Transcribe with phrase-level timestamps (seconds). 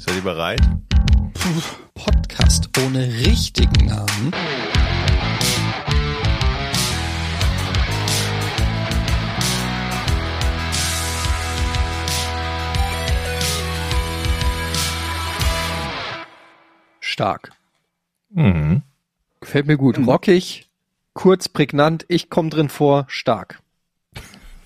[0.00, 0.62] Seid ihr bereit?
[1.92, 4.32] Podcast ohne richtigen Namen.
[17.00, 17.52] Stark.
[18.30, 18.80] Mhm.
[19.40, 19.98] Gefällt mir gut.
[19.98, 20.70] Rockig,
[21.12, 23.60] kurz, prägnant, ich komme drin vor, stark.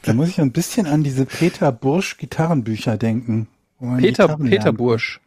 [0.02, 3.48] Da muss ich ein bisschen an diese Peter Bursch Gitarrenbücher denken.
[3.80, 4.78] Peter, Gitarren Peter lernt.
[4.78, 5.20] Bursch.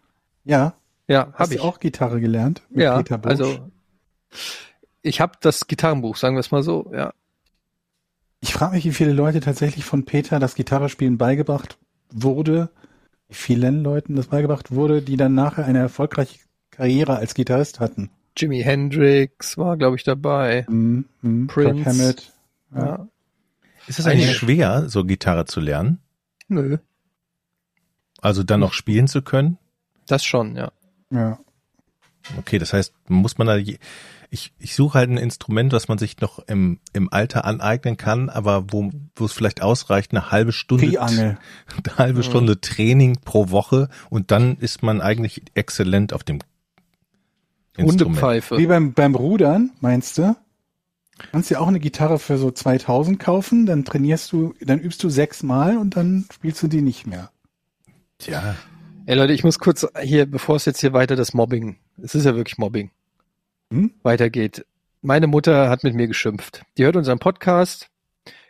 [0.48, 0.74] Ja,
[1.08, 1.62] Ja, hast habe du ich.
[1.62, 2.64] auch Gitarre gelernt?
[2.70, 3.70] mit ja, also
[5.02, 6.92] ich habe das Gitarrenbuch, sagen wir es mal so.
[6.94, 7.14] Ja.
[8.40, 11.78] Ich frage mich, wie viele Leute tatsächlich von Peter das Gitarrespielen beigebracht
[12.12, 12.70] wurde,
[13.30, 16.40] wie vielen Leuten das beigebracht wurde, die dann nachher eine erfolgreiche
[16.72, 18.10] Karriere als Gitarrist hatten.
[18.38, 20.66] Jimi Hendrix war, glaube ich, dabei.
[20.70, 21.84] Mhm, mhm, Prince.
[21.84, 22.34] Kirk Hammett.
[22.76, 22.86] Ja.
[22.86, 23.08] Ja.
[23.88, 26.00] Ist es eigentlich schwer, so Gitarre zu lernen?
[26.50, 26.78] Nö,
[28.22, 29.58] Also dann noch spielen zu können?
[30.12, 30.72] Das schon, ja.
[31.12, 31.40] Ja.
[32.38, 33.78] Okay, das heißt, muss man da, je-
[34.30, 38.30] ich, ich suche halt ein Instrument, was man sich noch im, im Alter aneignen kann,
[38.30, 40.86] aber wo, wo es vielleicht ausreicht, eine halbe Stunde,
[41.86, 46.40] eine halbe Stunde Training pro Woche und dann ist man eigentlich exzellent auf dem
[47.78, 48.18] Instrument.
[48.18, 48.58] Hundepfeife.
[48.58, 50.36] Wie beim, beim Rudern, meinst du?
[51.32, 55.10] Kannst dir auch eine Gitarre für so 2000 kaufen, dann trainierst du, dann übst du
[55.10, 57.32] sechsmal und dann spielst du die nicht mehr.
[58.26, 58.56] Ja,
[59.08, 62.26] Ey Leute, ich muss kurz hier, bevor es jetzt hier weiter das Mobbing, es ist
[62.26, 62.92] ja wirklich Mobbing,
[63.72, 63.94] Hm?
[64.04, 64.66] weitergeht.
[65.02, 66.64] Meine Mutter hat mit mir geschimpft.
[66.78, 67.90] Die hört unseren Podcast.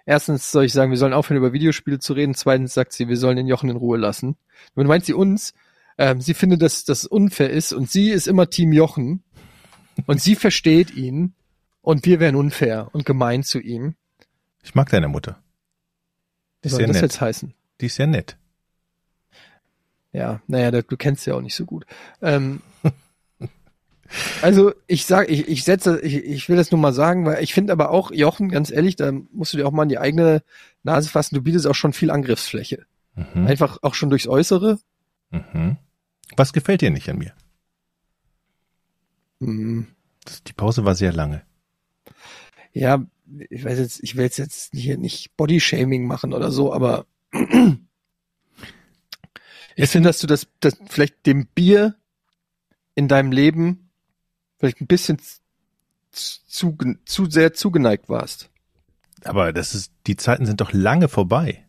[0.08, 2.34] Erstens soll ich sagen, wir sollen aufhören, über Videospiele zu reden.
[2.34, 4.36] Zweitens sagt sie, wir sollen den Jochen in Ruhe lassen.
[4.74, 5.54] Nun meint sie uns,
[6.00, 9.22] ähm, sie findet, dass das unfair ist und sie ist immer Team Jochen
[10.08, 11.36] und sie versteht ihn
[11.84, 13.94] und wir wären unfair und gemein zu ihm.
[14.64, 15.40] ich mag deine Mutter.
[16.64, 17.04] Was ist soll das nett.
[17.04, 17.54] jetzt heißen?
[17.80, 18.38] Die ist sehr nett.
[20.18, 21.86] Ja, naja, da- du kennst ja auch nicht so gut.
[22.24, 22.62] Ähm,
[24.42, 27.54] also ich sag, ich, ich setze, ich, ich will das nur mal sagen, weil ich
[27.54, 30.42] finde aber auch, Jochen, ganz ehrlich, da musst du dir auch mal in die eigene
[30.82, 32.86] Nase fassen, du bietest auch schon viel Angriffsfläche.
[33.16, 33.46] Mhm.
[33.46, 34.80] Einfach auch schon durchs Äußere.
[35.30, 35.78] Mhm.
[36.36, 37.34] Was gefällt dir nicht an mir?
[39.40, 39.86] Hm,
[40.26, 41.44] Das, die Pause war sehr lange.
[42.74, 43.06] Ja,
[43.50, 47.06] ich weiß jetzt, ich will jetzt, jetzt hier nicht Bodyshaming machen oder so, aber
[49.86, 51.96] ich finde, dass du das, das vielleicht dem Bier
[52.96, 53.90] in deinem Leben
[54.58, 55.40] vielleicht ein bisschen zu,
[56.48, 58.50] zu, zu sehr zugeneigt warst.
[59.24, 61.64] Aber das ist, die Zeiten sind doch lange vorbei.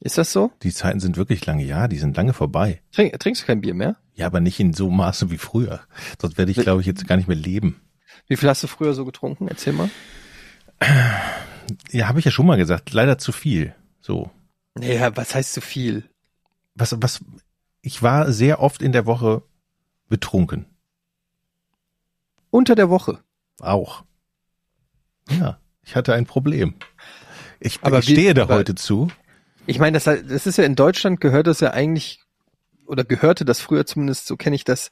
[0.00, 0.52] Ist das so?
[0.62, 2.82] Die Zeiten sind wirklich lange, ja, die sind lange vorbei.
[2.92, 3.96] Trink, trinkst du kein Bier mehr?
[4.14, 5.80] Ja, aber nicht in so Maße wie früher.
[6.20, 7.80] Sonst werde ich, glaube ich, jetzt gar nicht mehr leben.
[8.28, 9.48] Wie viel hast du früher so getrunken?
[9.48, 9.90] Erzähl mal.
[11.90, 13.74] Ja, habe ich ja schon mal gesagt, leider zu viel.
[14.00, 14.30] So.
[14.74, 16.04] Naja, was heißt zu viel?
[16.74, 17.24] Was, was,
[17.82, 19.42] ich war sehr oft in der Woche
[20.08, 20.66] betrunken.
[22.50, 23.20] Unter der Woche.
[23.60, 24.04] Auch.
[25.30, 26.74] Ja, ich hatte ein Problem.
[27.60, 29.08] Ich, Aber ich wie- stehe da aber- heute zu.
[29.66, 32.20] Ich meine, das, das ist ja in Deutschland gehört das ja eigentlich,
[32.86, 34.90] oder gehörte das früher zumindest, so kenne ich das,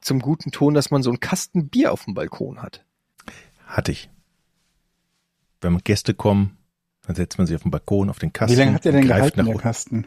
[0.00, 2.84] zum guten Ton, dass man so einen Kasten Bier auf dem Balkon hat.
[3.66, 4.10] Hatte ich.
[5.60, 6.56] Wenn Gäste kommen,
[7.02, 8.54] dann setzt man sie auf den Balkon, auf den Kasten.
[8.56, 9.56] Wie lange hat der denn greift gehalten, nach der.
[9.56, 10.06] Kasten?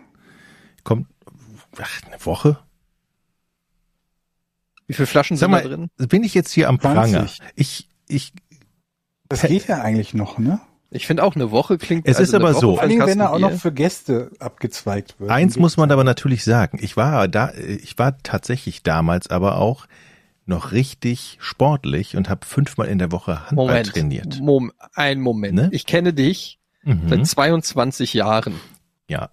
[0.85, 1.08] Kommt,
[1.81, 2.58] ach, eine Woche?
[4.88, 5.90] Wie viele Flaschen Sag sind mal, da drin?
[6.09, 7.13] bin ich jetzt hier am 20.
[7.13, 7.28] Pranger?
[7.56, 8.34] Ich, ich,
[9.30, 10.59] Das geht ja eigentlich noch, ne?
[10.91, 12.08] Ich finde auch eine Woche klingt.
[12.08, 12.74] Es ist eine aber Woche so.
[12.75, 15.30] Vor allem, wenn er auch noch für Gäste abgezweigt wird.
[15.31, 16.78] eins muss man aber natürlich sagen.
[16.81, 19.88] Ich war da, ich war tatsächlich damals aber auch
[20.46, 24.40] noch richtig sportlich und habe fünfmal in der Woche Handball Moment, trainiert.
[24.40, 25.56] Mom ein Moment.
[25.56, 25.69] Ne?
[25.72, 27.09] Ich kenne dich Mhm.
[27.09, 28.53] seit 22 Jahren.
[29.09, 29.31] Ja,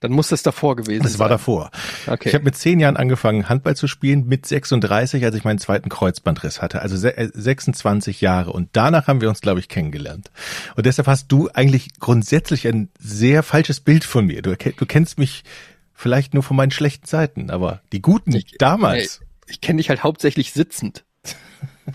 [0.00, 1.20] Dann muss das davor gewesen das sein.
[1.20, 1.70] war davor.
[2.06, 2.28] Okay.
[2.28, 5.88] Ich habe mit zehn Jahren angefangen, Handball zu spielen, mit 36, als ich meinen zweiten
[5.88, 8.52] Kreuzbandriss hatte, also se- äh, 26 Jahre.
[8.52, 10.30] Und danach haben wir uns, glaube ich, kennengelernt.
[10.76, 14.42] Und deshalb hast du eigentlich grundsätzlich ein sehr falsches Bild von mir.
[14.42, 15.44] Du, du kennst mich
[15.94, 19.22] vielleicht nur von meinen schlechten Seiten, aber die guten Ich- damals.
[19.46, 21.04] ich kenne dich halt hauptsächlich sitzend.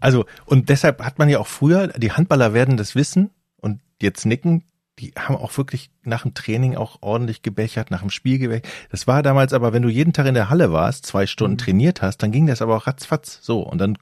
[0.00, 4.26] Also, und deshalb hat man ja auch früher, die Handballer werden das wissen und jetzt
[4.26, 4.62] nicken,
[4.98, 8.66] die haben auch wirklich nach dem Training auch ordentlich gebechert, nach dem Spiel gebechert.
[8.90, 11.58] Das war damals aber, wenn du jeden Tag in der Halle warst, zwei Stunden Mhm.
[11.58, 13.60] trainiert hast, dann ging das aber auch ratzfatz so.
[13.62, 13.96] Und dann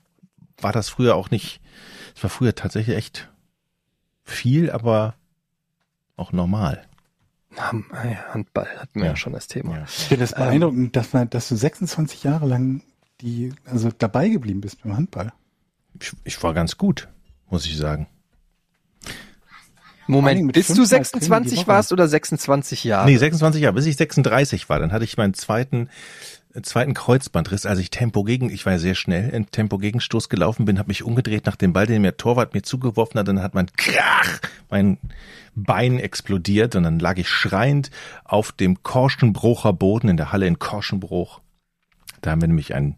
[0.59, 1.61] war das früher auch nicht,
[2.15, 3.29] es war früher tatsächlich echt
[4.25, 5.15] viel, aber
[6.17, 6.83] auch normal.
[7.57, 7.73] Ah
[8.33, 9.17] Handball hatten wir ja, Ja.
[9.17, 9.77] schon das Thema.
[9.79, 9.85] Ja.
[9.85, 12.83] Ich finde das Ähm, beeindruckend, dass, man, dass du 26 Jahre lang
[13.23, 15.33] die, also dabei geblieben bist beim Handball.
[16.01, 17.09] Ich, ich war ganz gut,
[17.49, 18.09] muss ich sagen.
[20.07, 21.67] Moment, bis du fünfmal Training die 26 Woche.
[21.67, 23.07] warst oder 26 Jahre?
[23.07, 24.79] Nee, 26 Jahre, bis ich 36 war.
[24.79, 25.89] Dann hatte ich meinen zweiten
[26.57, 30.29] äh, zweiten Kreuzbandriss, als ich Tempo gegen, ich war ja sehr schnell, in Tempo Gegenstoß
[30.29, 33.43] gelaufen bin, habe mich umgedreht nach dem Ball, den mir Torwart mir zugeworfen hat, dann
[33.43, 34.99] hat mein Krach, mein
[35.55, 37.91] Bein explodiert und dann lag ich schreiend
[38.25, 41.41] auf dem Korschenbrucher Boden in der Halle in Korschenbruch.
[42.23, 42.97] Da haben wir nämlich ein,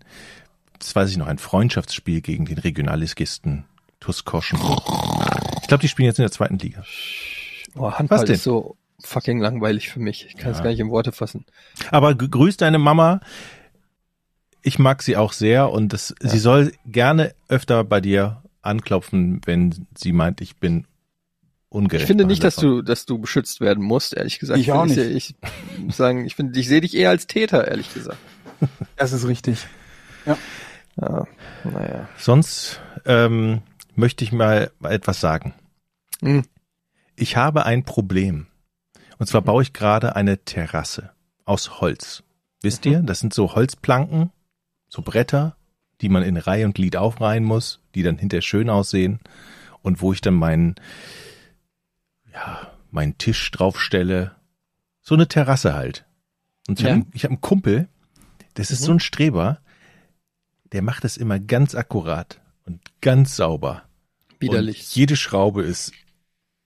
[0.78, 3.64] das weiß ich noch, ein Freundschaftsspiel gegen den Regionalligisten
[4.00, 5.27] TuS Korschenbruch.
[5.68, 6.82] Ich glaube, die spielen jetzt in der zweiten Liga.
[7.76, 8.36] Oh, Handball Was denn?
[8.36, 10.24] ist so fucking langweilig für mich.
[10.24, 10.64] Ich kann es Ja.
[10.64, 11.44] gar nicht in Worte fassen.
[11.90, 13.20] Aber grüß deine Mama.
[14.62, 19.86] Ich mag sie auch sehr und das, sie soll gerne öfter bei dir anklopfen, wenn
[19.94, 20.86] sie meint, ich bin
[21.68, 22.04] ungerecht.
[22.04, 24.58] Ich finde nicht, dass du, dass du beschützt werden musst, ehrlich gesagt.
[24.60, 25.36] Ich auch finde, nicht.
[25.76, 28.18] Ich, muss sagen, ich finde, ich sehe dich eher als Täter, ehrlich gesagt.
[28.96, 29.66] Das ist richtig.
[30.24, 30.38] Ja,
[30.96, 31.26] naja.
[31.64, 32.08] worden.
[32.16, 33.60] Sonst ähm,
[33.98, 35.54] möchte ich mal etwas sagen.
[36.20, 36.44] Hm.
[37.16, 38.46] Ich habe ein Problem.
[39.18, 41.10] Und zwar baue ich gerade eine Terrasse
[41.44, 42.22] aus Holz.
[42.62, 42.92] Wisst Mhm.
[42.92, 44.30] ihr, das sind so Holzplanken,
[44.88, 45.56] so Bretter,
[46.00, 49.18] die man in Reihe und Glied aufreihen muss, die dann hinterher schön aussehen
[49.82, 50.76] und wo ich dann meinen,
[52.32, 54.32] ja, meinen Tisch draufstelle.
[55.00, 56.04] So eine Terrasse halt.
[56.68, 56.92] Und ich Ja.
[56.92, 57.88] habe hab einen Kumpel,
[58.54, 58.84] das ist Mhm.
[58.86, 59.58] so ein Streber,
[60.72, 63.82] der macht es immer ganz akkurat und ganz sauber.
[64.40, 64.94] Und Widerlich.
[64.94, 65.92] jede Schraube ist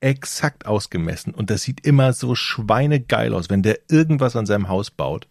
[0.00, 4.90] exakt ausgemessen und das sieht immer so schweinegeil aus, wenn der irgendwas an seinem Haus
[4.90, 5.26] baut.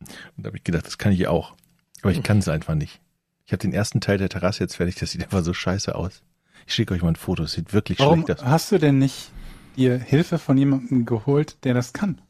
[0.00, 1.54] Und da habe ich gedacht, das kann ich auch.
[2.02, 3.00] Aber ich kann es einfach nicht.
[3.46, 6.22] Ich habe den ersten Teil der Terrasse jetzt fertig, das sieht einfach so scheiße aus.
[6.66, 8.46] Ich schicke euch mal ein Foto, es sieht wirklich Warum schlecht aus.
[8.46, 9.30] hast du denn nicht
[9.76, 12.20] dir Hilfe von jemandem geholt, der das kann?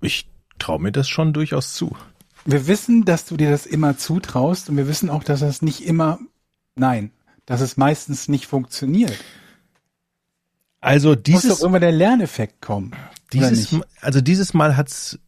[0.00, 0.28] Ich
[0.58, 1.96] traue mir das schon durchaus zu.
[2.44, 5.84] Wir wissen, dass du dir das immer zutraust und wir wissen auch, dass das nicht
[5.84, 6.18] immer,
[6.74, 7.12] nein,
[7.46, 9.16] dass es meistens nicht funktioniert.
[10.80, 12.92] Also Muss doch dieses, irgendwann der Lerneffekt kommen.
[13.32, 15.18] dieses, also dieses Mal hat's,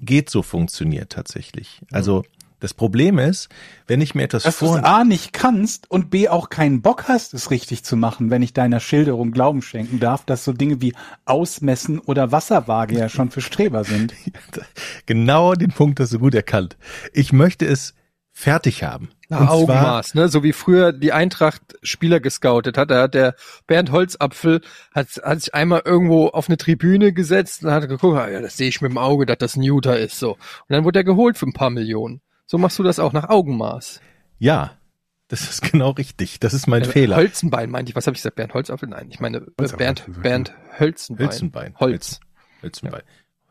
[0.00, 1.82] geht so funktioniert tatsächlich.
[1.92, 2.24] Also
[2.60, 3.48] das Problem ist,
[3.86, 7.06] wenn ich mir etwas Dass du vor, A nicht kannst und B auch keinen Bock
[7.06, 10.80] hast, es richtig zu machen, wenn ich deiner Schilderung Glauben schenken darf, dass so Dinge
[10.80, 10.94] wie
[11.24, 14.12] Ausmessen oder Wasserwaage ja schon für Streber sind.
[15.06, 16.76] genau den Punkt hast du gut erkannt.
[17.12, 17.94] Ich möchte es
[18.38, 19.10] fertig haben.
[19.28, 20.28] Nach Und zwar- Augenmaß, ne?
[20.28, 22.90] So wie früher die Eintracht Spieler gescoutet hat.
[22.90, 23.34] Da hat der
[23.66, 24.60] Bernd Holzapfel
[24.94, 28.56] hat, hat sich einmal irgendwo auf eine Tribüne gesetzt und hat geguckt, ah, ja, das
[28.56, 30.32] sehe ich mit dem Auge, dass das ein Juter ist, so.
[30.34, 30.38] Und
[30.68, 32.20] dann wurde er geholt für ein paar Millionen.
[32.46, 34.00] So machst du das auch nach Augenmaß.
[34.38, 34.78] Ja,
[35.26, 36.38] das ist genau richtig.
[36.40, 37.16] Das ist mein Äh, Fehler.
[37.16, 37.96] Holzenbein meinte ich.
[37.96, 38.36] Was habe ich gesagt?
[38.36, 38.88] Bernd Holzapfel?
[38.88, 41.26] Nein, ich meine äh, Bernd, Bernd Hölzenbein.
[41.26, 41.74] Hülsenbein.
[41.80, 42.20] Holz.
[42.62, 43.02] Hülsenbein.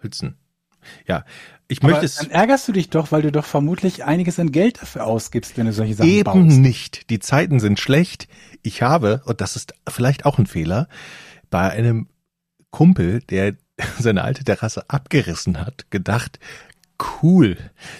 [0.02, 0.38] Hülsen.
[1.08, 1.26] Ja,
[1.68, 4.82] ich möchte es dann ärgerst du dich doch, weil du doch vermutlich einiges an Geld
[4.82, 6.58] dafür ausgibst, wenn du solche Sachen eben baust.
[6.58, 7.10] nicht.
[7.10, 8.28] Die Zeiten sind schlecht.
[8.64, 10.88] Ich habe, und das ist vielleicht auch ein Fehler,
[11.50, 12.08] bei einem
[12.72, 13.56] Kumpel, der
[14.00, 16.40] seine alte Terrasse abgerissen hat, gedacht,
[17.22, 17.58] cool,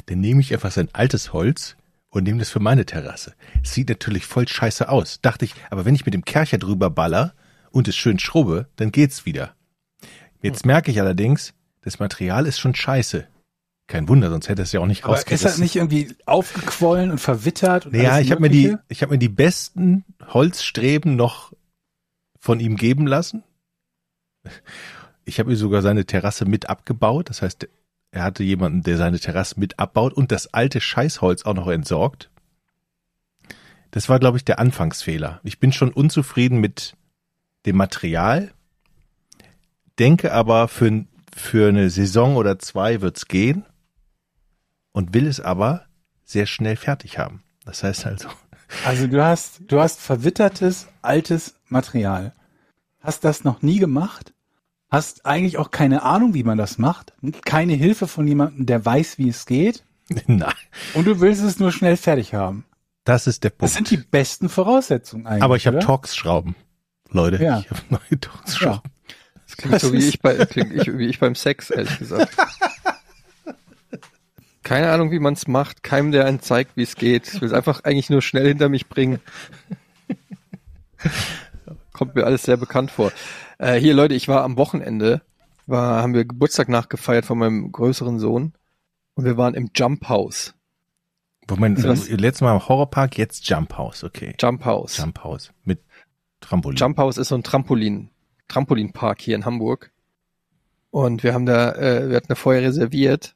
[0.08, 1.76] dann nehme ich einfach sein altes Holz
[2.10, 3.34] und nehme das für meine Terrasse.
[3.64, 5.20] Sieht natürlich voll scheiße aus.
[5.22, 7.34] Dachte ich, aber wenn ich mit dem Kercher drüber baller
[7.72, 9.54] und es schön schrubbe, dann geht's wieder.
[10.42, 11.54] Jetzt merke ich allerdings,
[11.88, 13.30] das Material ist schon scheiße.
[13.88, 17.20] Kein Wunder, sonst hätte es ja auch nicht Aber ist das nicht irgendwie aufgequollen und
[17.20, 17.86] verwittert?
[17.86, 21.54] Und Naja, ich habe mir die, ich habe mir die besten Holzstreben noch
[22.38, 23.44] von ihm geben lassen.
[25.24, 27.30] Ich habe ihm sogar seine Terrasse mit abgebaut.
[27.30, 27.70] Das heißt,
[28.12, 32.30] er hatte jemanden, der seine Terrasse mit abbaut und das alte Scheißholz auch noch entsorgt.
[33.92, 35.40] Das war, glaube ich, der Anfangsfehler.
[35.44, 36.98] Ich bin schon unzufrieden mit
[37.66, 38.52] dem Material,
[39.98, 41.06] denke aber für,
[41.38, 43.66] für eine Saison oder zwei wird's gehen
[44.92, 45.86] und will es aber
[46.24, 47.44] sehr schnell fertig haben.
[47.66, 48.28] Das heißt also,
[48.86, 52.34] Also du hast, du hast verwittertes, altes Material.
[53.00, 54.34] Hast das noch nie gemacht?
[54.90, 57.14] Hast eigentlich auch keine Ahnung, wie man das macht?
[57.46, 59.84] Keine Hilfe von jemandem, der weiß, wie es geht?
[60.28, 60.54] nein,
[60.94, 62.66] Und du willst es nur schnell fertig haben.
[63.04, 63.74] das ist der Das Punkt.
[63.74, 65.44] sind die besten Voraussetzungen eigentlich.
[65.44, 65.80] aber ich habe?
[65.80, 66.56] Torx-Schrauben.
[67.10, 67.60] Leute, Ja.
[67.60, 68.92] ich habe neue Torx-Schrauben.
[69.48, 72.36] Das klingt so wie ich, bei, klingt ich, wie ich beim Sex, ehrlich gesagt.
[74.64, 75.82] Keine Ahnung, wie man es macht.
[75.82, 77.28] Keinem, der einen zeigt, wie es geht.
[77.34, 79.22] Ich will es einfach eigentlich nur schnell hinter mich bringen.
[81.94, 83.14] Kommt mir alles sehr bekannt vor.
[83.58, 85.22] Äh, hier, Leute, ich war am Wochenende,
[85.66, 88.54] war, haben wir Geburtstag nachgefeiert von meinem größeren Sohn.
[89.14, 90.54] Und wir waren im Jump House.
[91.50, 94.36] Moment, also, letztes Mal im Horrorpark, jetzt Jump House, okay.
[94.38, 94.98] Jump House.
[94.98, 95.80] Jump House mit
[96.42, 96.78] Trampolin.
[96.78, 98.10] Jump House ist so ein Trampolin,
[98.48, 99.92] Trampolinpark hier in Hamburg.
[100.92, 103.36] Und wir haben da, äh, wir hatten da vorher reserviert.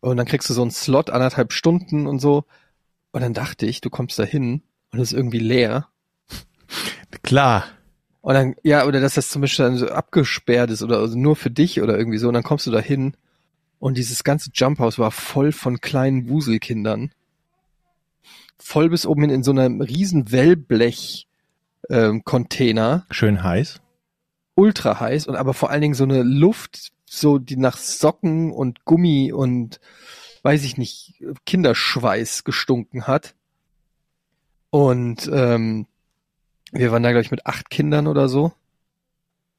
[0.00, 2.44] Und dann kriegst du so einen Slot, anderthalb Stunden und so.
[3.12, 5.88] Und dann dachte ich, du kommst da hin und es ist irgendwie leer.
[7.22, 7.64] Klar,
[8.22, 11.36] Und dann, ja, oder dass das zum Beispiel dann so abgesperrt ist oder also nur
[11.36, 12.28] für dich oder irgendwie so.
[12.28, 13.14] Und dann kommst du da hin
[13.78, 17.12] und dieses ganze Jump House war voll von kleinen Wuselkindern.
[18.58, 21.26] Voll bis oben hin in so einem riesen Wellblech
[21.88, 23.06] ähm, Container.
[23.10, 23.80] Schön heiß.
[24.54, 28.84] Ultra heiß und aber vor allen Dingen so eine Luft, so die nach Socken und
[28.84, 29.80] Gummi und
[30.42, 33.34] weiß ich nicht, Kinderschweiß gestunken hat.
[34.70, 35.86] Und ähm,
[36.72, 38.52] wir waren da, glaube ich, mit acht Kindern oder so.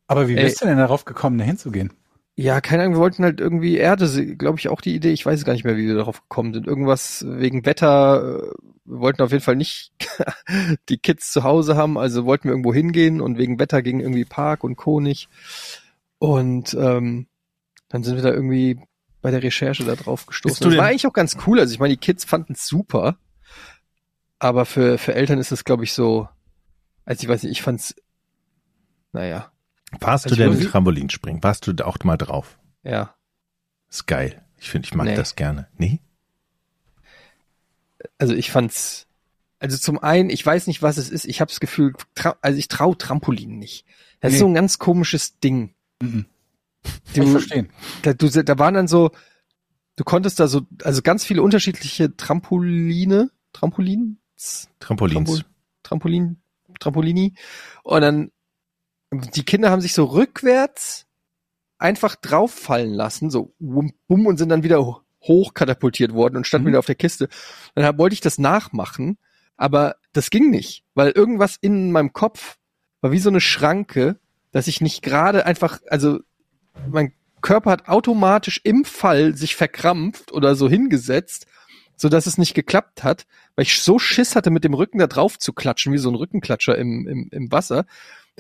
[0.08, 0.44] Aber wie Ey.
[0.44, 1.94] bist du denn darauf gekommen, da hinzugehen?
[2.36, 5.44] Ja, keine Ahnung, wir wollten halt irgendwie Erde, glaube ich, auch die Idee, ich weiß
[5.44, 6.66] gar nicht mehr, wie wir darauf gekommen sind.
[6.66, 8.52] Irgendwas wegen Wetter, äh,
[8.86, 9.92] wir wollten auf jeden Fall nicht
[10.90, 14.26] die Kids zu Hause haben, also wollten wir irgendwo hingehen und wegen Wetter ging irgendwie
[14.26, 15.30] Park und nicht.
[16.20, 17.28] Und ähm,
[17.90, 18.80] dann sind wir da irgendwie
[19.22, 20.70] bei der Recherche da drauf gestoßen.
[20.70, 21.60] Das war eigentlich auch ganz cool.
[21.60, 23.18] Also ich meine, die Kids fanden es super,
[24.40, 26.28] aber für, für Eltern ist es, glaube ich, so,
[27.06, 27.94] also ich weiß nicht, ich fand's,
[29.12, 29.52] naja,
[30.00, 31.44] Warst Also du denn ich- Trampolinspringen?
[31.44, 32.58] Warst du da auch mal drauf?
[32.84, 33.16] ja.
[33.90, 34.42] Ist geil.
[34.58, 35.16] Ich finde, ich mag Nee.
[35.16, 35.68] das gerne.
[35.78, 36.00] Nee?
[38.18, 39.08] also ich fand's,
[39.60, 41.26] also zum einen, ich weiß nicht, was es ist.
[41.26, 41.94] Ich habe das Gefühl,
[42.42, 43.86] also ich trau Trampolinen nicht.
[44.20, 44.36] Das Nee.
[44.36, 45.74] ist so ein ganz komisches Ding.
[46.02, 46.26] Mhm.
[46.84, 47.70] Kann ich Du, verstehen.
[48.02, 49.12] da, du, da waren dann so,
[49.98, 55.30] du konntest da so, also ganz viele unterschiedliche Trampoline, Trampolins, Trampolins.
[55.30, 55.46] Trampo-
[55.84, 56.42] Trampolin,
[56.80, 57.34] Trampolini.
[57.84, 58.32] Und dann,
[59.12, 61.06] die Kinder haben sich so rückwärts
[61.78, 66.66] einfach drauffallen lassen, so wum, bumm, und sind dann wieder ho- hochkatapultiert worden und standen
[66.66, 66.70] Mhm.
[66.70, 67.28] wieder auf der Kiste.
[67.76, 69.18] Dann wollte ich das nachmachen,
[69.58, 72.58] aber das ging nicht, weil irgendwas in meinem Kopf
[73.02, 74.20] war wie so eine Schranke,
[74.52, 76.20] dass ich nicht gerade einfach, also
[76.90, 81.48] mein Körper hat automatisch im Fall sich verkrampft oder so hingesetzt,
[81.96, 83.26] so dass es nicht geklappt hat,
[83.56, 86.16] weil ich so Schiss hatte, mit dem Rücken da drauf zu klatschen, wie so ein
[86.16, 87.86] Rückenklatscher im, im, im Wasser,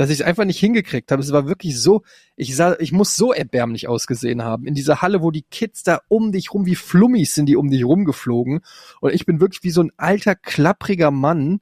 [0.01, 1.22] dass ich es einfach nicht hingekriegt habe.
[1.22, 2.01] Es war wirklich so,
[2.36, 4.65] ich sah, ich muss so erbärmlich ausgesehen haben.
[4.65, 7.70] In dieser Halle, wo die Kids da um dich rum, wie Flummis sind die um
[7.70, 8.62] dich rumgeflogen.
[9.00, 11.62] Und ich bin wirklich wie so ein alter, klappriger Mann.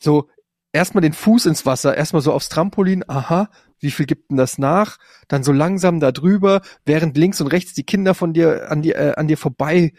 [0.00, 0.28] So,
[0.72, 4.58] erstmal den Fuß ins Wasser, erstmal so aufs Trampolin, aha, wie viel gibt denn das
[4.58, 4.98] nach?
[5.28, 8.96] Dann so langsam da drüber, während links und rechts die Kinder von dir an dir,
[8.96, 9.92] äh, an dir vorbei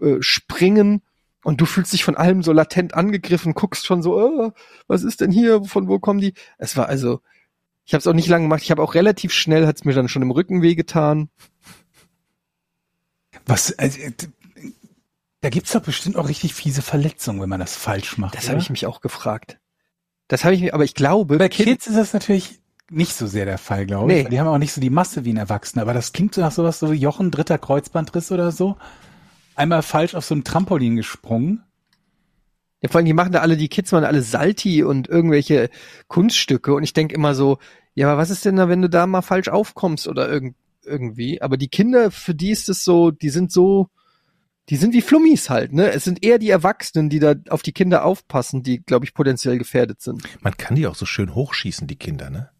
[0.00, 1.02] äh, springen
[1.44, 4.50] und du fühlst dich von allem so latent angegriffen, guckst schon so, äh,
[4.86, 6.34] was ist denn hier, von wo kommen die?
[6.58, 7.20] Es war also,
[7.84, 9.92] ich habe es auch nicht lange gemacht, ich habe auch relativ schnell, hat es mir
[9.94, 11.28] dann schon im Rücken wehgetan.
[13.46, 14.12] Was, also, äh,
[15.40, 18.36] da gibt's doch bestimmt auch richtig fiese Verletzungen, wenn man das falsch macht.
[18.36, 19.58] Das habe ich mich auch gefragt.
[20.28, 23.26] Das habe ich mir, aber ich glaube, Bei Kind- Kids ist das natürlich nicht so
[23.26, 24.24] sehr der Fall, glaube ich.
[24.24, 24.30] Nee.
[24.30, 25.82] Die haben auch nicht so die Masse wie ein Erwachsener.
[25.82, 28.76] Aber das klingt so nach sowas, so wie Jochen, dritter Kreuzbandriss oder so.
[29.54, 31.62] Einmal falsch auf so ein Trampolin gesprungen.
[32.80, 35.70] Ja, vor allem, die machen da alle, die Kids machen alle Salti und irgendwelche
[36.08, 37.58] Kunststücke und ich denk immer so,
[37.94, 41.40] ja, aber was ist denn da, wenn du da mal falsch aufkommst oder irgend, irgendwie?
[41.40, 43.88] Aber die Kinder, für die ist es so, die sind so,
[44.68, 45.92] die sind wie Flummis halt, ne?
[45.92, 49.58] Es sind eher die Erwachsenen, die da auf die Kinder aufpassen, die, glaube ich, potenziell
[49.58, 50.22] gefährdet sind.
[50.40, 52.50] Man kann die auch so schön hochschießen, die Kinder, ne?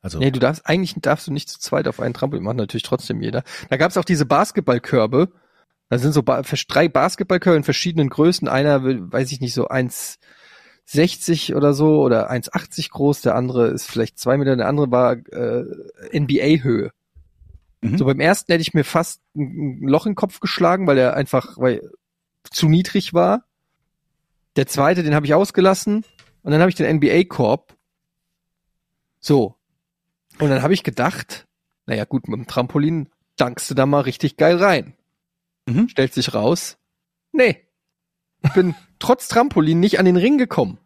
[0.00, 2.84] Also, Nee, du darfst, eigentlich darfst du nicht zu zweit auf einen Trampolin machen, natürlich
[2.84, 3.42] trotzdem jeder.
[3.70, 5.32] Da gab's auch diese Basketballkörbe.
[5.88, 8.48] Da sind so ba drei Basketballkörbe in verschiedenen Größen.
[8.48, 13.20] Einer weiß ich nicht, so 1,60 oder so oder 1,80 groß.
[13.20, 14.56] Der andere ist vielleicht zwei Meter.
[14.56, 16.90] Der andere war äh, NBA-Höhe.
[17.82, 17.98] Mhm.
[17.98, 20.98] So beim ersten hätte ich mir fast ein, ein Loch in den Kopf geschlagen, weil
[20.98, 21.88] er einfach weil
[22.50, 23.44] zu niedrig war.
[24.56, 26.04] Der zweite, den habe ich ausgelassen.
[26.42, 27.76] Und dann habe ich den NBA-Korb.
[29.20, 29.56] So.
[30.38, 31.46] Und dann habe ich gedacht,
[31.86, 34.94] naja gut, mit dem Trampolin dankst du da mal richtig geil rein.
[35.66, 35.88] Mhm.
[35.88, 36.76] Stellt sich raus,
[37.32, 37.64] nee.
[38.42, 40.78] Ich bin trotz Trampolin nicht an den Ring gekommen.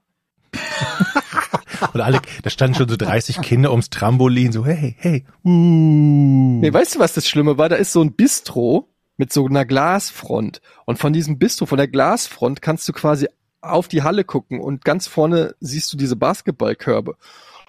[1.92, 6.60] und alle, da standen schon so 30 Kinder ums Trampolin, so, hey, hey, uh.
[6.60, 7.68] Nee, weißt du, was das Schlimme war?
[7.68, 10.62] Da ist so ein Bistro mit so einer Glasfront.
[10.86, 13.28] Und von diesem Bistro, von der Glasfront, kannst du quasi
[13.60, 17.16] auf die Halle gucken und ganz vorne siehst du diese Basketballkörbe.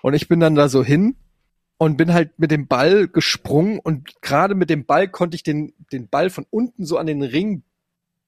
[0.02, 1.16] Und ich bin dann da so hin
[1.82, 5.74] und bin halt mit dem Ball gesprungen und gerade mit dem Ball konnte ich den,
[5.92, 7.64] den Ball von unten so an den Ring,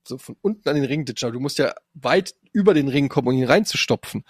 [0.04, 1.28] so von unten an den Ring ditchen.
[1.28, 4.24] Aber Du musst ja weit über den Ring kommen, um ihn reinzustopfen.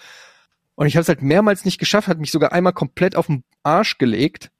[0.75, 3.45] Und ich habe es halt mehrmals nicht geschafft, hat mich sogar einmal komplett auf den
[3.63, 4.51] Arsch gelegt.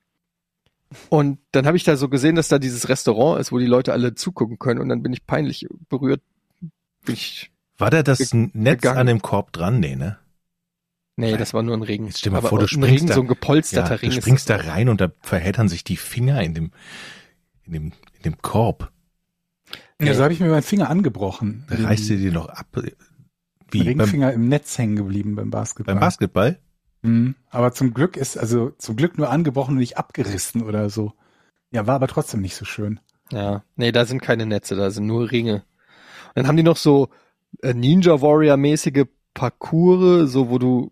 [1.10, 3.91] Und dann habe ich da so gesehen, dass da dieses Restaurant ist, wo die Leute
[3.91, 4.79] alle zugucken können.
[4.79, 6.22] Und dann bin ich peinlich berührt.
[7.03, 9.82] Bin ich, War da das Netz an dem Korb dran?
[9.82, 10.20] Nee, ne?
[11.15, 12.05] Nee, das war nur ein Ring.
[12.08, 13.96] Jetzt stell dir mal Aber vor, du ein springst Ring, da- so ein gepolsterter Ja,
[14.01, 14.10] Ring.
[14.12, 16.72] du springst da rein und da verheddern sich die Finger in dem,
[17.65, 17.84] in dem,
[18.17, 18.91] in dem Korb.
[20.01, 21.65] Ja, so habe ich mir meinen Finger angebrochen.
[21.70, 22.67] Da reißt du dir noch ab.
[23.72, 23.84] Wie?
[23.84, 25.96] Beim, Ringfinger im Netz hängen geblieben beim Basketball.
[25.96, 26.60] beim Basketball?
[27.03, 27.36] Mhm.
[27.50, 31.13] Aber zum Glück ist, also zum Glück nur angebrochen und nicht abgerissen oder so.
[31.72, 33.00] Ja, war aber trotzdem nicht so schön.
[33.32, 35.63] Ja, nee, da sind keine Netze, da sind nur Ringe.
[36.27, 37.10] Und dann haben die noch so
[37.62, 40.91] äh, Ninja Warrior mäßige Parcours, so wo du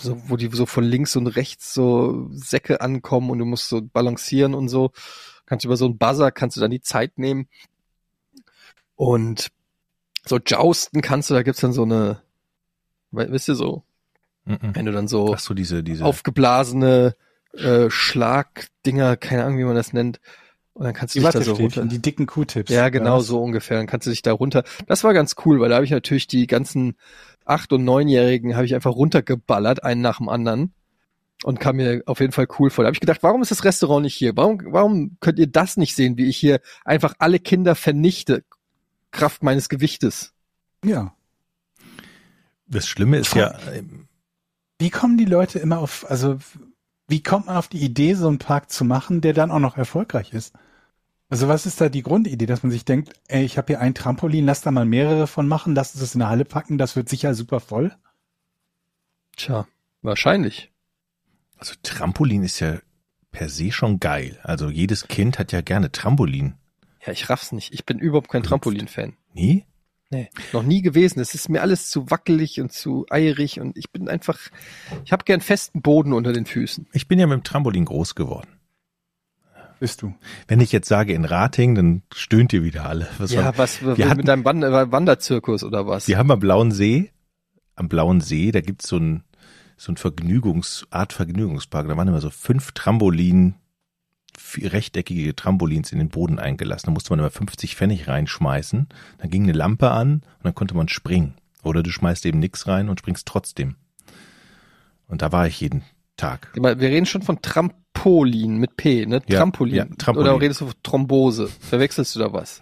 [0.00, 3.80] so wo die so von links und rechts so Säcke ankommen und du musst so
[3.82, 4.90] balancieren und so.
[5.46, 7.48] Kannst über so einen Buzzer kannst du dann die Zeit nehmen.
[8.96, 9.48] Und
[10.26, 12.22] so jousten kannst du, da gibt's dann so eine
[13.10, 13.82] we- wisst ihr so,
[14.44, 14.74] Mhm.
[14.74, 16.04] wenn du dann so Ach so, diese, diese.
[16.04, 17.14] aufgeblasene
[17.52, 20.20] äh, Schlagdinger, keine Ahnung, wie man das nennt.
[20.72, 21.84] Und dann kannst du Die dich da so runter.
[21.84, 22.70] Die dicken Q-Tips.
[22.70, 23.26] Ja, genau Was?
[23.26, 23.76] so ungefähr.
[23.76, 24.62] Dann kannst du dich da runter.
[24.86, 26.96] Das war ganz cool, weil da habe ich natürlich die ganzen
[27.50, 30.72] acht- und neunjährigen habe ich einfach runtergeballert, einen nach dem anderen.
[31.42, 32.84] Und kam mir auf jeden Fall cool vor.
[32.84, 34.36] Da habe ich gedacht, warum ist das Restaurant nicht hier?
[34.36, 38.44] Warum, warum könnt ihr das nicht sehen, wie ich hier einfach alle Kinder vernichte,
[39.10, 40.34] Kraft meines Gewichtes?
[40.84, 41.14] Ja.
[42.66, 43.58] das Schlimme ist ja,
[44.78, 46.38] Wie kommen die Leute immer auf, also
[47.08, 49.78] wie kommt man auf die Idee, so einen Park zu machen, der dann auch noch
[49.78, 50.54] erfolgreich ist?
[51.30, 53.94] Also was ist da die Grundidee, dass man sich denkt, ey, ich habe hier ein
[53.94, 56.96] Trampolin, lass da mal mehrere von machen, lass uns das in der Halle packen, das
[56.96, 57.94] wird sicher super voll.
[59.36, 59.68] Tja,
[60.02, 60.72] wahrscheinlich.
[61.56, 62.80] also Trampolin ist ja
[63.30, 64.40] per se schon geil.
[64.42, 66.54] Also jedes Kind hat ja gerne Trampolin.
[67.06, 67.72] Ja, ich raff's nicht.
[67.72, 69.16] Ich bin überhaupt kein Trampolin-Fan.
[69.32, 69.64] Nie?
[70.10, 71.20] Nee, noch nie gewesen.
[71.20, 74.38] Es ist mir alles zu wackelig und zu eierig und ich bin einfach,
[75.04, 76.88] ich habe gern festen Boden unter den Füßen.
[76.92, 78.59] Ich bin ja mit dem Trampolin groß geworden.
[79.80, 80.14] Bist du.
[80.46, 83.08] Wenn ich jetzt sage in Rating, dann stöhnt ihr wieder alle.
[83.18, 86.06] Was ja, war, was wir mit hatten- deinem Wander Wanderzirkus oder was?
[86.06, 87.10] wir haben am Blauen See,
[87.74, 89.24] am Blauen See, da gibt's so ein,
[89.78, 91.88] so ein Vergnügungs, Art Vergnügungspark.
[91.88, 93.54] Da waren immer so fünf Trampolin,
[94.58, 96.86] rechteckige Trampolins in den Boden eingelassen.
[96.86, 98.86] Da musste man immer 50 Pfennig reinschmeißen.
[99.18, 101.34] Dann ging eine Lampe an und dann konnte man springen.
[101.62, 103.76] Oder du schmeißt eben nix rein und springst trotzdem.
[105.06, 105.82] Und da war ich jeden
[106.16, 106.52] Tag.
[106.54, 107.40] Wir reden schon von
[107.94, 109.20] Trampolin mit P, ne?
[109.28, 109.74] Ja, Trampolin.
[109.74, 110.30] ja, Trampolin.
[110.30, 111.48] Oder redest du von Thrombose?
[111.48, 112.60] Verwechselst du da was?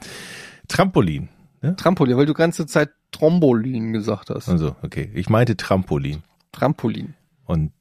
[0.68, 1.28] Trampolin.
[1.76, 4.48] Trampolin, weil du ganze Zeit Trombolin gesagt hast.
[4.48, 5.10] Also, okay.
[5.14, 6.22] Ich meinte Trampolin.
[6.52, 7.14] Trampolin.
[7.46, 7.72] Und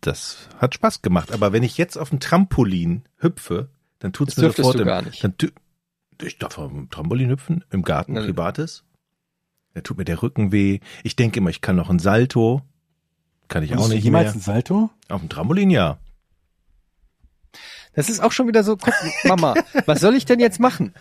[0.00, 1.32] das hat Spaß gemacht.
[1.32, 3.68] Aber wenn ich jetzt auf dem Trampolin hüpfe,
[3.98, 5.22] dann tut's Das mir sofort du im, gar nicht.
[5.24, 5.34] Dann
[6.22, 8.26] ich darf auf dem Trampolin hüpfen, im Garten, Nein.
[8.26, 8.84] privates.
[9.74, 10.80] Da tut mir der Rücken weh.
[11.02, 12.62] Ich denke immer, ich kann noch ein Salto.
[13.48, 14.34] Kann ich auch Hast du nicht jemals mehr.
[14.34, 14.90] ein Salto?
[15.08, 15.98] Auf dem Trampolin ja.
[17.94, 19.54] Das ist auch schon wieder so, guck, Mama,
[19.86, 20.92] was soll ich denn jetzt machen?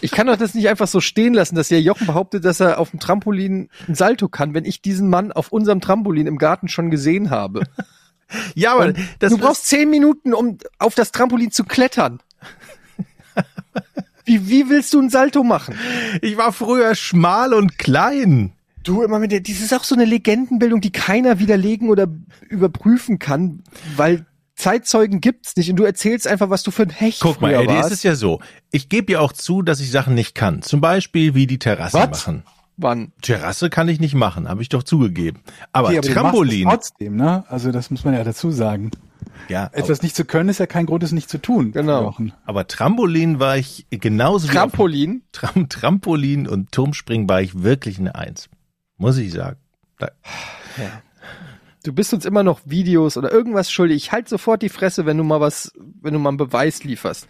[0.00, 2.78] Ich kann doch das nicht einfach so stehen lassen, dass hier Jochen behauptet, dass er
[2.78, 6.68] auf dem Trampolin ein Salto kann, wenn ich diesen Mann auf unserem Trampolin im Garten
[6.68, 7.62] schon gesehen habe.
[8.54, 12.20] Ja, aber Und das du brauchst zehn Minuten, um auf das Trampolin zu klettern.
[14.24, 15.76] Wie, wie willst du ein Salto machen?
[16.22, 18.52] ich war früher schmal und klein.
[18.82, 22.06] Du immer mit der, das ist auch so eine Legendenbildung, die keiner widerlegen oder
[22.48, 23.62] überprüfen kann,
[23.96, 27.48] weil Zeitzeugen gibt's nicht und du erzählst einfach, was du für ein Hecht Guck mal,
[27.52, 27.92] früher Eddie, es warst.
[27.92, 28.40] ist ja so.
[28.70, 30.62] Ich gebe ja auch zu, dass ich Sachen nicht kann.
[30.62, 32.10] Zum Beispiel wie die Terrasse Was?
[32.26, 32.42] machen.
[32.76, 33.12] Wann?
[33.22, 35.40] Terrasse kann ich nicht machen, habe ich doch zugegeben.
[35.72, 37.44] Aber Okay, aber Trampolin, es trotzdem, ne?
[37.48, 38.90] Also das muss man ja dazu sagen.
[39.48, 41.70] ja, Etwas nicht zu können ist ja kein Grund, es nicht zu tun.
[41.72, 42.16] Genau.
[42.44, 45.22] Aber Trampolin war ich genauso wie Trampolin?
[45.32, 48.48] Tram Trampolin und Turmspringen war ich wirklich eine Eins.
[48.96, 49.58] Muss ich sagen.
[49.98, 50.10] Da,
[50.76, 51.00] Ja.
[51.84, 53.96] Du bist uns immer noch Videos oder irgendwas schuldig.
[53.96, 57.28] Ich halt sofort die Fresse, wenn du mal was, wenn du mal einen Beweis lieferst.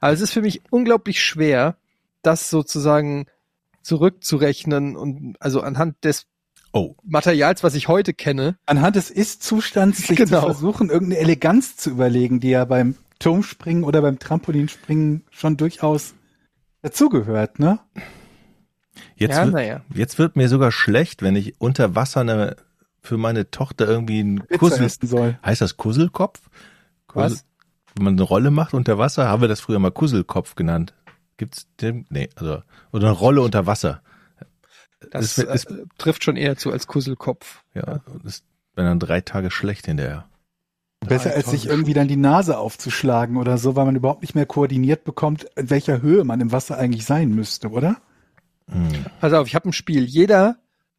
[0.00, 1.76] Aber es ist für mich unglaublich schwer,
[2.22, 3.26] das sozusagen
[3.82, 6.26] zurückzurechnen und also anhand des
[6.72, 8.56] oh, Materials, was ich heute kenne.
[8.66, 10.40] Anhand des Ist-Zustands sich Genau.
[10.40, 16.14] zu versuchen, irgendeine Eleganz zu überlegen, die ja beim Turmspringen oder beim Trampolinspringen schon durchaus
[16.82, 17.80] dazugehört, ne?
[19.16, 19.80] jetzt, ja, wird, naja.
[19.94, 22.56] jetzt wird mir sogar schlecht, wenn ich unter Wasser eine,
[23.04, 25.38] für meine Tochter irgendwie einen Pizza Kussel, soll.
[25.44, 26.40] heißt das Kusselkopf?
[27.12, 27.32] Was?
[27.32, 27.44] Kussel-
[27.96, 30.94] Wenn man eine Rolle macht unter Wasser, haben wir das früher mal Kusselkopf genannt.
[31.36, 32.06] Gibt's den?
[32.10, 32.62] Nee, also,
[32.92, 34.02] oder eine Rolle unter Wasser.
[35.10, 37.62] Das, Das ist- äh, trifft schon eher zu als Kusselkopf.
[37.74, 40.24] Ja, das ist dann drei Tage schlecht hinterher.
[41.00, 44.46] Besser als sich irgendwie dann die Nase aufzuschlagen oder so, weil man überhaupt nicht mehr
[44.46, 47.96] koordiniert bekommt, in welcher Höhe man im Wasser eigentlich sein müsste, oder?
[48.70, 48.88] Hm.
[49.20, 50.04] Pass auf, ich habe ein Spiel.
[50.04, 50.56] Jeder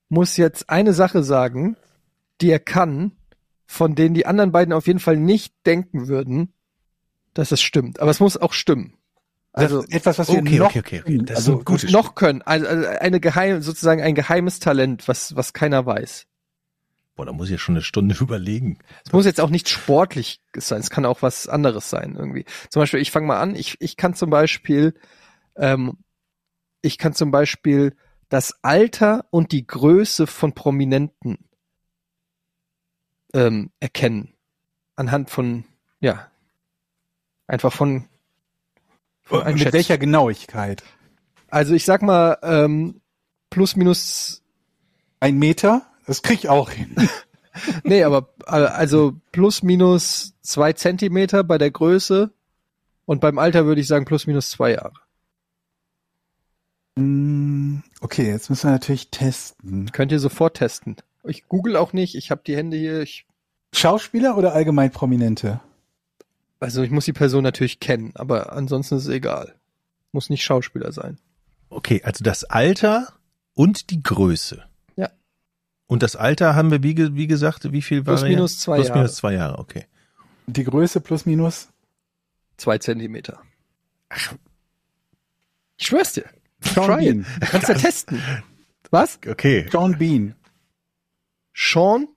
[0.07, 1.75] muss jetzt eine Sache sagen,
[2.41, 3.13] die er kann,
[3.65, 6.53] von denen die anderen beiden auf jeden Fall nicht denken würden,
[7.33, 7.99] dass es stimmt.
[7.99, 8.97] Aber es muss auch stimmen.
[9.53, 11.17] Also das etwas, was wir Okay, noch okay, okay, okay.
[11.23, 12.41] Das also gutes noch können.
[12.41, 16.27] Also, also eine geheim, sozusagen ein geheimes Talent, was, was keiner weiß.
[17.15, 18.79] Boah, da muss ich ja schon eine Stunde überlegen.
[19.05, 22.45] Es muss jetzt auch nicht sportlich sein, es kann auch was anderes sein irgendwie.
[22.69, 24.93] Zum Beispiel, ich fange mal an, ich, ich kann zum Beispiel,
[25.55, 25.99] ähm,
[26.81, 27.95] ich kann zum Beispiel
[28.27, 31.44] das Alter und die Größe von Prominenten
[33.35, 34.33] ähm, erkennen.
[34.95, 35.65] Anhand von,
[35.99, 36.31] ja,
[37.47, 38.05] einfach von,
[39.23, 40.83] von Mit welcher Genauigkeit?
[41.49, 43.01] Also ich sag mal, ähm,
[43.49, 44.41] plus minus,
[45.19, 45.85] Ein Meter?
[46.07, 46.95] Das krieg ich auch hin.
[47.83, 52.31] nee, aber äh, also plus minus zwei Zentimeter bei der Größe
[53.05, 54.93] und beim Alter würde ich sagen plus minus zwei Jahre.
[56.95, 59.91] Mm, Okay, jetzt müssen wir natürlich testen.
[59.91, 60.95] Könnt ihr sofort testen.
[61.27, 63.25] Ich google auch nicht, ich habe die Hände hier, ich,
[63.73, 65.59] Schauspieler oder allgemein Prominente?
[66.59, 69.55] also ich muss die Person natürlich kennen, aber ansonsten ist es egal.
[70.11, 71.19] Muss nicht Schauspieler sein.
[71.69, 73.13] Okay, also das Alter
[73.53, 74.63] und die Größe.
[74.95, 75.11] Ja.
[75.87, 78.87] Und das Alter haben wir, wie, wie gesagt, wie viel Plus war minus zwei Plus
[78.87, 78.99] Jahre.
[78.99, 79.85] minus zwei Jahre, okay.
[80.47, 81.69] Die Größe plus minus?
[82.57, 83.41] Zwei Zentimeter.
[85.77, 86.25] Ich schwör's dir.
[86.61, 87.19] Sean Try Bean.
[87.19, 87.25] it.
[87.41, 88.21] Du kannst ja testen.
[88.91, 89.19] Was?
[89.27, 89.67] Okay.
[89.71, 90.35] Sean Bean.
[91.57, 92.09] Sean?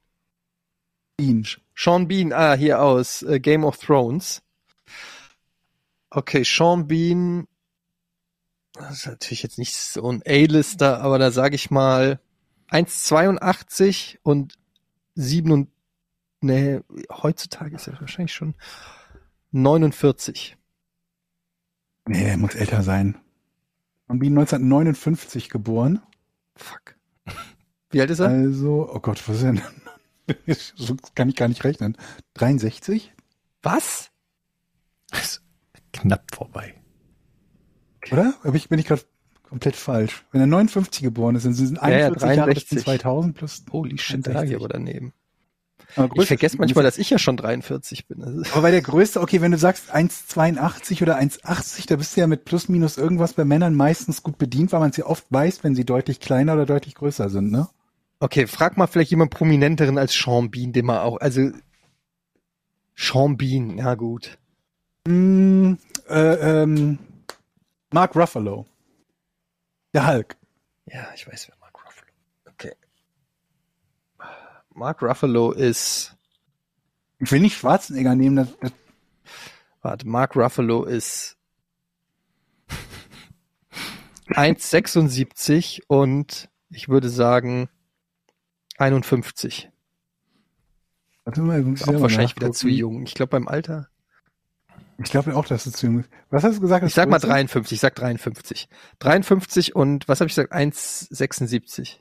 [1.17, 1.47] Bean.
[1.73, 4.43] Sean Bean, ah, hier aus äh, Game of Thrones.
[6.11, 7.47] Okay, Sean Bean.
[8.73, 12.21] Das ist natürlich jetzt nicht so ein A-Lister, aber da sage ich mal
[12.71, 14.59] 1,82 und
[15.15, 15.71] 7 und,
[16.41, 18.57] nee, heutzutage ist er wahrscheinlich schon
[19.53, 20.57] 49.
[22.07, 23.21] Nee, der muss älter sein.
[24.09, 26.03] Sean Bean 1959 geboren.
[26.57, 26.98] Fuck.
[27.91, 28.29] Wie alt ist er?
[28.29, 29.63] Also, oh Gott, was ist denn?
[30.77, 31.97] so kann ich gar nicht rechnen.
[32.35, 33.13] 63?
[33.63, 34.11] Was?
[35.13, 35.43] Ist
[35.93, 36.75] knapp vorbei.
[38.13, 38.35] Oder?
[38.43, 39.03] Aber ich, bin ich gerade
[39.43, 40.25] komplett falsch.
[40.33, 42.85] Wenn er 59 geboren ist, dann sind es Ja, ja, 41 Jahre bis 63.
[42.85, 43.65] 2000 plus.
[43.73, 45.13] Holy shit, da lag ich aber daneben.
[45.97, 48.45] Aber Ich vergesse manchmal, dass ich ja schon 43 bin.
[48.53, 52.27] Aber bei der Größe, okay, wenn du sagst 1,82 oder 1,80, da bist du ja
[52.27, 55.65] mit plus minus irgendwas bei Männern meistens gut bedient, weil man es ja oft weiß,
[55.65, 57.69] wenn sie deutlich kleiner oder deutlich größer sind, ne?
[58.21, 61.53] Okay, frag mal vielleicht jemand prominenteren als Sean Bean, den man auch, also
[62.97, 64.39] Sean Bean, ja gut.
[65.07, 65.75] Mm,
[66.09, 66.99] äh, ähm,
[67.93, 68.67] Mark Ruffalo.
[69.95, 70.37] Der Hulk.
[70.87, 72.13] Ja, ich weiß, wer Mark Ruffalo.
[72.47, 72.75] Okay.
[74.75, 76.17] Mark Ruffalo ist,
[77.21, 78.73] Ich will nicht Schwarzenegger nehmen, das, das,
[79.81, 81.37] warte, Mark Ruffalo ist
[84.31, 87.69] 1,76 und ich würde sagen
[88.79, 89.71] 51.
[91.25, 93.03] warte mal, ich Auch wahrscheinlich wieder zu jung.
[93.05, 93.89] Ich glaube beim Alter.
[95.01, 96.09] Ich glaube auch, dass du zu jung bist.
[96.31, 96.85] Was hast du gesagt?
[96.85, 97.29] Ich sag mal Größte?
[97.29, 98.69] 53, ich sag 53.
[98.99, 100.53] 53 und was habe ich gesagt?
[100.53, 101.99] 1,76.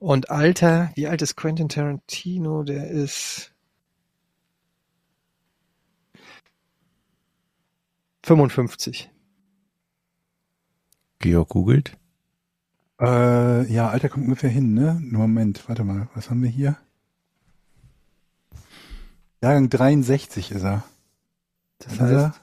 [0.00, 2.62] Und Alter, wie alt ist Quentin Tarantino?
[2.62, 3.52] Der ist
[8.24, 9.10] 55.
[11.18, 11.98] Georg googelt.
[12.98, 14.98] Äh, ja, Alter kommt ungefähr hin, ne?
[15.02, 16.08] Nur Moment, warte mal.
[16.14, 16.78] Was haben wir hier?
[19.42, 20.82] Jahrgang 63 ist er.
[21.78, 22.28] Das ist er?
[22.28, 22.40] heißt,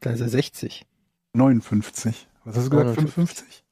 [0.00, 0.86] da ist er 60.
[1.32, 2.28] 59.
[2.44, 2.96] Was hast du gesagt?
[3.00, 3.14] 59.
[3.14, 3.64] 55?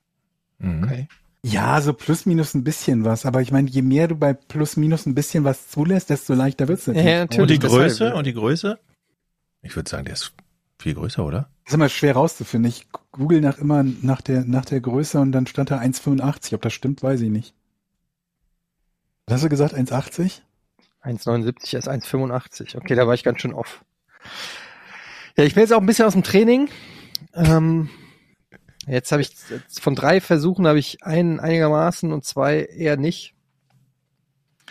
[0.59, 0.85] Mhm.
[0.85, 1.09] Okay.
[1.43, 3.25] Ja, so plus minus ein bisschen was.
[3.25, 6.69] Aber ich meine, je mehr du bei plus minus ein bisschen was zulässt, desto leichter
[6.69, 7.07] wird's natürlich.
[7.07, 7.41] Ja, natürlich.
[7.41, 8.15] Und die Größe?
[8.15, 8.79] Und die Größe?
[9.63, 10.35] Ich würde sagen, der ist
[10.79, 11.51] viel größer, oder?
[11.65, 12.69] Das ist immer schwer rauszufinden.
[12.69, 16.55] Ich google nach immer nach der, nach der Größe und dann stand da 1,85.
[16.55, 17.55] Ob das stimmt, weiß ich nicht.
[19.27, 19.75] Was hast du gesagt?
[19.75, 20.41] 1,80?
[21.05, 22.77] 1,79 ist 1,85.
[22.77, 23.85] Okay, da war ich ganz schön off.
[25.37, 26.69] Ja, ich bin jetzt auch ein bisschen aus dem Training.
[27.35, 27.89] Ähm,
[28.87, 29.37] jetzt habe ich
[29.81, 33.35] von drei Versuchen habe ich einen einigermaßen und zwei eher nicht.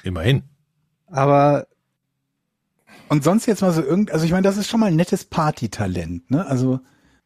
[0.04, 0.44] Immerhin.
[1.08, 1.68] Aber
[3.10, 5.26] Und sonst jetzt mal so irgend, also ich meine, das ist schon mal ein nettes
[5.26, 6.46] Partytalent, ne?
[6.46, 6.80] Also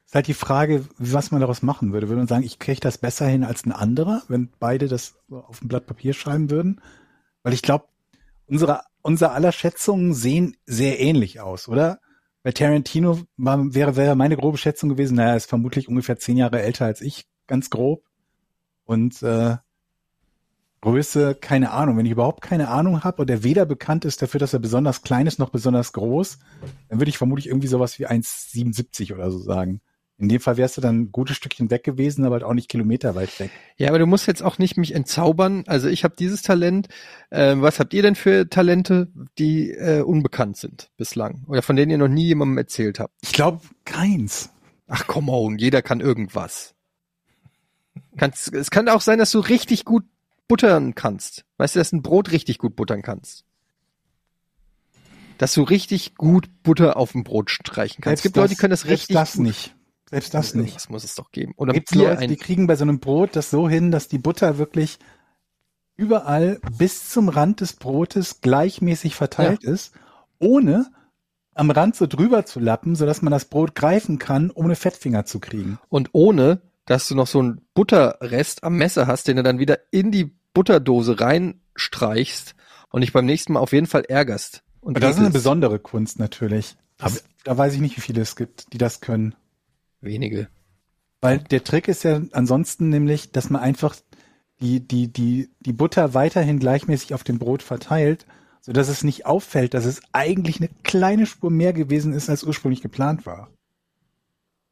[0.06, 2.08] ist halt die Frage, was man daraus machen würde.
[2.08, 5.62] Würde man sagen, ich kriege das besser hin als ein anderer, wenn beide das auf
[5.62, 6.82] ein Blatt Papier schreiben würden?
[7.44, 7.86] Weil ich glaube,
[8.46, 12.00] unsere, unser aller Schätzungen sehen sehr ähnlich aus, oder?
[12.44, 16.38] Bei Tarantino war, wäre, wäre meine grobe Schätzung gewesen, naja, er ist vermutlich ungefähr zehn
[16.38, 18.04] Jahre älter als ich, ganz grob.
[18.86, 19.56] Und äh,
[20.84, 21.98] Größe, keine Ahnung.
[21.98, 25.02] Wenn ich überhaupt keine Ahnung habe und der weder bekannt ist dafür, dass er besonders
[25.02, 26.40] klein ist noch besonders groß,
[26.90, 29.80] dann würde ich vermutlich irgendwie sowas wie 1,77 oder so sagen.
[30.20, 32.70] In dem Fall wärst du dann ein gutes Stückchen weg gewesen, aber halt auch nicht
[32.70, 33.52] kilometerweit weg.
[33.78, 35.64] Ja, aber du musst jetzt auch nicht mich entzaubern.
[35.66, 36.88] Also ich habe dieses Talent.
[37.32, 39.08] Äh, was habt ihr denn für Talente,
[39.40, 41.44] die äh, unbekannt sind bislang?
[41.48, 43.14] Oder von denen ihr noch nie jemandem erzählt habt?
[43.22, 44.52] Ich glaube, keins.
[44.88, 46.76] Ach come on, jeder kann irgendwas.
[48.16, 50.04] Kannst, es kann auch sein, dass du richtig gut
[50.48, 51.46] buttern kannst.
[51.58, 53.46] Weißt du, dass du ein Brot richtig gut buttern kannst?
[55.40, 58.20] Dass du richtig gut Butter auf dem Brot streichen kannst.
[58.20, 59.76] es gibt Leute, die können das richtig selbst das nicht.
[60.14, 60.76] Selbst das nicht.
[60.76, 61.54] Das muss es doch geben.
[61.58, 64.60] Oder gibt Leute, die kriegen bei so einem Brot das so hin, dass die Butter
[64.60, 65.00] wirklich
[65.96, 69.72] überall bis zum Rand des Brotes gleichmäßig verteilt ja.
[69.72, 69.96] ist,
[70.38, 70.86] ohne
[71.56, 75.40] am Rand so drüber zu lappen, sodass man das Brot greifen kann, ohne Fettfinger zu
[75.40, 75.80] kriegen.
[75.90, 79.80] Und ohne, dass du noch so einen Butterrest am Messer hast, den du dann wieder
[79.90, 82.54] in die Butterdose reinstreichst
[82.92, 84.62] und dich beim nächsten Mal auf jeden Fall ärgerst.
[84.80, 86.76] Und das ist eine besondere Kunst natürlich.
[87.00, 89.34] Das, da weiß ich nicht, wie viele es gibt, die das können.
[90.04, 90.50] Wenige.
[91.22, 93.96] Weil der Trick ist ja ansonsten nämlich, dass man einfach
[94.60, 98.26] die, die, die, die Butter weiterhin gleichmäßig auf dem Brot verteilt,
[98.62, 102.44] so dass es nicht auffällt, dass es eigentlich eine kleine Spur mehr gewesen ist, als
[102.44, 103.50] ursprünglich geplant war.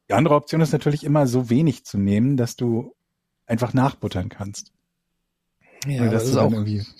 [0.08, 2.94] Die andere Option ist natürlich immer so wenig zu nehmen, dass du
[3.46, 4.72] einfach nachbuttern kannst.
[5.86, 6.52] Ja, das ist auch,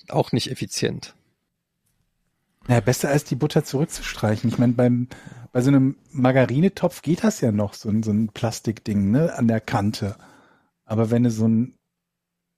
[0.08, 1.14] auch nicht effizient.
[2.68, 4.48] Ja, besser als die Butter zurückzustreichen.
[4.48, 5.08] Ich meine, beim
[5.52, 9.48] bei so einem Margarinetopf geht das ja noch, so ein, so ein Plastikding, ne, an
[9.48, 10.16] der Kante.
[10.86, 11.74] Aber wenn du so ein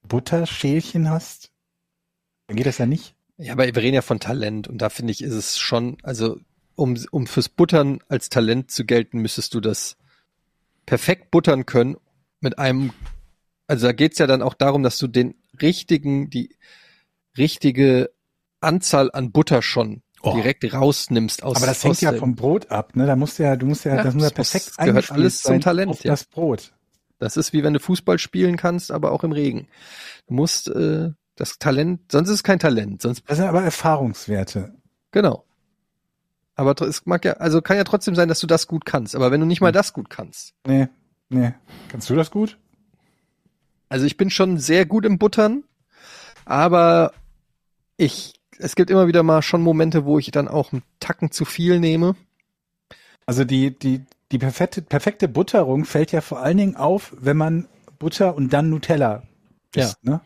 [0.07, 1.51] Butterschälchen hast,
[2.47, 3.15] dann geht das ja nicht.
[3.37, 6.39] Ja, aber wir reden ja von Talent und da finde ich, ist es schon, also
[6.75, 9.97] um, um fürs Buttern als Talent zu gelten, müsstest du das
[10.85, 11.97] perfekt buttern können
[12.39, 12.93] mit einem,
[13.67, 16.55] also da geht's ja dann auch darum, dass du den richtigen, die
[17.37, 18.11] richtige
[18.61, 20.35] Anzahl an Butter schon oh.
[20.35, 23.05] direkt rausnimmst aus Aber das hängt ja vom Brot ab, ne?
[23.05, 25.41] Da musst du ja, du musst ja, ja das muss ja perfekt muss, gehört alles
[25.41, 26.11] zum Talent, auf ja.
[26.11, 26.73] das Brot.
[27.19, 29.67] Das ist wie wenn du Fußball spielen kannst, aber auch im Regen.
[30.27, 33.23] Du musst äh, das Talent, sonst ist es kein Talent, sonst.
[33.27, 34.73] Das sind aber Erfahrungswerte.
[35.11, 35.45] Genau.
[36.55, 39.15] Aber es mag ja, also kann ja trotzdem sein, dass du das gut kannst.
[39.15, 39.73] Aber wenn du nicht mal hm.
[39.73, 40.53] das gut kannst.
[40.65, 40.87] Nee,
[41.29, 41.53] nee.
[41.89, 42.57] Kannst du das gut?
[43.89, 45.63] Also ich bin schon sehr gut im Buttern,
[46.45, 47.11] aber
[47.97, 51.45] ich es gibt immer wieder mal schon Momente, wo ich dann auch einen Tacken zu
[51.45, 52.15] viel nehme.
[53.25, 57.67] Also die, die, die perfekte, perfekte Butterung fällt ja vor allen Dingen auf, wenn man
[57.99, 59.23] Butter und dann Nutella
[59.75, 60.11] isst, ja.
[60.11, 60.21] ne?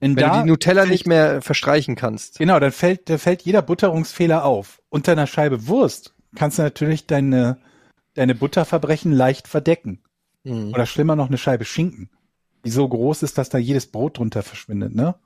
[0.00, 2.38] Wenn, wenn du die Nutella fällt, nicht mehr verstreichen kannst.
[2.38, 4.80] Genau, dann fällt, da fällt jeder Butterungsfehler auf.
[4.90, 7.58] Unter einer Scheibe Wurst kannst du natürlich deine,
[8.14, 10.00] deine Butterverbrechen leicht verdecken.
[10.44, 10.72] Mhm.
[10.72, 12.10] Oder schlimmer noch eine Scheibe Schinken,
[12.64, 15.16] die so groß ist, dass da jedes Brot drunter verschwindet, ne?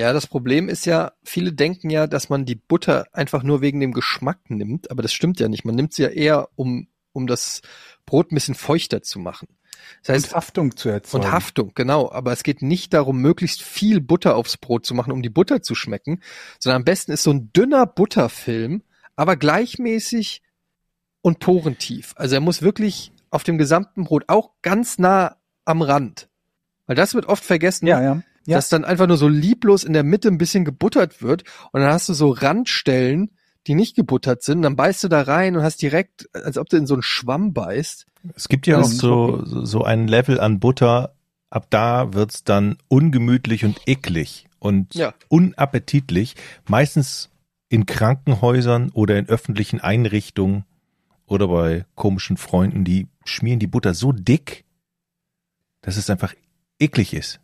[0.00, 3.80] Ja, das Problem ist ja, viele denken ja, dass man die Butter einfach nur wegen
[3.80, 5.66] dem Geschmack nimmt, aber das stimmt ja nicht.
[5.66, 7.60] Man nimmt sie ja eher, um, um das
[8.06, 9.48] Brot ein bisschen feuchter zu machen.
[10.02, 11.26] Das heißt, und Haftung zu erzeugen.
[11.26, 12.10] Und Haftung, genau.
[12.10, 15.60] Aber es geht nicht darum, möglichst viel Butter aufs Brot zu machen, um die Butter
[15.60, 16.22] zu schmecken,
[16.58, 18.82] sondern am besten ist so ein dünner Butterfilm,
[19.16, 20.40] aber gleichmäßig
[21.20, 22.14] und porentief.
[22.16, 25.36] Also er muss wirklich auf dem gesamten Brot auch ganz nah
[25.66, 26.30] am Rand.
[26.86, 27.86] Weil das wird oft vergessen.
[27.86, 28.56] Ja, ja ja.
[28.56, 31.92] dass dann einfach nur so lieblos in der Mitte ein bisschen gebuttert wird und dann
[31.92, 33.30] hast du so Randstellen,
[33.66, 36.76] die nicht gebuttert sind, dann beißt du da rein und hast direkt, als ob du
[36.76, 38.06] in so einen Schwamm beißt.
[38.34, 41.14] Es gibt ja auch so, so ein Level an Butter,
[41.50, 45.14] ab da wird's dann ungemütlich und eklig und ja.
[45.28, 46.36] unappetitlich,
[46.68, 47.30] meistens
[47.68, 50.64] in Krankenhäusern oder in öffentlichen Einrichtungen
[51.26, 54.64] oder bei komischen Freunden, die schmieren die Butter so dick,
[55.82, 56.34] dass es einfach
[56.78, 57.40] eklig ist.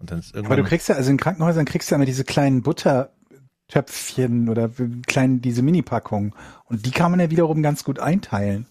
[0.00, 2.06] Und dann ist irgendwann Aber du kriegst ja, also in Krankenhäusern kriegst du ja immer
[2.06, 4.70] diese kleinen Buttertöpfchen oder
[5.06, 6.34] kleinen, diese Mini-Packungen.
[6.64, 8.66] Und die kann man ja wiederum ganz gut einteilen.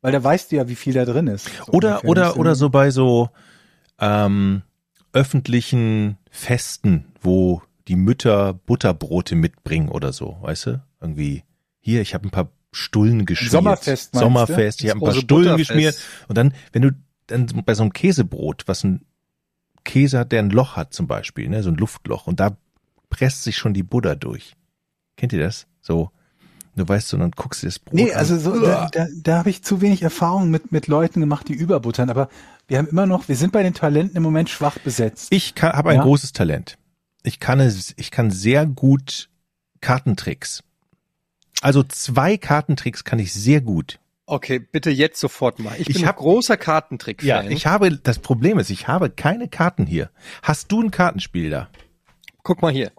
[0.00, 1.48] Weil da weißt du ja, wie viel da drin ist.
[1.66, 3.30] So oder, oder, oder so bei so,
[3.98, 4.62] ähm,
[5.14, 10.82] öffentlichen Festen, wo die Mütter Butterbrote mitbringen oder so, weißt du?
[11.00, 11.44] Irgendwie,
[11.80, 13.52] hier, ich habe ein paar Stullen geschmiert.
[13.52, 14.14] Sommerfest.
[14.14, 15.96] Sommerfest, ich habe ein paar Stullen geschmiert.
[16.28, 16.90] Und dann, wenn du
[17.26, 19.04] dann bei so einem Käsebrot, was ein
[19.84, 22.56] Käse hat, der ein Loch hat zum Beispiel, ne, so ein Luftloch und da
[23.10, 24.54] presst sich schon die Butter durch.
[25.16, 25.66] Kennt ihr das?
[25.80, 26.10] So,
[26.74, 28.18] du weißt so, dann guckst du das Brot Nee, an.
[28.18, 31.54] also so, da, da, da habe ich zu wenig Erfahrung mit, mit Leuten gemacht, die
[31.54, 32.28] überbuttern, aber
[32.66, 35.28] wir haben immer noch, wir sind bei den Talenten im Moment schwach besetzt.
[35.30, 36.02] Ich habe ein ja?
[36.02, 36.78] großes Talent.
[37.22, 39.28] Ich kann es, ich kann sehr gut
[39.80, 40.62] Kartentricks.
[41.60, 43.98] Also zwei Kartentricks kann ich sehr gut.
[44.26, 45.74] Okay, bitte jetzt sofort mal.
[45.78, 47.26] Ich, Ich bin hab- ein großer Kartentrick-Fan.
[47.28, 50.10] Ja, ich habe, das Problem ist, ich habe keine Karten hier.
[50.42, 51.68] Hast du ein Kartenspiel da?
[52.42, 52.90] Guck mal hier.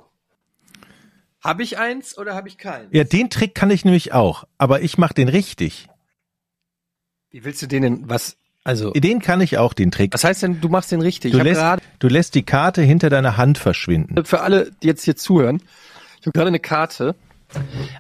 [1.44, 2.90] Habe ich eins oder habe ich keins?
[2.92, 5.88] Ja, den Trick kann ich nämlich auch, aber ich mache den richtig.
[7.32, 10.14] Wie willst du den denn, was, also, Den kann ich auch, den Trick.
[10.14, 11.32] was heißt denn, du machst den richtig?
[11.34, 11.62] Du lässt,
[12.00, 14.26] du lässt die Karte hinter deiner Hand verschwinden.
[14.26, 15.62] für alle, die jetzt hier zuhören,
[16.20, 17.16] ich habe gerade eine Karte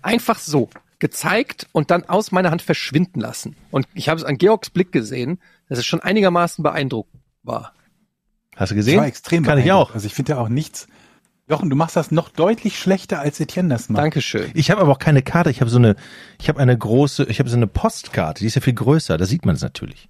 [0.01, 0.69] einfach so
[1.09, 3.55] gezeigt und dann aus meiner Hand verschwinden lassen.
[3.69, 5.39] Und ich habe es an Georgs Blick gesehen,
[5.69, 7.73] dass es schon einigermaßen beeindruckend war.
[8.55, 8.99] Hast du Das gesehen?
[8.99, 9.91] war extrem Kann ich beeindruckend.
[9.91, 9.95] auch.
[9.95, 10.87] Also ich finde ja auch nichts.
[11.47, 14.01] Jochen, du machst das noch deutlich schlechter, als Etienne das macht.
[14.01, 14.49] Dankeschön.
[14.55, 15.51] Ich habe aber auch keine Karte.
[15.51, 15.95] Ich habe so eine,
[16.41, 18.39] ich habe eine große, ich habe so eine Postkarte.
[18.39, 19.15] Die ist ja viel größer.
[19.19, 20.09] Da sieht man es natürlich.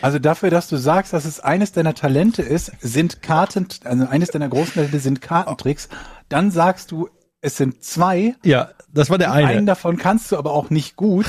[0.00, 4.30] Also dafür, dass du sagst, dass es eines deiner Talente ist, sind Karten, also eines
[4.30, 5.88] deiner großen Talente sind Kartentricks.
[6.30, 7.08] Dann sagst du,
[7.40, 8.34] es sind zwei.
[8.44, 11.26] Ja, das war der Einen davon kannst du aber auch nicht gut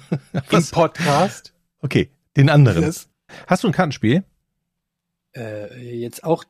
[0.50, 0.66] im?
[0.66, 1.52] Podcast.
[1.80, 2.82] Okay, den anderen.
[2.82, 3.08] Das,
[3.46, 4.24] Hast du ein Kartenspiel?
[5.34, 6.44] Äh, jetzt auch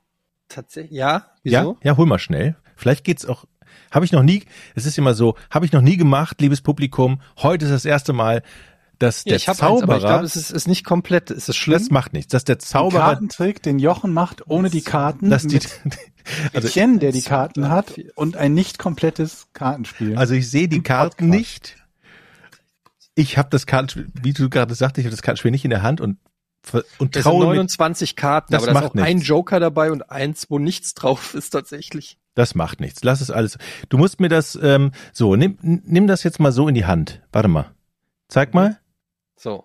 [0.49, 1.79] tatsächlich, ja, Ja, wieso?
[1.83, 2.57] ja, hol mal schnell.
[2.77, 3.45] Vielleicht geht's auch.
[3.91, 4.45] Habe ich noch nie.
[4.75, 5.37] Es ist immer so.
[5.51, 7.21] Habe ich noch nie gemacht, liebes Publikum.
[7.39, 8.43] Heute ist das erste Mal,
[9.03, 9.99] dass Ja, der ich habe eins, ich Zauberer.
[9.99, 11.31] glaube, es ist, ist nicht komplett.
[11.31, 11.79] Ist es schlimm?
[11.81, 12.31] das macht nichts.
[12.33, 15.29] Dass der ein Zauberer, Kartentrick, den Jochen macht, ohne die Karten.
[15.31, 15.69] dass die, mit
[16.55, 20.17] also, Etienne, der die Karten hat und ein nicht komplettes Kartenspiel.
[20.17, 21.77] also ich sehe die Karten nicht.
[23.15, 25.83] Ich habe das Kartenspiel, wie du gerade sagst, ich habe das Kartenspiel nicht in der
[25.83, 26.19] Hand und
[26.99, 29.29] und sind traue mir, 29 Karten, Das aber da ist macht auch ein nichts.
[29.29, 32.19] Joker dabei und eins, wo nichts drauf ist tatsächlich.
[32.37, 33.03] das macht nichts.
[33.03, 33.59] Lass es alles.
[33.89, 37.21] Du musst mir das ähm, so nimm nimm das jetzt mal so in die Hand.
[37.33, 37.75] Warte mal.
[38.29, 38.79] Zeig mal.
[39.43, 39.65] So.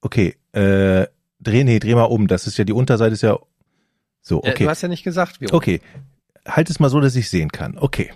[0.00, 1.08] Okay, äh,
[1.40, 2.28] dreh, nee, dreh mal um.
[2.28, 3.36] Das ist ja, die Unterseite ist ja
[4.20, 4.64] so, Ja, okay.
[4.64, 5.50] du hast ja nicht gesagt, wie.
[5.50, 5.80] Okay,
[6.46, 7.76] halt es mal so, dass ich sehen kann.
[7.76, 8.12] Okay.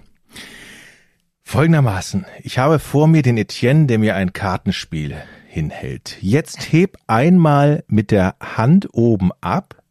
[1.42, 5.16] Folgendermaßen, ich habe vor mir den Etienne, der mir ein Kartenspiel
[5.48, 6.18] hinhält.
[6.20, 9.83] Jetzt heb einmal mit der Hand oben ab.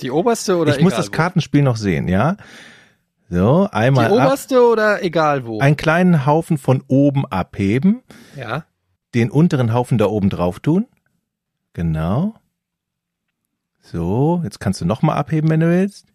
[0.00, 1.12] Die oberste oder ich muss das wo?
[1.12, 2.38] Kartenspiel noch sehen, ja?
[3.30, 5.60] So, Die einmal ab, oberste oder egal wo?
[5.60, 8.02] einen kleinen Haufen von oben abheben,
[8.36, 8.64] ja.
[9.14, 10.86] den unteren Haufen da oben drauf tun.
[11.74, 12.34] Genau.
[13.80, 16.06] So, jetzt kannst du noch mal abheben, wenn du willst.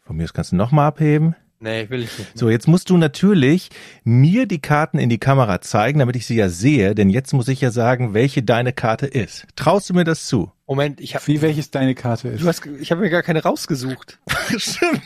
[0.00, 1.36] Von mir aus kannst du noch mal abheben.
[1.62, 2.38] Nee, will ich nicht.
[2.38, 3.68] So, jetzt musst du natürlich
[4.02, 7.48] mir die Karten in die Kamera zeigen, damit ich sie ja sehe, denn jetzt muss
[7.48, 9.46] ich ja sagen, welche deine Karte ist.
[9.56, 10.50] Traust du mir das zu?
[10.66, 12.42] Moment, ich habe Wie welches deine Karte ist.
[12.42, 14.18] du hast ich habe mir gar keine rausgesucht.
[14.56, 15.02] Stimmt.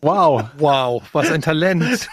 [0.00, 2.08] wow, Wow, was ein Talent.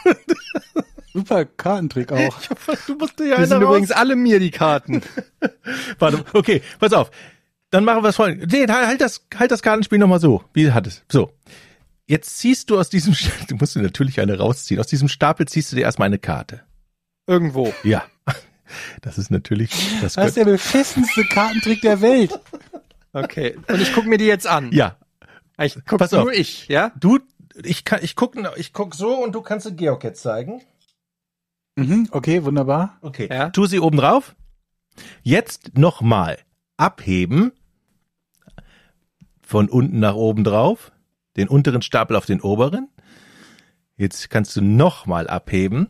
[1.13, 2.37] super Kartentrick auch.
[2.85, 3.97] Du musst dir ja Die sind eine übrigens raus.
[3.97, 5.01] alle mir die Karten.
[5.99, 7.09] Warte, okay, pass auf.
[7.71, 8.51] Dann machen wir es folgendes.
[8.51, 11.03] Nee, halt halt das, halt das Kartenspiel nochmal so, wie hat es.
[11.11, 11.31] So.
[12.07, 14.79] Jetzt ziehst du aus diesem, Sta- du musst dir natürlich eine rausziehen.
[14.79, 16.61] Aus diesem Stapel ziehst du dir erstmal eine Karte.
[17.27, 17.73] Irgendwo.
[17.83, 18.03] Ja.
[19.01, 19.69] Das ist natürlich,
[20.01, 22.39] das Das ist der beschissenste Kartentrick der Welt.
[23.13, 23.57] Okay.
[23.67, 24.71] Und ich guck mir die jetzt an.
[24.71, 24.97] ja.
[25.57, 26.23] Ich guck Pass auf.
[26.25, 26.91] nur ich, ja?
[26.99, 27.19] Du,
[27.63, 30.61] ich kann, ich guck, ich guck so und du kannst sie Georg jetzt zeigen.
[31.77, 32.97] Mhm, okay, wunderbar.
[33.01, 33.29] Okay.
[33.31, 33.49] Ja.
[33.51, 34.35] Tu sie oben drauf.
[35.23, 36.39] Jetzt nochmal
[36.75, 37.53] abheben.
[39.41, 40.91] Von unten nach oben drauf.
[41.37, 42.89] Den unteren Stapel auf den oberen.
[43.97, 45.87] Jetzt kannst du nochmal abheben.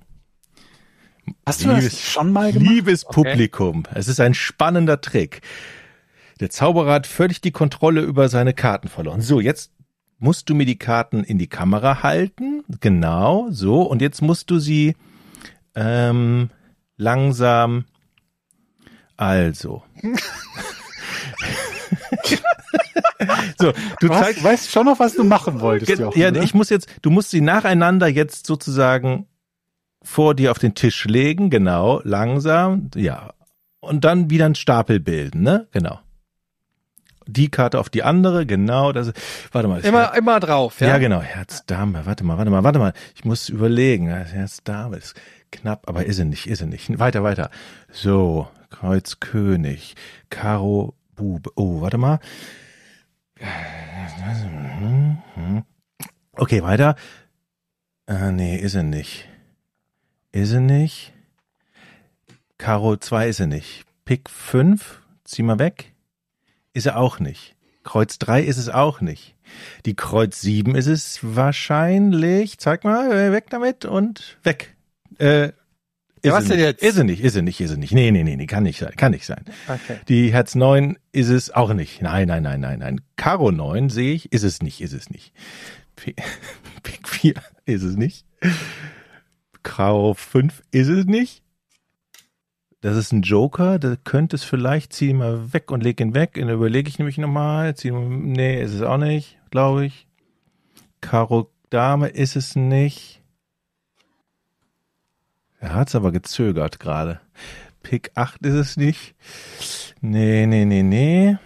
[1.45, 2.69] Hast du das Liebes- schon mal gemacht?
[2.71, 3.31] Liebes Okay.
[3.31, 5.41] Publikum, es ist ein spannender Trick.
[6.39, 9.21] Der Zauberer hat völlig die Kontrolle über seine Karten verloren.
[9.21, 9.71] So, jetzt
[10.19, 12.63] musst du mir die Karten in die Kamera halten.
[12.79, 13.81] Genau, so.
[13.83, 14.95] Und jetzt musst du sie
[15.75, 16.49] ähm,
[16.97, 17.85] langsam.
[19.17, 19.83] Also.
[23.59, 24.43] so, du Du hast, zeigst.
[24.43, 26.43] weißt schon noch, was du machen wolltest, Jochen, ja, oder?
[26.43, 29.27] ich muss jetzt, du musst sie nacheinander jetzt sozusagen
[30.03, 33.33] vor dir auf den Tisch legen, genau, langsam, ja.
[33.79, 35.67] Und dann wieder einen Stapel bilden, ne?
[35.71, 35.99] Genau.
[37.27, 39.11] Die Karte auf die andere, genau, das,
[39.51, 39.79] warte mal.
[39.81, 40.89] Immer, immer drauf, ja?
[40.89, 40.97] ja?
[40.99, 42.93] genau, Herz, Dame, warte mal, warte mal, warte mal.
[43.15, 45.15] Ich muss überlegen, Herz, Dame ist
[45.51, 46.99] knapp, aber ist sie nicht, ist sie nicht.
[46.99, 47.49] Weiter, weiter.
[47.91, 49.95] So, Kreuz, König,
[50.29, 52.19] Karo, Bube, oh, warte mal.
[56.37, 56.95] Okay, weiter.
[58.07, 59.27] Äh, nee, ist er nicht.
[60.31, 61.13] Ist er nicht.
[62.57, 63.85] Karo 2 ist er nicht.
[64.05, 65.93] Pik 5, zieh mal weg.
[66.73, 67.55] Ist er auch nicht.
[67.83, 69.35] Kreuz 3 ist es auch nicht.
[69.85, 72.57] Die Kreuz 7 ist es wahrscheinlich.
[72.57, 74.75] Zeig mal, äh, weg damit und weg.
[75.19, 75.51] Äh,
[76.25, 76.65] Ja, ist was denn nicht.
[76.65, 76.83] jetzt?
[76.83, 77.93] Ist er nicht, ist er nicht, ist er nicht.
[77.93, 79.43] Nee, nee, nee, nee, kann nicht sein, kann nicht sein.
[79.67, 79.97] Okay.
[80.07, 82.01] Die Herz 9 ist es auch nicht.
[82.01, 83.01] Nein, nein, nein, nein, nein.
[83.15, 85.33] Karo 9 sehe ich, ist es nicht, ist es nicht.
[85.95, 86.15] P-
[86.83, 87.33] Pik 4
[87.65, 88.25] ist es nicht.
[89.63, 91.41] Karo 5 ist es nicht.
[92.81, 96.13] Das ist ein Joker, da könnte es vielleicht, zieh ihn mal weg und leg ihn
[96.13, 96.33] weg.
[96.35, 97.75] Dann überlege ich nämlich nochmal.
[97.75, 100.07] Zieh, nee, ist es auch nicht, glaube ich.
[101.01, 103.23] Karo Dame ist es nicht.
[105.59, 107.19] Er hat es aber gezögert gerade.
[107.83, 109.15] Pick 8 ist es nicht.
[110.01, 111.37] Nee, nee, nee, nee.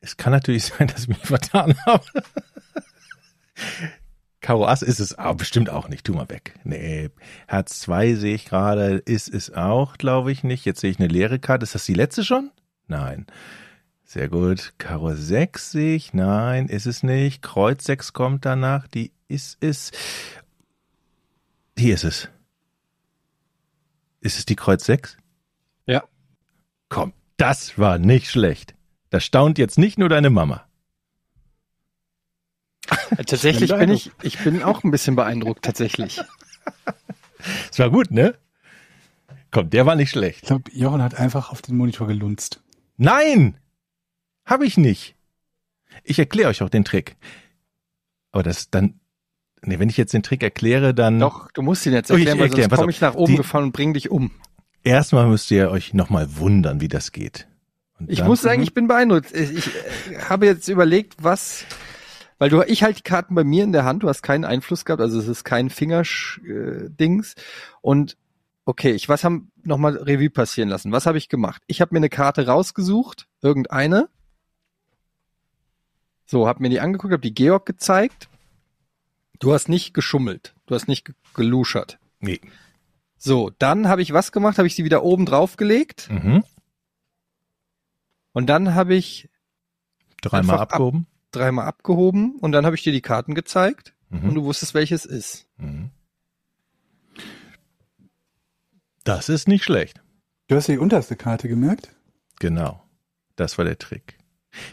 [0.00, 2.04] Es kann natürlich sein, dass ich mich vertan habe.
[4.40, 6.04] Karo Ass ist es aber bestimmt auch nicht.
[6.04, 6.54] Tu mal weg.
[6.64, 7.08] Nee.
[7.46, 8.96] Herz 2 sehe ich gerade.
[8.96, 10.66] Ist es auch, glaube ich, nicht.
[10.66, 11.64] Jetzt sehe ich eine leere Karte.
[11.64, 12.50] Ist das die letzte schon?
[12.86, 13.26] Nein.
[14.04, 14.74] Sehr gut.
[14.76, 16.12] Karo 6 sehe ich.
[16.12, 17.40] Nein, ist es nicht.
[17.40, 18.86] Kreuz 6 kommt danach.
[18.86, 19.92] Die ist es.
[21.76, 22.28] Hier ist es.
[24.20, 25.16] Ist es die Kreuz 6?
[25.86, 26.04] Ja.
[26.88, 28.74] Komm, das war nicht schlecht.
[29.10, 30.66] Da staunt jetzt nicht nur deine Mama.
[33.16, 36.20] Tatsächlich bin ich, ich bin auch ein bisschen beeindruckt, tatsächlich.
[37.70, 38.38] Es war gut, ne?
[39.50, 40.40] Komm, der war nicht schlecht.
[40.42, 42.62] Ich glaube, Jochen hat einfach auf den Monitor gelunzt.
[42.96, 43.58] Nein!
[44.46, 45.14] Hab ich nicht.
[46.02, 47.16] Ich erkläre euch auch den Trick.
[48.32, 48.98] Aber das dann,
[49.66, 51.18] nee, wenn ich jetzt den Trick erkläre, dann.
[51.18, 53.36] Doch, du musst ihn jetzt Oh, ich erklären, weil sonst komme ich nach oben Die-
[53.38, 54.30] gefahren und bring dich um.
[54.82, 57.46] Erstmal müsst ihr euch nochmal wundern, wie das geht.
[57.98, 59.32] Und Ich dann- muss sagen, ich bin beeindruckt.
[59.32, 59.66] Ich, ich
[60.10, 61.64] äh, habe jetzt überlegt, was,
[62.38, 64.84] weil du, ich halte die Karten bei mir in der Hand, du hast keinen Einfluss
[64.84, 67.34] gehabt, also es ist kein Fingersch-Dings.
[67.80, 68.16] Und
[68.66, 70.92] okay, ich, was haben nochmal Revue passieren lassen?
[70.92, 71.62] Was habe ich gemacht?
[71.66, 74.08] Ich habe mir eine Karte rausgesucht, irgendeine.
[76.26, 78.28] So, habe mir die angeguckt, habe die Georg gezeigt.
[79.40, 81.98] Du hast nicht geschummelt, du hast nicht ge- geluschert.
[82.20, 82.40] Nee.
[83.18, 86.44] So, dann habe ich was gemacht, habe ich sie wieder oben drauf gelegt Mhm.
[88.32, 89.28] und dann habe ich
[90.22, 91.06] Dreimal Einfach ab- abgehoben.
[91.32, 94.34] dreimal abgehoben und dann habe ich dir die Karten gezeigt und Mhm.
[94.34, 95.46] du wusstest, welches ist.
[95.58, 95.90] Mhm.
[99.04, 100.00] Das ist nicht schlecht.
[100.48, 101.94] Du hast die unterste Karte gemerkt?
[102.38, 102.82] Genau.
[103.36, 104.18] Das war der Trick.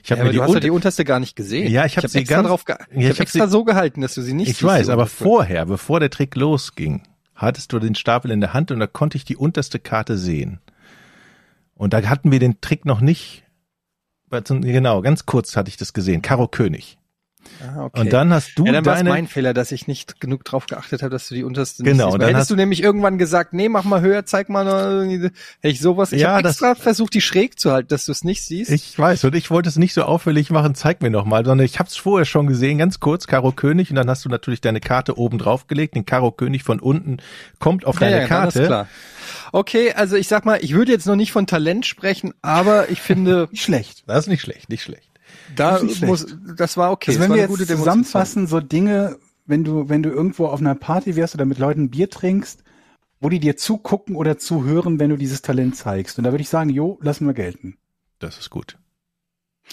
[0.03, 1.71] Ich Ja, habe aber mir die, du hast ja die unterste gar nicht gesehen.
[1.71, 3.45] Ja, ich hab hab sie extra ganz- drauf ge Ja, ich ich hab hab extra
[3.47, 6.36] sie- so gehalten, dass du sie nicht Ich siehst, weiß, aber vorher, bevor der Trick
[6.36, 7.03] losging,
[7.36, 10.59] hattest du den Stapel in der Hand und da konnte ich die unterste Karte sehen.
[11.73, 13.43] Und da hatten wir den Trick noch nicht.
[14.29, 16.21] Genau, ganz kurz hatte ich das gesehen.
[16.21, 16.97] Karo König.
[17.64, 17.99] Ah, okay.
[18.01, 19.09] Und dann hast du ja, dann war deine.
[19.09, 22.14] mein Fehler, dass ich nicht genug drauf geachtet habe, dass du die unterste Genau, nicht
[22.14, 22.14] siehst.
[22.22, 25.32] Dann Hättest hast- du nämlich irgendwann gesagt, nee, mach mal höher, zeig mal, hätte
[25.62, 26.12] ich sowas.
[26.12, 28.72] Ich Ja, habe das- extra versucht, die schräg zu halten, dass du es nicht siehst.
[28.72, 31.66] ich weiß, und ich wollte es nicht so auffällig machen, zeig mir noch mal, sondern
[31.66, 34.62] ich habe es vorher schon gesehen, ganz kurz, Karo König, und dann hast du natürlich
[34.62, 37.18] deine Karte oben drauf gelegt, den Karo König von unten
[37.59, 38.68] kommt auf deine ja, ja, dann ist Karte.
[38.68, 38.88] klar.
[39.53, 43.01] Okay, also ich sag mal, ich würde jetzt noch nicht von Talent sprechen, aber ich
[43.01, 44.03] finde, Nicht schlecht.
[44.07, 45.11] Das ist nicht schlecht, nicht schlecht.
[45.55, 46.25] Da nicht muss,
[46.55, 47.11] das war okay.
[47.11, 50.59] also das wenn war wir jetzt zusammenfassen, so Dinge, wenn du, wenn du irgendwo auf
[50.59, 52.63] einer Party wärst oder mit Leuten Bier trinkst,
[53.19, 56.17] wo die dir zugucken oder zuhören, wenn du dieses Talent zeigst.
[56.17, 57.77] Und da würde ich sagen, jo, lassen wir gelten.
[58.19, 58.77] Das ist gut.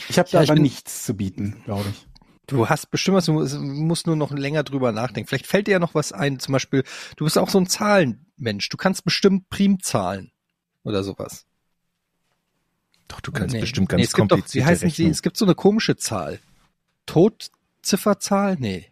[0.09, 2.07] Ich habe Ja, da ich aber bin- nichts zu bieten, glaube ich.
[2.47, 5.29] Du hast bestimmt was, du musst- musst nur noch länger drüber nachdenken.
[5.29, 6.83] Vielleicht fällt dir ja noch was ein, zum Beispiel,
[7.17, 8.69] du bist auch so ein Zahlenmensch.
[8.71, 10.31] Du kannst bestimmt Primzahlen
[10.83, 11.45] oder sowas.
[13.09, 13.61] Doch, du kannst Nee.
[13.61, 14.87] bestimmt nee, ganz es gibt doch, wie komplizierte heißen sie?
[14.95, 15.13] Rechnungen.
[15.13, 16.39] Es gibt so eine komische Zahl.
[17.07, 18.57] Todzifferzahl?
[18.61, 18.87] Nee.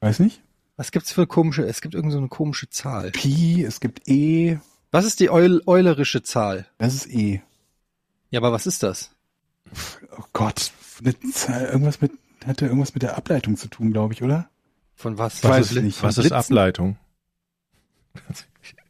[0.00, 0.42] Weiß nicht?
[0.76, 3.10] Was gibt's für eine komische, es gibt irgend so eine komische Zahl.
[3.12, 4.58] Pi, es gibt E,
[4.90, 6.66] Was ist die Eul eulerische Zahl?
[6.78, 7.40] das ist E.
[8.30, 9.10] Ja, aber was ist das?
[10.18, 12.12] Oh Gott, eine Zahl, irgendwas mit,
[12.44, 14.50] hatte irgendwas mit der Ableitung zu tun, glaube ich, oder?
[14.94, 15.36] Von was?
[15.38, 16.02] Ich weiß was es ist, nicht.
[16.02, 16.32] Was ist?
[16.32, 16.98] Ableitung?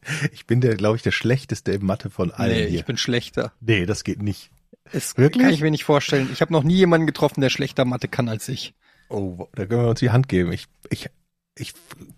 [0.31, 2.79] Ich bin der, glaube ich, der schlechteste im Mathe von allen Nee, hier.
[2.79, 3.53] ich bin schlechter.
[3.61, 4.49] nee, das geht nicht.
[4.91, 5.43] Das Wirklich?
[5.43, 6.29] kann ich mir nicht vorstellen.
[6.33, 8.73] Ich habe noch nie jemanden getroffen, der schlechter Mathe kann als ich.
[9.09, 10.51] Oh, da können wir uns die Hand geben.
[10.51, 11.09] Ich, ich,
[11.57, 11.73] ich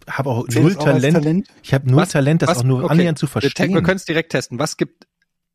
[0.10, 1.14] habe auch Zählt null auch Talent.
[1.18, 1.48] Talent?
[1.64, 2.92] Ich habe null Was- Talent, das was- auch nur okay.
[2.94, 3.84] annähernd zu Wir, te- wir verstehen.
[3.84, 4.60] können es direkt testen.
[4.60, 5.08] Was gibt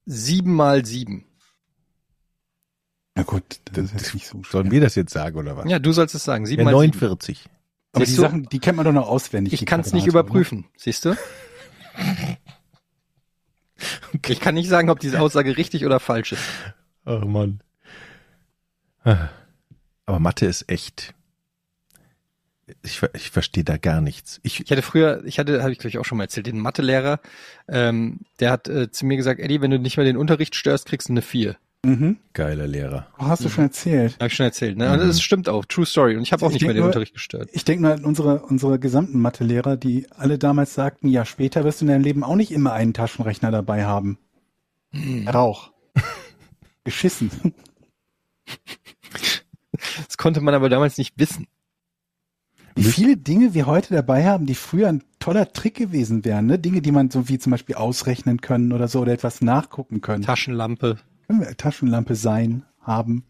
[0.07, 1.25] sieben mal sieben?
[3.15, 4.53] Na gut, das ist nicht so schwer.
[4.53, 5.69] Sollen wir das jetzt sagen oder was?
[5.69, 6.47] Ja, du sollst es sagen.
[6.47, 6.93] Sieben Ja, mal sieben.
[6.99, 7.45] 49.
[7.93, 8.11] Aber die?
[8.13, 9.53] Sachen, die kennt man doch noch auswendig.
[9.53, 10.67] Ich kann es nicht überprüfen.
[10.77, 11.17] Siehst du?
[14.15, 14.33] Okay.
[14.33, 16.43] Ich kann nicht sagen, ob diese Aussage richtig oder falsch ist.
[17.07, 17.63] Oh Mann.
[19.05, 21.15] Aber Mathe ist echt.
[22.83, 24.41] Ich, ich verstehe da gar nichts.
[24.43, 26.61] Ich, ich hatte früher, ich hatte, habe ich glaube ich auch schon mal erzählt, den
[26.61, 27.21] Mathelehrer,
[27.67, 30.87] ähm, der hat äh, zu mir gesagt, Eddie, wenn du nicht mehr den Unterricht störst,
[30.87, 31.57] kriegst du eine 4.
[31.85, 32.19] Mhm.
[32.35, 33.07] geiler Lehrer.
[33.19, 34.15] Oh, hast du schon erzählt.
[34.17, 34.77] Habe ich schon erzählt.
[34.77, 34.89] Ne?
[34.89, 34.99] Mhm.
[34.99, 36.17] das stimmt auch, True Story.
[36.17, 37.49] Und ich habe auch Ich nicht mehr den nur- Unterricht gestört.
[37.53, 41.81] Ich denke mal an unsere, unsere gesamten Mathelehrer, die alle damals sagten, ja, später wirst
[41.81, 44.19] du in deinem Leben auch nicht immer einen Taschenrechner dabei haben.
[44.93, 45.27] Hm.
[45.29, 45.73] Rauch.
[46.85, 47.31] Geschissen.
[50.07, 51.47] Das konnte man aber damals nicht wissen.
[52.77, 56.59] Wie viele Dinge wir heute dabei haben, die früher ein toller Trick gewesen wären, ne?
[56.59, 60.23] Dinge, die man so wie zum Beispiel ausrechnen können oder so oder etwas nachgucken können.
[60.23, 60.99] Taschenlampe.
[61.31, 63.25] Können wir Taschenlampe sein, haben.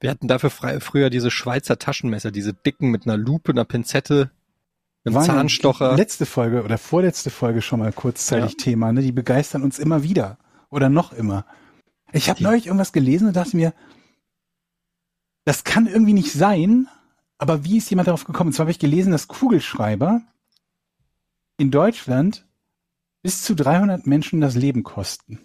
[0.00, 4.30] Wir hatten dafür frei, früher diese Schweizer Taschenmesser, diese dicken mit einer Lupe, einer Pinzette,
[5.04, 5.94] einem Waren Zahnstocher.
[5.94, 8.56] Letzte Folge oder vorletzte Folge schon mal kurzzeitig Ja.
[8.56, 9.02] Thema, ne?
[9.02, 10.38] Die begeistern uns immer wieder.
[10.70, 11.44] Oder noch immer.
[12.12, 13.74] Ich habe neulich irgendwas gelesen und dachte mir,
[15.44, 16.88] das kann irgendwie nicht sein,
[17.36, 18.48] aber wie ist jemand darauf gekommen?
[18.48, 20.22] Und zwar habe ich gelesen, dass Kugelschreiber
[21.58, 22.46] in Deutschland
[23.20, 25.40] bis zu 300 Menschen das Leben kosten.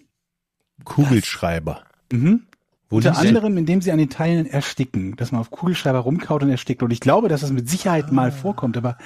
[0.84, 1.84] Kugelschreiber.
[2.12, 2.42] Mhm.
[2.88, 6.50] Wo Unter anderem, indem sie an den Teilen ersticken, dass man auf Kugelschreiber rumkaut und
[6.50, 6.82] erstickt.
[6.82, 8.12] Und ich glaube, dass das mit Sicherheit Ah.
[8.12, 8.98] mal vorkommt, aber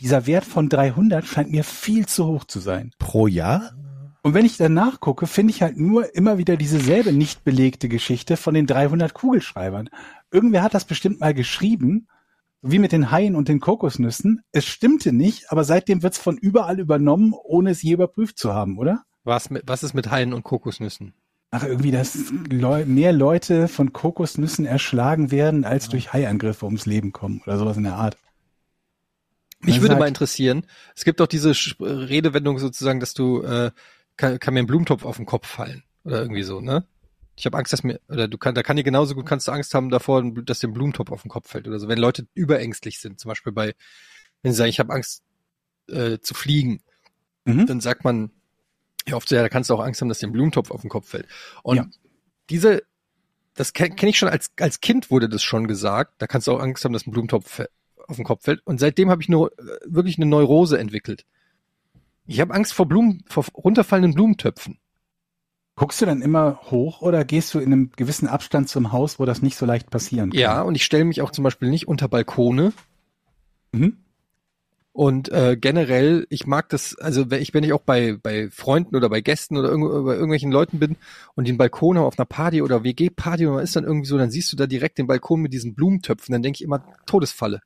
[0.00, 2.90] dieser Wert von 300 scheint mir viel zu hoch zu sein.
[2.98, 3.72] Pro Jahr?
[4.22, 8.36] Und wenn ich danach gucke, finde ich halt nur immer wieder dieselbe nicht belegte Geschichte
[8.36, 9.88] von den 300 Kugelschreibern.
[10.30, 12.06] Irgendwer hat das bestimmt mal geschrieben,
[12.60, 14.42] wie mit den Haien und den Kokosnüssen.
[14.52, 18.54] Es stimmte nicht, aber seitdem wird es von überall übernommen, ohne es je überprüft zu
[18.54, 19.02] haben, oder?
[19.24, 21.14] Was, mit, was ist mit Haien und Kokosnüssen?
[21.54, 27.12] Ach, irgendwie, dass Leu mehr Leute von Kokosnüssen erschlagen werden, als durch Haiangriffe ums Leben
[27.12, 28.16] kommen oder sowas in der Art.
[29.60, 33.70] Mich würde ist mal halt- interessieren, es gibt auch diese Redewendung sozusagen, dass du, äh,
[34.16, 36.86] kann, kann mir ein Blumentopf auf den Kopf fallen oder irgendwie so, ne?
[37.36, 39.52] Ich habe Angst, dass mir, oder du kann, da kann dir genauso gut kannst du
[39.52, 41.86] Angst haben davor, dass dir ein Blumentopf auf den Kopf fällt oder so.
[41.88, 43.74] Wenn Leute überängstlich sind, zum Beispiel bei,
[44.42, 45.22] wenn sie sagen, ich habe Angst
[45.88, 46.80] äh, zu fliegen,
[47.44, 47.66] Mhm.
[47.66, 48.30] dann sagt man,
[49.08, 50.80] ja oft so, ja, da kannst du auch Angst haben, dass dir ein Blumentopf auf
[50.82, 51.26] den Kopf fällt.
[51.62, 51.86] Und Ja.
[52.50, 52.82] diese,
[53.54, 56.52] das kenne kenn ich schon als, als Kind wurde das schon gesagt, da kannst du
[56.52, 57.60] auch Angst haben, dass ein Blumentopf
[58.08, 58.60] auf den Kopf fällt.
[58.66, 61.24] Und seitdem habe ich nur äh, wirklich eine Neurose entwickelt.
[62.26, 64.78] Ich habe Angst vor Blumen, vor runterfallenden Blumentöpfen.
[65.74, 69.24] Guckst du dann immer hoch oder gehst du in einem gewissen Abstand zum Haus, wo
[69.24, 70.38] das nicht so leicht passieren kann?
[70.38, 72.72] Ja, und ich stelle mich auch zum Beispiel nicht unter Balkone.
[73.72, 73.96] Mhm.
[74.92, 78.94] Und äh, generell, ich mag das, also wenn ich, wenn ich auch bei, bei Freunden
[78.94, 80.96] oder bei Gästen oder irgendwo, bei irgendwelchen Leuten bin
[81.34, 84.06] und die einen Balkon haben auf einer Party oder WG-Party und man ist dann irgendwie
[84.06, 86.84] so, dann siehst du da direkt den Balkon mit diesen Blumentöpfen, dann denke ich immer,
[87.06, 87.60] Todesfalle.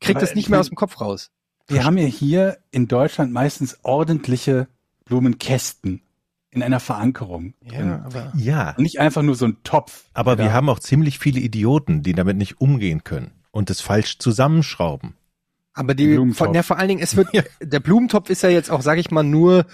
[0.00, 1.30] Krieg das nicht ich mehr aus dem Kopf raus.
[1.68, 4.68] Wir haben ja hier in Deutschland meistens ordentliche
[5.06, 6.02] Blumenkästen
[6.50, 7.54] in einer Verankerung.
[7.66, 7.92] drin.
[8.04, 8.32] aber.
[8.36, 8.70] Ja.
[8.76, 10.04] Und nicht einfach nur so ein Topf.
[10.12, 14.18] Aber wir haben auch ziemlich viele Idioten, die damit nicht umgehen können und es falsch
[14.18, 15.14] zusammenschrauben.
[15.78, 17.28] Aber Der die, von, ja, vor allen Dingen, es wird,
[17.60, 19.64] der Blumentopf ist ja jetzt auch, sage ich mal, nur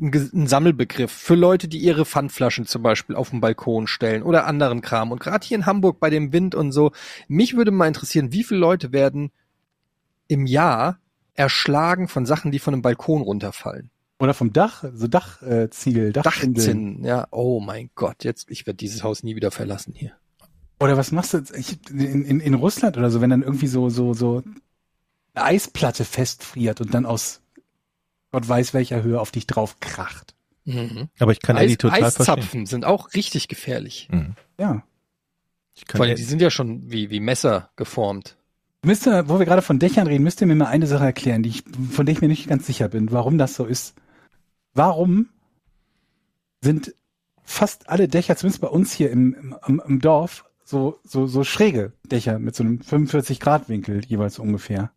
[0.00, 4.46] ein, ein Sammelbegriff für Leute, die ihre Pfandflaschen zum Beispiel auf den Balkon stellen oder
[4.46, 5.12] anderen Kram.
[5.12, 6.92] Und gerade hier in Hamburg bei dem Wind und so,
[7.28, 9.30] mich würde mal interessieren, wie viele Leute werden
[10.26, 10.98] im Jahr
[11.34, 13.90] erschlagen von Sachen, die von einem Balkon runterfallen.
[14.18, 16.12] Oder vom Dach, so Dachziegel, äh.
[16.12, 20.12] Dachzinnen, ja, oh mein Gott, jetzt, ich werde dieses Haus nie wieder verlassen hier.
[20.80, 21.54] Oder was machst du jetzt?
[21.56, 24.42] Ich, in, in, in Russland oder so, wenn dann irgendwie so, so, so
[25.34, 27.42] eine Eisplatte festfriert und dann aus
[28.30, 30.34] Gott weiß welcher Höhe auf dich drauf kracht.
[30.64, 31.08] Mhm.
[31.18, 32.22] Aber ich kann Eis, Eddie total verstehen.
[32.22, 34.08] Eiszapfen sind auch richtig gefährlich.
[34.10, 34.34] Mhm.
[34.58, 34.82] Ja.
[35.74, 38.36] Ich kann Vor allem, die sind ja schon wie, wie Messer geformt.
[38.84, 41.42] Müsst ihr, wo wir gerade von Dächern reden, müsst ihr mir mal eine Sache erklären,
[41.42, 43.94] die ich, von der ich mir nicht ganz sicher bin, warum das so ist.
[44.74, 45.28] Warum
[46.62, 46.94] sind
[47.44, 51.44] fast alle Dächer, zumindest bei uns hier im, im, im, im Dorf, so, so, so
[51.44, 54.90] schräge Dächer mit so einem 45-Grad-Winkel jeweils ungefähr?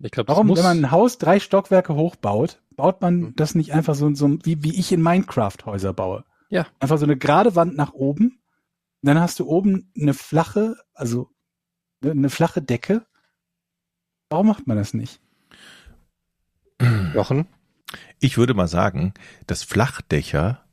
[0.00, 3.36] Ich glaube, Warum, muss, wenn man ein Haus drei Stockwerke hoch baut, baut man Hm.
[3.36, 6.24] das nicht einfach so, so wie, wie ich in Minecraft-Häuser baue?
[6.50, 6.66] Ja.
[6.78, 8.40] Einfach so eine gerade Wand nach oben.
[9.02, 11.30] Dann hast du oben eine flache, also
[12.02, 13.06] eine, eine flache Decke.
[14.30, 15.20] Warum macht man das nicht?
[17.14, 17.46] Jochen,
[18.20, 19.14] Ich würde mal sagen,
[19.46, 20.64] dass Flachdächer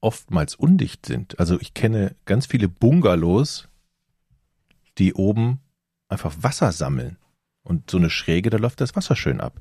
[0.00, 1.38] oftmals undicht sind.
[1.38, 3.68] Also ich kenne ganz viele Bungalows,
[4.98, 5.60] die oben
[6.08, 7.16] einfach Wasser sammeln.
[7.64, 9.60] Und so eine Schräge, da läuft das Wasser schön ab.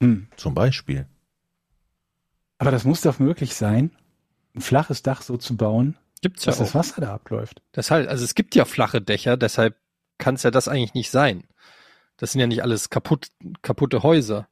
[0.00, 0.28] Hm.
[0.36, 1.06] Zum Beispiel.
[2.58, 3.90] Aber das muss doch möglich sein,
[4.54, 6.74] ein flaches Dach so zu bauen, gibt's ja dass das auch.
[6.76, 7.62] Wasser da abläuft.
[7.74, 9.76] Deshalb, also es gibt ja flache Dächer, deshalb
[10.18, 11.44] kann es ja das eigentlich nicht sein.
[12.16, 13.28] Das sind ja nicht alles kaputt,
[13.62, 14.48] kaputte Häuser.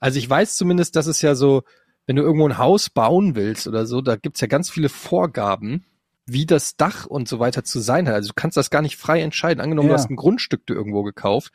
[0.00, 1.62] Also ich weiß zumindest, dass es ja so,
[2.06, 5.84] wenn du irgendwo ein Haus bauen willst oder so, da gibt's ja ganz viele Vorgaben,
[6.26, 8.14] wie das Dach und so weiter zu sein hat.
[8.14, 9.60] Also du kannst das gar nicht frei entscheiden.
[9.60, 9.96] Angenommen, Ja.
[9.96, 11.52] du hast ein Grundstück du irgendwo gekauft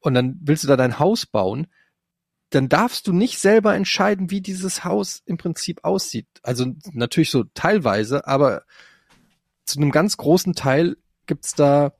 [0.00, 1.66] und dann willst du da dein Haus bauen,
[2.50, 6.26] dann darfst du nicht selber entscheiden, wie dieses Haus im Prinzip aussieht.
[6.42, 8.62] Also natürlich so teilweise, aber
[9.66, 10.96] zu einem ganz großen Teil
[11.26, 11.92] gibt's da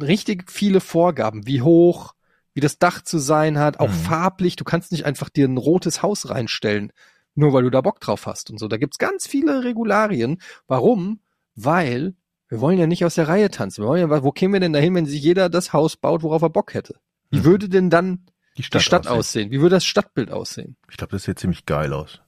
[0.00, 2.14] richtig viele Vorgaben, wie hoch,
[2.54, 3.94] wie das Dach zu sein hat, auch Mhm.
[3.94, 4.56] farblich.
[4.56, 6.92] Du kannst nicht einfach dir ein rotes Haus reinstellen,
[7.34, 8.68] nur weil du da Bock drauf hast und so.
[8.68, 10.40] Da gibt's ganz viele Regularien.
[10.66, 11.20] Warum?
[11.64, 12.14] Weil
[12.48, 13.82] wir wollen ja nicht aus der Reihe tanzen.
[13.82, 16.42] Wir wollen ja, wo kämen wir denn dahin, wenn sich jeder das Haus baut, worauf
[16.42, 16.98] er Bock hätte?
[17.30, 17.44] Wie Mhm.
[17.44, 19.18] würde denn dann Die Stadt, die Stadt aussehen.
[19.18, 19.50] aussehen?
[19.52, 20.76] Wie würde das Stadtbild aussehen?
[20.90, 22.20] Ich glaube, das sieht ziemlich geil aus.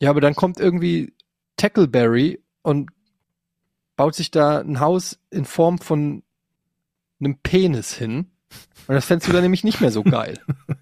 [0.00, 1.14] Ja, aber dann kommt irgendwie
[1.56, 2.90] Tackleberry und
[3.96, 6.22] baut sich da ein Haus in Form von
[7.20, 8.30] einem Penis hin.
[8.86, 10.38] Und das fändest du dann nämlich nicht mehr so geil.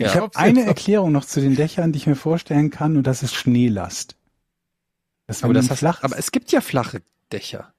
[0.00, 0.14] Ich Ja.
[0.14, 3.34] habe eine Erklärung noch zu den Dächern, die ich mir vorstellen kann, und das ist
[3.34, 4.14] Schneelast.
[5.28, 7.72] Das aber, das flach aber es gibt ja flache Dächer.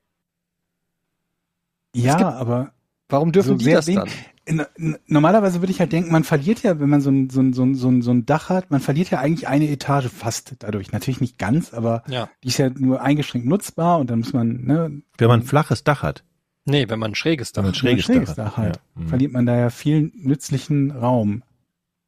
[1.93, 2.71] ja, gibt- aber
[3.11, 4.03] Warum dürfen So die das wenig-
[4.45, 4.95] dann?
[5.07, 7.63] normalerweise würde ich halt denken, man verliert ja, wenn man so ein, so, ein, so,
[7.63, 10.91] ein, so, ein, so ein Dach hat, man verliert ja eigentlich eine Etage fast dadurch.
[10.91, 12.29] Natürlich nicht ganz, aber Ja.
[12.43, 15.83] die ist ja nur eingeschränkt nutzbar und dann muss man, ne, Wenn man ein flaches
[15.83, 16.23] Dach hat.
[16.65, 17.77] Nee, wenn man ein schräges Dach man ein hat.
[17.77, 18.75] schräges, wenn man ein schräges Dach, Dach halt.
[18.95, 19.01] Ja.
[19.01, 19.07] Mhm.
[19.07, 21.41] verliert man da ja viel nützlichen Raum.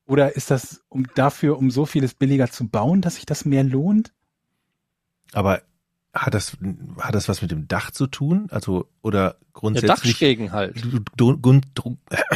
[0.06, 3.64] Oder ist das um dafür, um so vieles billiger zu bauen, dass sich das mehr
[3.64, 4.14] lohnt?
[5.34, 5.62] Aber
[6.14, 6.58] hat das,
[7.00, 8.48] hat das was mit dem Dach zu tun?
[8.52, 10.82] Also, oder Ja, grundsätzlich, Dachschrägen halt.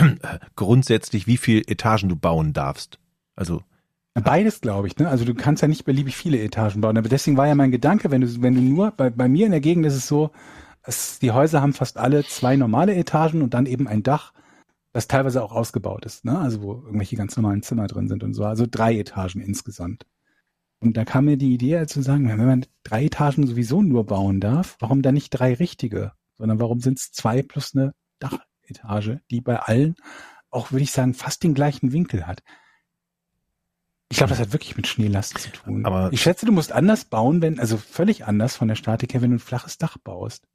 [0.56, 3.00] grundsätzlich, wie viel Etagen du bauen darfst?
[3.36, 3.62] Also,
[4.24, 4.98] Beides, glaube ich.
[4.98, 5.10] Ne?
[5.10, 6.98] Also du kannst ja nicht beliebig viele Etagen bauen.
[6.98, 9.52] Aber deswegen war ja mein Gedanke, wenn du, wenn du nur, bei, bei mir in
[9.52, 10.32] der Gegend ist es so,
[10.84, 14.32] es, die Häuser haben fast alle zwei normale Etagen und dann eben ein Dach,
[14.94, 16.24] das teilweise auch ausgebaut ist.
[16.24, 16.40] Ne?
[16.40, 18.46] Also wo irgendwelche ganz normalen Zimmer drin sind und so.
[18.46, 20.06] Also drei Etagen insgesamt.
[20.80, 24.06] Und da kam mir die Idee halt zu sagen, wenn man drei Etagen sowieso nur
[24.06, 26.12] bauen darf, warum dann nicht drei richtige?
[26.38, 29.96] Sondern warum sind es zwei plus eine Dachetage, die bei allen
[30.50, 32.44] auch, würde ich sagen, fast den gleichen Winkel hat.
[34.10, 35.86] Ich glaube, das hat wirklich mit Schneelast zu tun.
[35.86, 39.22] Aber- ich schätze, du musst anders bauen, wenn, also völlig anders von der Statik her,
[39.22, 40.48] wenn du ein flaches Dach baust.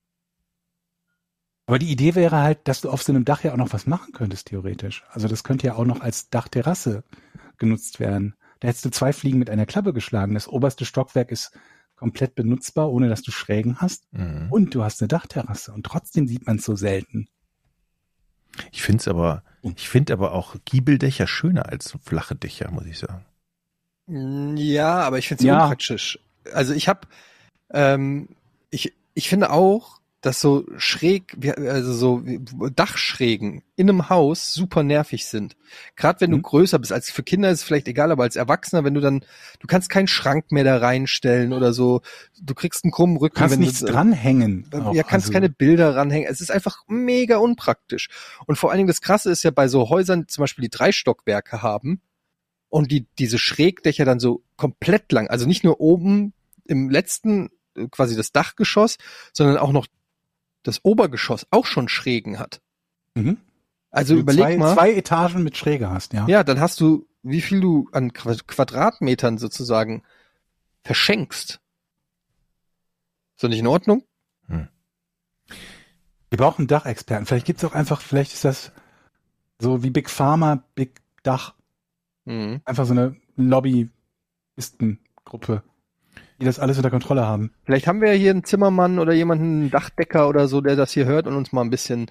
[1.66, 3.86] Aber die Idee wäre halt, dass du auf so einem Dach ja auch noch was
[3.86, 5.04] machen könntest, theoretisch.
[5.10, 7.04] Also das könnte ja auch noch als Dachterrasse
[7.58, 8.34] genutzt werden.
[8.60, 10.34] Da hättest du zwei Fliegen mit einer Klappe geschlagen.
[10.34, 11.52] Das oberste Stockwerk ist
[11.96, 14.04] komplett benutzbar, ohne dass du Schrägen hast.
[14.12, 14.46] mhm.
[14.50, 15.72] Und du hast eine Dachterrasse.
[15.72, 17.28] Und trotzdem sieht man es so selten.
[18.72, 19.72] ich finde es aber, Oh.
[19.76, 23.24] ich finde aber auch Giebeldächer schöner als flache Dächer, muss ich sagen.
[24.06, 25.62] Mm, Ja, aber ich finde es Ja.
[25.62, 26.18] unpraktisch.
[26.54, 27.06] Also ich habe,
[27.72, 28.30] ähm,
[28.70, 32.22] ich, ich finde auch, dass so schräg, also so
[32.74, 35.56] Dachschrägen in einem Haus super nervig sind.
[35.96, 36.42] Gerade wenn du Mhm.
[36.42, 39.20] größer bist, als für Kinder ist es vielleicht egal, aber als Erwachsener, wenn du dann,
[39.60, 42.02] du kannst keinen Schrank mehr da reinstellen oder so,
[42.40, 44.68] du kriegst einen krummen Rücken, Du kannst wenn nichts du, dranhängen.
[44.72, 44.94] ja, auch.
[45.08, 46.28] kannst Also- keine Bilder ranhängen.
[46.30, 48.08] Es ist einfach mega unpraktisch.
[48.46, 50.92] Und vor allen Dingen das Krasse ist ja bei so Häusern, zum Beispiel die drei
[50.92, 52.00] Stockwerke haben
[52.68, 56.34] und die diese Schrägdächer dann so komplett lang, also nicht nur oben
[56.66, 58.96] im letzten äh, quasi das Dachgeschoss,
[59.32, 59.86] sondern auch noch
[60.62, 62.60] das Obergeschoss auch schon Schrägen hat.
[63.14, 63.38] Mhm.
[63.90, 66.28] Also du überleg zwei, mal, zwei Etagen mit Schräge hast, ja.
[66.28, 70.04] ja, dann hast du, wie viel du an Qua- Quadratmetern sozusagen
[70.82, 71.60] verschenkst.
[73.36, 74.04] Ist doch nicht in Ordnung?
[76.32, 77.26] Wir brauchen Dachexperten.
[77.26, 78.70] Vielleicht gibt's auch einfach, vielleicht ist das
[79.58, 81.56] so wie Big Pharma, Big Dach.
[82.24, 82.60] Mhm.
[82.64, 85.64] Einfach so eine Lobbyistengruppe,
[86.40, 87.52] die das alles unter Kontrolle haben.
[87.64, 90.90] Vielleicht haben wir ja hier einen Zimmermann oder jemanden, einen Dachdecker oder so, der das
[90.92, 92.06] hier hört und uns mal ein bisschen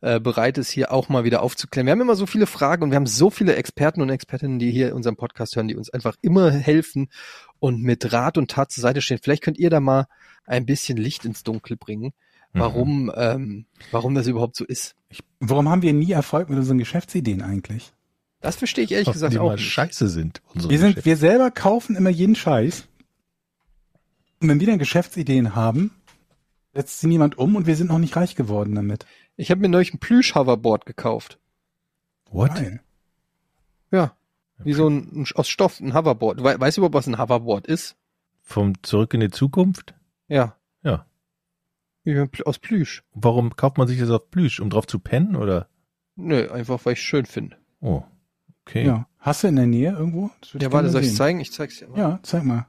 [0.00, 1.86] äh, bereit ist, hier auch mal wieder aufzuklären.
[1.86, 4.70] Wir haben immer so viele Fragen und wir haben so viele Experten und Expertinnen, die
[4.70, 7.08] hier unseren Podcast hören, die uns einfach immer helfen
[7.58, 9.18] und mit Rat und Tat zur Seite stehen.
[9.22, 10.06] Vielleicht könnt ihr da mal
[10.46, 12.12] ein bisschen Licht ins Dunkel bringen,
[12.52, 12.60] Mhm.
[12.60, 14.94] warum, ähm, warum das überhaupt so ist.
[15.40, 17.92] Warum haben wir nie Erfolg mit unseren Geschäftsideen eigentlich?
[18.40, 19.64] Das verstehe ich ehrlich Ob gesagt die auch mal nicht.
[19.68, 20.40] scheiße sind.
[20.54, 21.04] Unsere Wir sind, Geschäfte.
[21.10, 22.86] wir selber kaufen immer jeden Scheiß.
[24.40, 25.90] Und wenn wir dann Geschäftsideen haben,
[26.74, 29.06] setzt sie niemand um und wir sind noch nicht reich geworden damit.
[29.36, 31.38] Ich habe mir neulich ein Plüsch-Hoverboard gekauft.
[32.30, 32.54] What?
[32.54, 32.80] Geil.
[33.90, 34.16] Ja,
[34.58, 36.42] wie so ein, ein aus Stoff, ein Hoverboard.
[36.42, 37.96] We weißt du überhaupt, was ein Hoverboard ist?
[38.40, 39.94] Vom Zurück in die Zukunft?
[40.28, 40.56] Ja.
[40.82, 41.06] Ja.
[42.44, 43.02] Aus Plüsch.
[43.14, 44.60] Warum kauft man sich das auf Plüsch?
[44.60, 45.68] Um drauf zu pennen oder?
[46.16, 47.56] Nö, einfach weil ich schön finde.
[47.80, 48.02] Oh,
[48.62, 48.86] okay.
[48.86, 49.08] Ja.
[49.18, 50.30] Hast du in der Nähe irgendwo?
[50.52, 51.16] Ja, warte, soll ich sehen.
[51.16, 51.40] zeigen?
[51.40, 51.98] Ich zeig's dir mal.
[51.98, 52.66] Ja, zeig mal.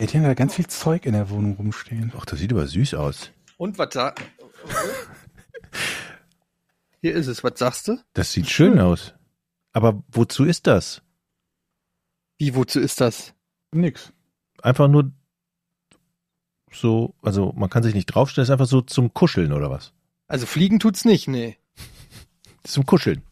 [0.00, 2.10] Ja, die haben da ganz viel Zeug in der Wohnung rumstehen.
[2.16, 3.32] Ach, das sieht aber süß aus.
[3.58, 4.14] Und was da?
[7.02, 7.44] Hier ist es.
[7.44, 7.98] Was sagst du?
[8.14, 9.12] Das sieht schön aus.
[9.74, 11.02] Aber wozu ist das?
[12.38, 13.34] Wie, wozu ist das?
[13.72, 14.10] Nix.
[14.62, 15.12] Einfach nur
[16.72, 19.92] so, also man kann sich nicht draufstellen, ist einfach so zum Kuscheln oder was?
[20.28, 21.58] Also fliegen tut's nicht, nee.
[22.64, 23.22] Zum Kuscheln.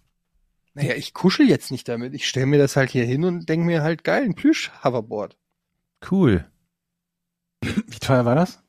[0.75, 2.12] Naja, ich kuschel jetzt nicht damit.
[2.12, 5.39] Ich stelle mir das halt hier hin und denk mir halt geil, ein Plüsch-Hoverboard.
[6.11, 6.45] Cool.
[7.61, 8.63] Wie teuer war das?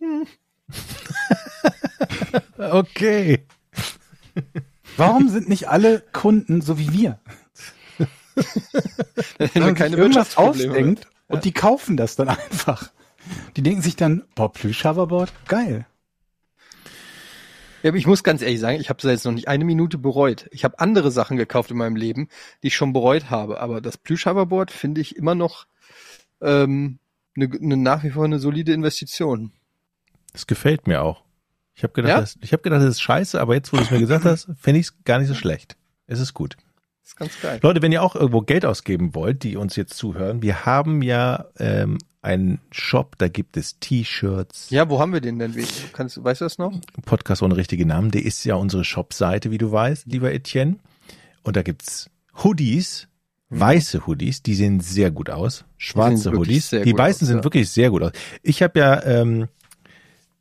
[0.00, 0.26] Hm.
[2.56, 3.46] Okay.
[4.96, 7.18] Warum sind nicht alle Kunden so wie wir?
[9.38, 12.90] Wenn man keine irgendwas ausdenkt und die kaufen das dann einfach.
[13.56, 15.86] Die denken sich dann, boah, Plüsch-Hoverboard, geil.
[17.82, 19.98] Ja, aber ich muss ganz ehrlich sagen, ich habe es jetzt noch nicht eine Minute
[19.98, 20.48] bereut.
[20.52, 22.28] Ich habe andere Sachen gekauft in meinem Leben,
[22.62, 23.60] die ich schon bereut habe.
[23.60, 25.66] Aber das Plüsch-Hoverboard finde ich immer noch
[26.40, 26.98] ähm,
[27.34, 29.52] ne, ne, nach wie vor eine solide Investition.
[30.32, 31.22] Das gefällt mir auch.
[31.74, 32.20] Ich habe gedacht, Ja?
[32.20, 34.48] das, ich habe gedacht, das ist scheiße, aber jetzt, wo du es mir gesagt hast,
[34.58, 35.76] finde ich es gar nicht so schlecht.
[36.06, 36.56] Es ist gut.
[37.02, 37.58] Das ist ganz geil.
[37.62, 41.46] Leute, wenn ihr auch irgendwo Geld ausgeben wollt, die uns jetzt zuhören, wir haben ja
[41.58, 45.54] ähm, einen Shop, da gibt es T-Shirts, Ja, wo haben wir den denn?
[45.54, 46.72] Wie- Kannst, weißt du das noch?
[47.04, 50.76] Podcast ohne richtige Namen, der ist ja unsere Shop-Seite, wie du weißt, lieber Etienne.
[51.42, 52.08] Und da gibt's
[52.42, 53.08] Hoodies,
[53.60, 55.64] weiße Hoodies, die sehen sehr gut aus.
[55.76, 56.70] Schwarze wirklich Hoodies.
[56.70, 57.44] Die weißen aus, sind ja.
[57.44, 58.12] wirklich sehr gut aus.
[58.42, 59.48] Ich habe ja ähm,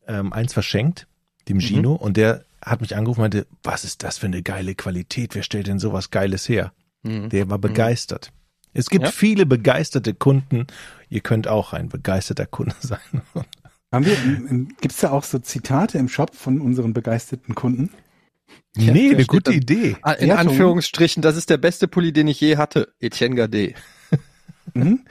[0.07, 1.07] ähm, eins verschenkt,
[1.47, 4.75] dem Gino, und der hat mich angerufen und meinte, was ist das für eine geile
[4.75, 5.35] Qualität?
[5.35, 6.71] Wer stellt denn sowas Geiles her?
[7.05, 8.31] Der war begeistert.
[8.73, 9.11] Es gibt Ja?
[9.11, 10.67] viele begeisterte Kunden.
[11.09, 13.21] Ihr könnt auch ein begeisterter Kunde sein.
[13.91, 14.15] Haben wir,
[14.81, 17.89] gibt's da auch so Zitate im Shop von unseren begeisterten Kunden?
[18.75, 19.95] Ja, nee, eine gute dann- Idee.
[20.19, 20.35] In Ja.
[20.35, 22.93] Anführungsstrichen, das ist der beste Pulli, den ich je hatte.
[22.99, 23.73] Etienne Gade.
[24.73, 25.01] Mhm.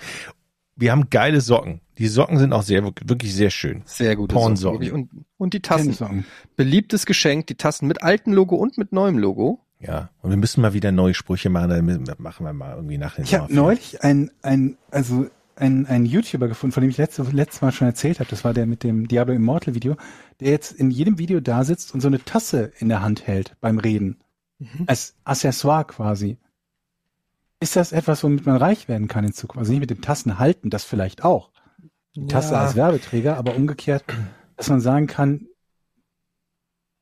[0.77, 1.83] Wir haben geile Socken.
[1.99, 3.83] Die Socken sind auch sehr, wirklich sehr schön.
[3.85, 4.87] Sehr gute Pornsocken.
[4.89, 5.09] Socken.
[5.13, 6.25] Und, und die Tassen.
[6.57, 9.61] Beliebtes Geschenk, die Tassen mit altem Logo und mit neuem Logo.
[9.79, 10.09] Ja.
[10.23, 11.69] Und wir müssen mal wieder neue Sprüche machen.
[11.69, 16.07] Dann machen wir mal irgendwie nach den Ich habe neulich ein, ein, also ein, ein
[16.07, 18.31] YouTuber gefunden, von dem ich letzte, letztes Mal schon erzählt habe.
[18.31, 19.97] Das war der mit dem Diablo Immortal Video,
[20.41, 23.57] der jetzt in jedem Video da sitzt und so eine Tasse in der Hand hält
[23.61, 24.19] beim Reden.
[24.59, 24.85] Mhm.
[24.87, 26.39] Als Accessoire quasi.
[27.61, 29.61] Ist das etwas, womit man reich werden kann in Zukunft?
[29.61, 31.51] Also nicht mit dem Tassen halten, das vielleicht auch.
[32.15, 34.05] Die Tasse als Werbeträger, aber umgekehrt,
[34.57, 35.47] dass man sagen kann,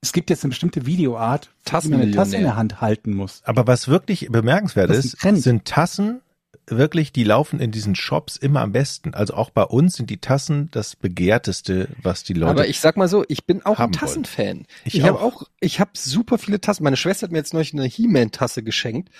[0.03, 3.43] es gibt jetzt eine bestimmte Videoart, wie man eine Tasse in der Hand halten muss.
[3.45, 6.23] Aber was wirklich bemerkenswert Das ist sind Tassen,
[6.71, 9.15] wirklich, die laufen in diesen Shops immer am besten.
[9.15, 12.51] Also auch bei uns sind die Tassen das begehrteste, was die Leute.
[12.51, 14.67] Aber ich sag mal so, ich bin auch ein Tassenfan.
[14.85, 15.43] Ich Ich, habe auch.
[15.43, 16.85] auch, ich habe super viele Tassen.
[16.85, 19.11] Meine Schwester hat mir jetzt neulich eine He-Man-Tasse geschenkt.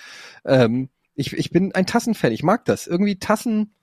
[0.45, 2.31] Ähm, ich, ich bin ein Tassenfan.
[2.31, 2.87] Ich mag das.
[2.87, 3.73] Irgendwie Tassen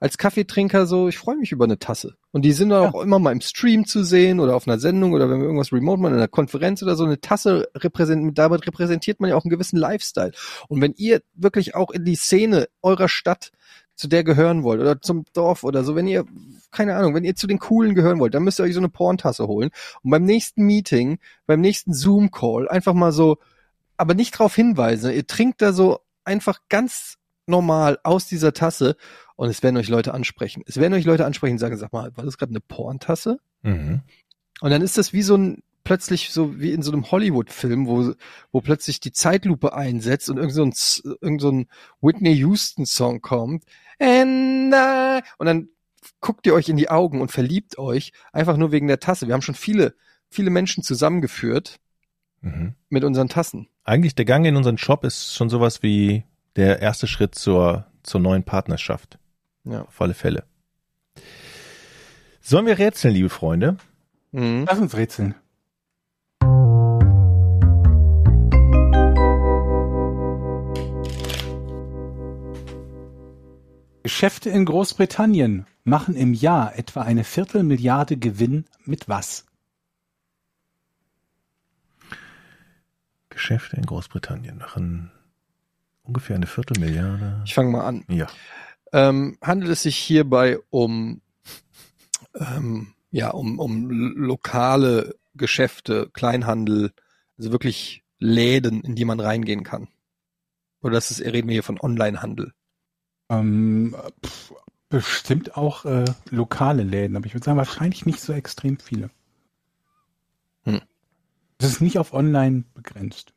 [0.00, 2.16] als Kaffeetrinker so, ich freue mich über eine Tasse.
[2.30, 5.28] Und die sind auch immer mal im Stream zu sehen oder auf einer Sendung oder
[5.28, 7.04] wenn wir irgendwas remote machen, in einer Konferenz oder so.
[7.04, 10.32] Eine Tasse repräsentiert, damit repräsentiert man ja auch einen gewissen Lifestyle.
[10.68, 13.50] Und wenn ihr wirklich auch in die Szene eurer Stadt
[13.96, 16.24] zu der gehören wollt oder zum Dorf oder so, wenn ihr,
[16.70, 18.88] keine Ahnung, wenn ihr zu den Coolen gehören wollt, dann müsst ihr euch so eine
[18.88, 19.70] Porntasse holen
[20.02, 23.38] und beim nächsten Meeting, beim nächsten Zoom-Call einfach mal so,
[23.96, 25.12] aber nicht drauf hinweisen.
[25.12, 27.16] Ihr trinkt da so einfach ganz
[27.48, 28.96] normal aus dieser Tasse
[29.36, 30.62] und es werden euch Leute ansprechen.
[30.66, 33.38] Es werden euch Leute ansprechen und sagen, sag mal, war das gerade eine Porntasse?
[33.62, 34.00] mhm.
[34.60, 38.12] Und dann ist das wie so ein plötzlich so wie in so einem Hollywood-Film, wo,
[38.52, 40.74] wo plötzlich die Zeitlupe einsetzt und irgend so ein,
[41.22, 41.68] irgend so ein
[42.02, 43.64] Whitney Houston-Song kommt.
[43.98, 45.68] And I, und dann
[46.20, 49.28] guckt ihr euch in die Augen und verliebt euch einfach nur wegen der Tasse.
[49.28, 49.94] Wir haben schon viele,
[50.28, 51.78] viele Menschen zusammengeführt
[52.40, 52.74] Mhm.
[52.88, 53.68] mit unseren Tassen.
[53.82, 56.22] Eigentlich der Gang in unseren Shop ist schon sowas wie
[56.58, 59.18] der erste Schritt zur, zur neuen Partnerschaft.
[59.64, 59.82] Ja.
[59.82, 60.44] Auf alle Fälle.
[62.40, 63.76] Sollen wir rätseln, liebe Freunde?
[64.32, 64.64] Mhm.
[64.68, 65.34] Lass uns rätseln.
[74.02, 79.44] Geschäfte in Großbritannien machen im Jahr etwa eine Viertelmilliarde Gewinn mit was?
[83.28, 85.12] Geschäfte in Großbritannien machen
[86.08, 87.42] ungefähr eine Viertelmilliarde.
[87.44, 88.04] Ich fange mal an.
[88.08, 88.26] Ja.
[88.92, 91.20] Ähm, handelt es sich hierbei um,
[92.34, 96.92] ähm, ja, um, um lokale Geschäfte, Kleinhandel,
[97.36, 99.88] also wirklich Läden, in die man reingehen kann?
[100.82, 102.52] Oder das ist, reden wir hier von Onlinehandel?
[103.28, 103.94] Ähm,
[104.88, 109.10] bestimmt auch äh, lokale Läden, aber ich würde sagen, wahrscheinlich nicht so extrem viele.
[110.64, 110.80] Hm.
[111.58, 113.34] Das ist nicht auf online begrenzt.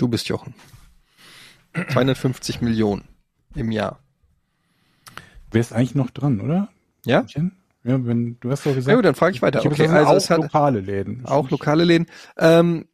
[0.00, 0.54] Du bist Jochen.
[1.92, 3.06] 250 Millionen
[3.54, 4.02] im Jahr.
[5.50, 6.70] Wärst eigentlich noch dran, oder?
[7.04, 7.26] Ja?
[7.84, 8.88] Ja, wenn du hast doch gesagt.
[8.88, 9.58] Ja gut, dann frage ich weiter.
[9.58, 11.26] Ich Okay, also auch es hat lokale Läden.
[11.26, 12.06] auch lokale Läden.
[12.38, 12.88] Ähm,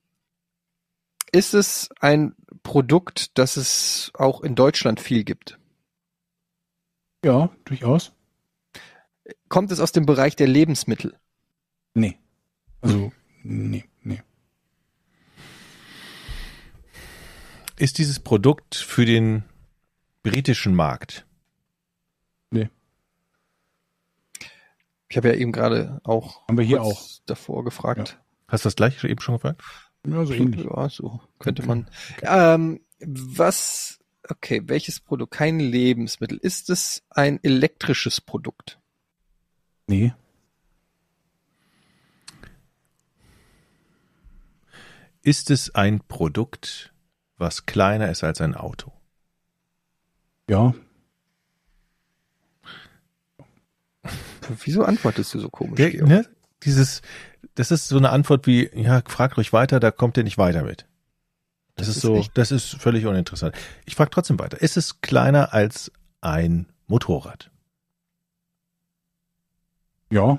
[1.31, 2.35] ist es ein
[2.65, 5.61] Produkt, das es auch in Deutschland viel gibt?
[7.25, 8.15] Ja, durchaus.
[9.49, 11.15] Kommt es aus dem Bereich der Lebensmittel?
[11.95, 12.19] Nee.
[12.81, 13.13] Also,
[13.45, 14.23] nee, nee.
[17.79, 19.45] Ist dieses Produkt für den
[20.22, 21.27] britischen Markt?
[25.09, 27.01] Ich habe ja eben gerade auch Haben wir hier auch.
[27.27, 28.18] davor gefragt.
[28.49, 29.62] Hast du das gleich eben schon gefragt?
[30.07, 30.64] Ja, so ähnlich.
[30.64, 31.89] Ja, so könnte man.
[32.22, 35.33] Ähm, was okay, welches Produkt?
[35.33, 36.39] Kein Lebensmittel.
[36.39, 38.81] Ist es ein elektrisches Produkt?
[39.87, 40.12] Nee.
[45.22, 46.93] Ist es ein Produkt,
[47.39, 48.93] was kleiner ist als ein Auto?
[50.49, 50.74] Ja.
[54.64, 55.76] Wieso antwortest du so komisch?
[55.76, 56.26] Der, ne?
[56.62, 57.03] Dieses,
[57.57, 60.62] das ist so eine Antwort wie, ja, frag ruhig weiter, da kommt ihr nicht weiter
[60.62, 60.87] mit.
[61.74, 63.55] Das, Das ist ist so, echt- das ist völlig uninteressant.
[63.84, 64.61] Ich frage trotzdem weiter.
[64.61, 67.51] Ist es kleiner als ein Motorrad?
[70.11, 70.39] Ja.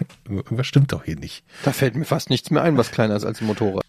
[0.28, 1.44] Irgendwas stimmt doch hier nicht.
[1.64, 3.84] Da fällt mir fast nichts mehr ein, was kleiner ist als ein Motorrad.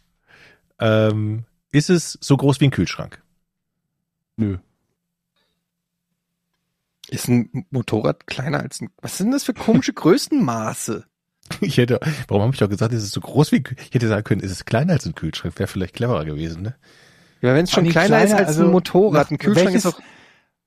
[0.80, 3.22] Ähm, ist es so groß wie ein Kühlschrank?
[4.38, 4.58] Nö.
[7.10, 8.90] Ist ein Motorrad kleiner als ein.
[9.02, 11.06] Was sind das für komische Größenmaße?
[11.62, 14.24] Ich hätte, warum habe ich doch gesagt, ist es so groß wie, ich hätte sagen
[14.24, 15.58] können, ist es kleiner als ein Kühlschrank?
[15.58, 16.76] Wäre vielleicht cleverer gewesen, ne?
[17.42, 19.86] Ja, wenn es schon Nee, kleiner, ist kleiner, als also ein Motorrad, ein Kühlschrank welches-
[19.86, 20.00] ist auch.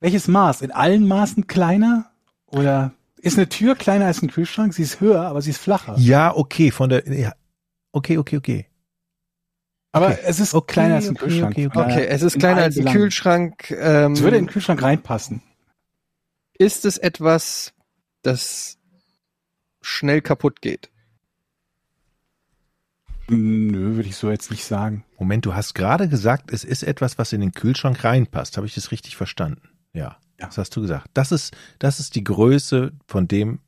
[0.01, 0.61] Welches Maß?
[0.61, 2.11] In allen Maßen kleiner?
[2.47, 2.91] Oder
[3.23, 4.73] ist eine Tür kleiner als ein Kühlschrank?
[4.73, 5.95] Sie ist höher, aber sie ist flacher.
[5.97, 7.33] Ja, okay, von der, ja,
[7.91, 8.67] okay, okay, okay.
[9.91, 10.19] aber okay.
[10.25, 11.53] es ist Okay, kleiner als ein okay, Kühlschrank.
[11.53, 11.79] okay, okay.
[11.79, 12.85] Okay, es ist in kleiner als ein.
[12.85, 13.71] Kühlschrank.
[13.71, 15.41] Ähm, Es würde in den Kühlschrank reinpassen.
[16.57, 17.73] ist es etwas,
[18.21, 18.77] das
[19.81, 20.89] schnell kaputt geht?
[23.29, 25.05] Nö, würde ich so jetzt nicht sagen.
[25.17, 28.57] Moment, du hast gerade gesagt, es ist etwas, was in den Kühlschrank reinpasst.
[28.57, 29.69] Habe ich das richtig verstanden?
[29.93, 30.17] Ja.
[30.47, 31.09] Das hast du gesagt.
[31.13, 33.59] Das ist, das ist die Größe von dem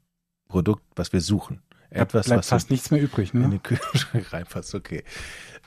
[0.47, 1.61] Produkt, was wir suchen.
[1.89, 3.33] Da Etwas, bleibt was fast nichts mehr übrig.
[3.33, 3.49] in Ne?
[3.49, 4.75] den Kühlschrank reinpasst.
[4.75, 5.03] Okay.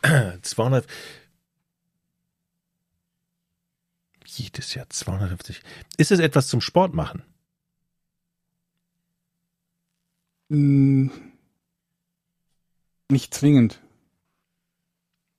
[0.43, 0.87] 200.
[4.27, 5.63] Jedes Jahr 250.
[5.97, 7.23] Ist es etwas zum Sport machen?
[10.51, 11.11] Hm,
[13.11, 13.81] Nicht zwingend.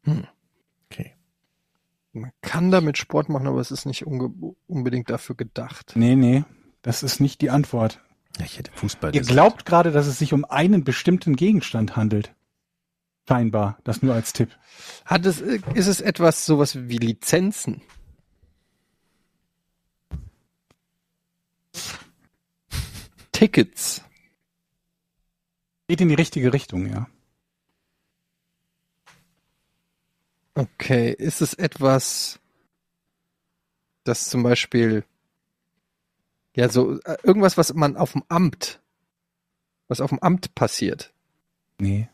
[0.05, 0.27] Okay.
[2.21, 5.93] Man kann damit Sport machen, aber es ist nicht unge- unbedingt dafür gedacht.
[5.95, 6.43] Nee, nee,
[6.81, 8.01] das ist nicht die Antwort.
[8.37, 9.33] Ja, ich hätte Fußball Ihr gesagt.
[9.33, 12.33] glaubt gerade, dass es sich um einen bestimmten Gegenstand handelt.
[13.27, 13.77] Scheinbar.
[13.83, 14.49] Das nur als Tipp.
[15.05, 17.81] Hat es, ist es etwas sowas wie Lizenzen?
[23.31, 24.01] Tickets.
[25.87, 27.07] Geht in die richtige Richtung, ja.
[30.59, 32.37] Okay, ist es etwas,
[34.03, 35.05] das zum Beispiel,
[36.53, 38.81] ja, so, äh, irgendwas, was man auf dem Amt,
[39.87, 41.13] was auf dem Amt passiert?
[41.79, 42.09] Nee.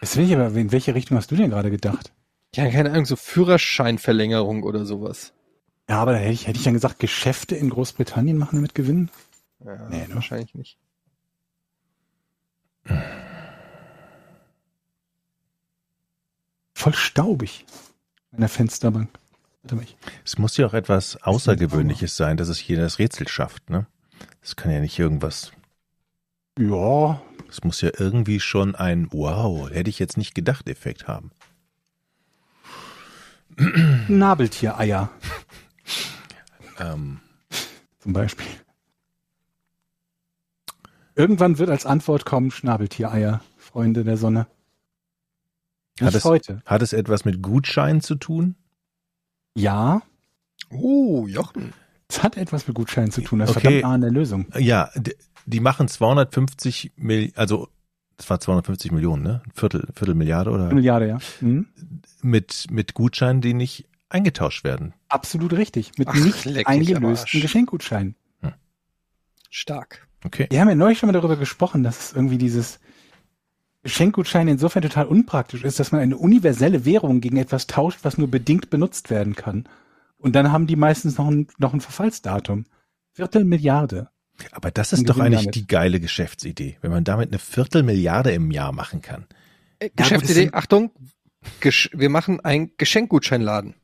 [0.00, 2.12] Jetzt will ich aber, in welche Richtung hast du denn gerade gedacht?
[2.56, 5.32] Ja, keine Ahnung, so Führerscheinverlängerung oder sowas.
[5.88, 9.10] Ja, aber da hätte ich, hätte ich dann gesagt, Geschäfte in Großbritannien machen damit Gewinn.
[9.64, 10.14] Ja, Nee, ne?
[10.16, 10.76] wahrscheinlich nicht.
[16.78, 17.66] Voll staubig.
[18.30, 19.10] An der Fensterbank.
[19.62, 19.84] Warte mal,
[20.24, 23.88] Es muss ja auch etwas Außergewöhnliches sein, dass es hier das Rätsel schafft, ne?
[24.42, 25.50] Das kann ja nicht irgendwas.
[26.56, 31.32] Ja, Es muss ja irgendwie schon ein Wow, hätte ich jetzt nicht gedacht, Effekt haben.
[34.06, 35.10] Nabeltiereier
[36.78, 37.18] Ähm,
[37.98, 38.46] zum Beispiel.
[41.16, 44.46] Irgendwann wird als Antwort kommen Schnabeltiereier, Freunde der Sonne.
[46.06, 46.62] Hat es- heute.
[46.66, 48.54] hat es etwas mit Gutscheinen zu tun?
[49.54, 50.02] Ja,
[50.70, 51.72] Oh, Jochen.
[52.08, 53.38] es hat etwas mit Gutscheinen zu tun.
[53.40, 53.62] Das ist Okay.
[53.66, 54.46] verdammt nah an der Lösung.
[54.58, 57.68] Ja, d- die machen 250 Mill, also
[58.18, 59.42] es war 250 Millionen, ne?
[59.46, 61.18] Ein Viertel, Viertelmilliarde oder Milliarde, ja.
[61.40, 61.68] Mhm.
[62.22, 64.94] mit mit Gutscheinen, die nicht eingetauscht werden.
[65.08, 65.92] Absolut richtig.
[65.98, 67.40] Mit Ach, nicht eingelösten.
[67.40, 68.14] Geschenkgutscheinen.
[69.50, 70.06] Stark.
[70.24, 70.46] Okay.
[70.50, 72.80] Wir haben ja neulich schon mal darüber gesprochen, dass es irgendwie dieses
[73.88, 78.28] Geschenkgutschein insofern total unpraktisch ist, dass man eine universelle Währung gegen etwas tauscht, was nur
[78.28, 79.64] bedingt benutzt werden kann.
[80.18, 82.66] Und dann haben die meistens noch ein, noch ein Verfallsdatum.
[83.12, 84.10] Viertelmilliarde.
[84.52, 85.54] Aber das ist doch eigentlich damit.
[85.54, 89.26] die geile Geschäftsidee, wenn man damit eine Viertelmilliarde im Jahr machen kann.
[89.78, 90.90] Äh, Geschäftsidee, Achtung,
[91.60, 93.74] Gesch wir machen einen Geschenkgutscheinladen.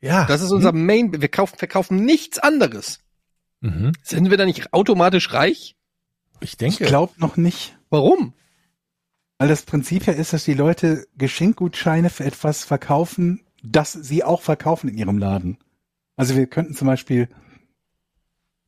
[0.00, 0.26] Ja.
[0.26, 2.98] Das ist unser Main, wir kaufen, verkaufen nichts anderes.
[3.60, 3.92] Mhm.
[4.02, 5.76] Sind wir da nicht automatisch reich?
[6.40, 6.84] Ich Ich denke.
[6.84, 7.78] glaube noch nicht.
[7.88, 8.34] Warum?
[9.44, 14.40] Weil das Prinzip ja ist, dass die Leute Geschenkgutscheine für etwas verkaufen, das sie auch
[14.40, 15.58] verkaufen in ihrem Laden.
[16.16, 17.28] Also wir könnten zum Beispiel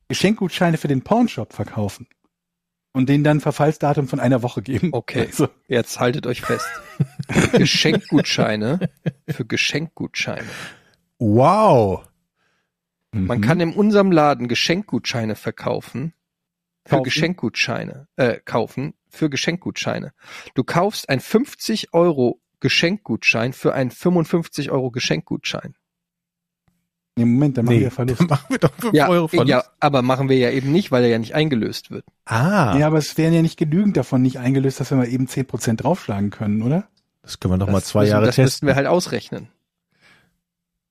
[0.07, 2.05] Geschenkgutscheine für den Pornshop verkaufen
[2.93, 4.89] und denen dann Verfallsdatum von einer Woche geben.
[4.91, 5.25] Okay.
[5.25, 6.67] Also, Jetzt haltet euch fest.
[7.53, 8.91] Geschenkgutscheine
[9.27, 10.47] für Geschenkgutscheine.
[11.17, 12.07] Wow.
[13.11, 13.41] Man mhm.
[13.41, 16.13] kann in unserem Laden Geschenkgutscheine verkaufen.
[16.87, 17.03] Für Kaufen.
[17.03, 20.11] Geschenkgutscheine äh, kaufen für Geschenkgutscheine.
[20.55, 25.75] Du kaufst ein 50 Euro Geschenkgutschein für einen 55 Euro Geschenkgutschein.
[27.15, 28.19] Nee, Moment, dann machen Nee, wir Verlust.
[28.21, 29.47] dann machen wir doch 5 Ja, Euro von.
[29.47, 32.05] ja, aber machen wir ja eben nicht, weil er ja nicht eingelöst wird.
[32.25, 35.25] Ah, Ja, aber es wären ja nicht genügend davon nicht eingelöst, dass wir mal eben
[35.27, 36.87] 10% draufschlagen können, oder?
[37.23, 38.67] das können wir doch mal Das zwei müssen, Jahre Das müssten testen.
[38.67, 39.49] wir halt ausrechnen.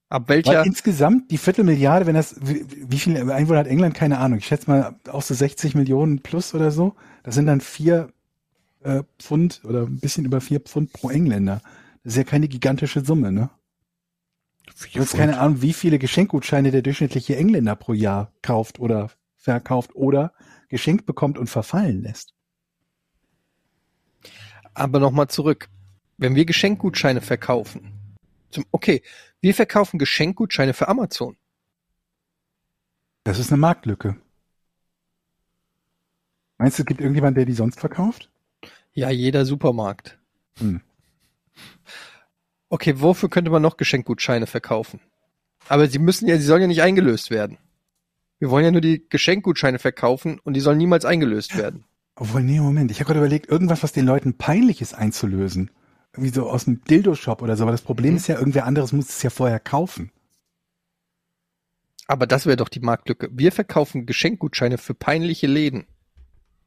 [0.08, 3.94] Ab Weil welcher, insgesamt die Viertelmilliarde, wenn das, wie, wie viele Einwohner hat England?
[3.94, 4.38] Keine Ahnung.
[4.38, 6.94] Ich schätze mal auch so 60 Millionen plus oder so.
[7.24, 8.12] Das sind dann vier
[8.84, 11.60] äh, Pfund oder ein bisschen über vier Pfund pro Engländer.
[12.04, 13.50] Das ist ja keine gigantische Summe, ne?
[14.88, 19.94] Ich habe keine Ahnung, wie viele Geschenkgutscheine der durchschnittliche Engländer pro Jahr kauft oder verkauft
[19.94, 20.32] oder
[20.68, 22.34] geschenkt bekommt und verfallen lässt.
[24.76, 25.68] aber nochmal zurück.
[26.18, 27.92] Wenn wir Geschenkgutscheine verkaufen,
[28.70, 29.02] okay,
[29.40, 31.36] wir verkaufen Geschenkgutscheine für Amazon.
[33.24, 34.16] Das ist eine Marktlücke.
[36.58, 38.30] Meinst du, es gibt irgendjemand, der die sonst verkauft?
[38.92, 40.18] Ja, jeder Supermarkt.
[40.58, 40.80] Hm.
[42.68, 45.00] Okay, wofür könnte man noch Geschenkgutscheine verkaufen?
[45.68, 47.58] Aber sie müssen ja, sie sollen ja nicht eingelöst werden.
[48.38, 51.84] Wir wollen ja nur die Geschenkgutscheine verkaufen und die sollen niemals eingelöst werden.
[52.16, 52.90] Obwohl, nee, Moment.
[52.90, 55.70] Ich habe gerade überlegt, irgendwas, was den Leuten peinlich ist einzulösen.
[56.16, 57.62] Irgendwie so aus dem Dildo-Shop oder so.
[57.64, 58.16] Aber das Problem Mhm.
[58.16, 60.10] ist ja, irgendwer anderes muss es ja vorher kaufen.
[62.08, 63.28] Aber das wäre doch die Marktlücke.
[63.32, 65.86] Wir verkaufen Geschenkgutscheine für peinliche Läden.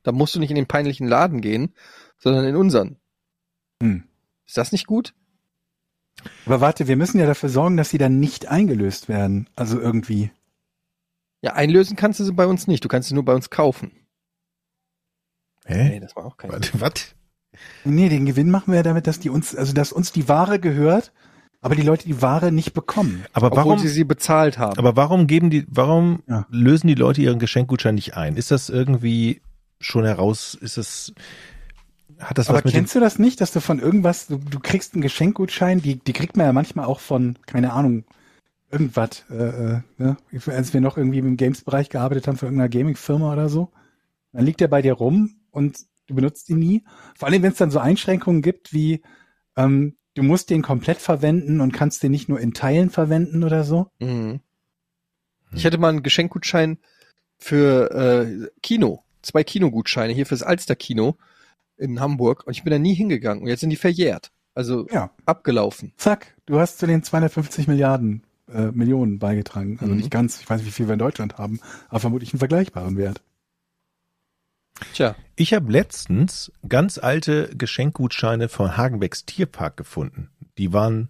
[0.03, 1.73] Da musst du nicht in den peinlichen Laden gehen,
[2.17, 2.97] sondern in unseren.
[3.81, 4.03] Hm.
[4.45, 5.13] Ist das nicht gut?
[6.45, 9.49] Aber warte, wir müssen ja dafür sorgen, dass sie dann nicht eingelöst werden.
[9.55, 10.31] Also irgendwie.
[11.41, 12.83] Ja, einlösen kannst du sie bei uns nicht.
[12.83, 13.91] Du kannst sie nur bei uns kaufen.
[15.65, 15.99] Hä?
[16.01, 17.15] das war auch kein Warte, was?
[17.83, 20.59] Nee, den Gewinn machen wir ja damit, dass die uns, also dass uns die Ware
[20.59, 21.11] gehört,
[21.61, 23.25] aber die Leute die Ware nicht bekommen.
[23.33, 24.77] Aber Obwohl warum, sie sie bezahlt haben.
[24.77, 26.45] aber warum geben die, warum Ja.
[26.49, 28.37] lösen die Leute ihren Geschenkgutschein nicht ein?
[28.37, 29.41] Ist das irgendwie
[29.79, 31.13] schon heraus, ist das,
[32.19, 34.37] hat das Aber was mit dem, kennst du das nicht, dass du von irgendwas, du,
[34.37, 38.03] du kriegst einen Geschenkgutschein, die, die kriegt man ja manchmal auch von, keine Ahnung,
[38.71, 40.17] irgendwas, äh, äh, ne?
[40.47, 43.69] als wir noch irgendwie im Games-Bereich gearbeitet haben für irgendeine Gaming-Firma oder so.
[44.31, 45.77] Dann liegt der bei dir rum und
[46.09, 46.83] du benutzt ihn nie.
[47.17, 49.01] Vor allem, wenn es dann so Einschränkungen gibt wie,
[49.55, 53.63] ähm, du musst den komplett verwenden und kannst den nicht nur in Teilen verwenden oder
[53.63, 53.87] so.
[53.99, 54.41] Mhm.
[55.53, 56.77] Ich hätte mal einen Geschenkgutschein
[57.37, 59.03] für äh, Kino.
[59.21, 61.15] Zwei Kinogutscheine hier fürs Alster-Kino
[61.77, 62.45] in Hamburg.
[62.45, 63.43] Und ich bin da nie hingegangen.
[63.43, 64.31] Und jetzt sind die verjährt.
[64.53, 65.11] Also Ja.
[65.25, 65.93] abgelaufen.
[65.97, 69.77] Zack, du hast zu den 250 Milliarden äh, Millionen beigetragen.
[69.79, 69.99] Also Mhm.
[69.99, 72.97] nicht ganz, ich weiß nicht, wie viel wir in Deutschland haben, aber vermutlich einen vergleichbaren
[72.97, 73.21] Wert.
[74.93, 75.15] Tja.
[75.35, 80.29] Ich habe letztens ganz alte Geschenkgutscheine von Hagenbecks Tierpark gefunden.
[80.57, 81.09] Die waren,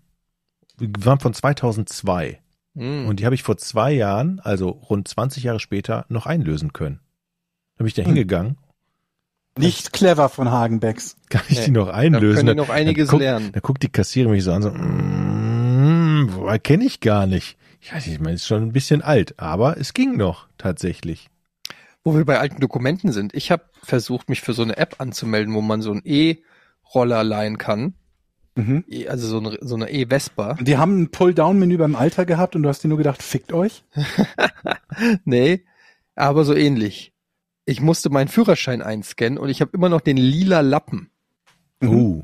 [0.78, 2.40] waren von 2002.
[2.76, 3.08] Mhm.
[3.08, 7.00] Und die habe ich vor zwei Jahren, also rund 20 Jahre später, noch einlösen können.
[7.76, 8.08] Da bin ich da Hm.
[8.08, 8.58] hingegangen,
[9.58, 11.18] Nicht clever von Hagenbecks.
[11.30, 12.36] kann ich Nee, die noch da einlösen.
[12.46, 13.52] können die noch einiges guckt, lernen.
[13.52, 17.58] Da guckt die Kassiererin mich so an, so, mm, woher kenne ich gar nicht.
[17.82, 21.30] Ich weiß nicht, ich meine, ist schon ein bisschen alt, aber es ging noch tatsächlich.
[22.14, 23.34] Wo wir bei alten Dokumenten sind.
[23.36, 27.58] Ich habe versucht, mich für so eine App anzumelden, wo man so einen E-Roller leihen
[27.58, 27.94] kann.
[28.56, 28.84] Mhm.
[28.88, 30.56] E- Also so eine, so eine E-Vespa.
[30.56, 33.84] Die haben ein Pull-Down-Menü beim Alter gehabt und du hast dir nur gedacht, fickt euch?
[35.26, 35.64] nee,
[36.16, 37.14] aber so ähnlich.
[37.66, 41.12] Ich musste meinen Führerschein einscannen und ich habe immer noch den lila Lappen.
[41.84, 42.24] Uh,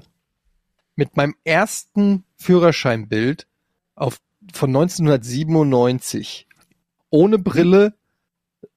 [0.95, 3.47] mit meinem ersten Führerscheinbild
[3.95, 4.19] auf,
[4.51, 6.47] von 1997.
[7.11, 7.93] Ohne Brille,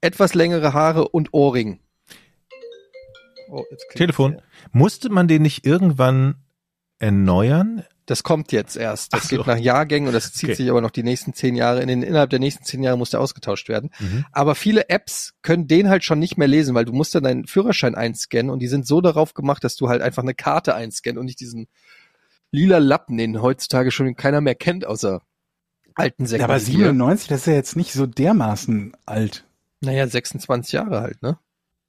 [0.01, 1.81] etwas längere Haare und Ohrring.
[3.51, 4.33] Oh, Telefon.
[4.33, 4.43] hier.
[4.73, 6.37] musste man den nicht irgendwann
[6.99, 7.85] erneuern?
[8.05, 9.13] Das kommt jetzt erst.
[9.13, 9.37] Das so.
[9.37, 10.57] geht nach Jahrgängen und das zieht Okay.
[10.57, 11.81] sich aber noch die nächsten zehn Jahre.
[11.83, 13.91] In den, innerhalb der nächsten zehn Jahre muss der ausgetauscht werden.
[13.99, 14.25] Mhm.
[14.33, 17.47] Aber viele Apps können den halt schon nicht mehr lesen, weil du musst dann deinen
[17.47, 21.19] Führerschein einscannen und die sind so darauf gemacht, dass du halt einfach eine Karte einscannen
[21.19, 21.69] und nicht diesen
[22.51, 25.21] lila Lappen, den heutzutage schon keiner mehr kennt, außer
[25.95, 26.45] alten Ja, Säcken.
[26.45, 26.87] aber wie wir.
[26.87, 29.45] 97, das ist ja jetzt nicht so dermaßen alt.
[29.81, 31.39] Naja, 26 Jahre halt, ne?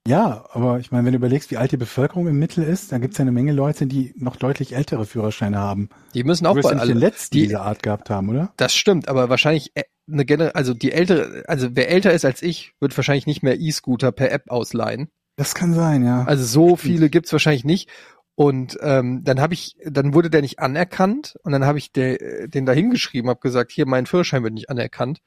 [0.08, 3.02] Ja, aber ich meine, wenn du überlegst, wie alt die Bevölkerung im Mittel ist, dann
[3.02, 5.90] gibt es ja eine Menge Leute, die noch deutlich ältere Führerscheine haben.
[6.14, 6.94] Die müssen Du auch ja den alle.
[6.94, 8.54] letzten die- dieser Art gehabt haben, oder?
[8.58, 12.42] Das stimmt, aber wahrscheinlich äh, eine Gener also die ältere, also wer älter ist als
[12.42, 15.10] ich, wird wahrscheinlich nicht mehr E-Scooter per App ausleihen.
[15.36, 16.24] Das kann sein, ja.
[16.24, 17.90] Also so viele gibt's wahrscheinlich nicht.
[18.36, 22.48] Und ähm, dann habe ich, dann wurde der nicht anerkannt und dann habe ich der,
[22.48, 25.20] den da hingeschrieben, habe gesagt, hier mein Führerschein wird nicht anerkannt.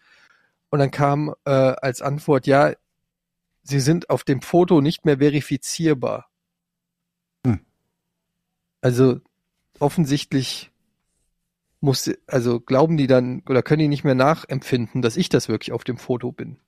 [0.73, 2.73] Und dann kam äh, als Antwort, ja,
[3.63, 6.31] Sie sind auf dem Foto nicht mehr verifizierbar.
[7.47, 7.61] Hm.
[8.81, 9.21] Also
[9.79, 10.73] offensichtlich
[11.81, 15.73] muss, also glauben die dann oder können die nicht mehr nachempfinden, dass ich das wirklich
[15.73, 16.59] auf dem Foto bin.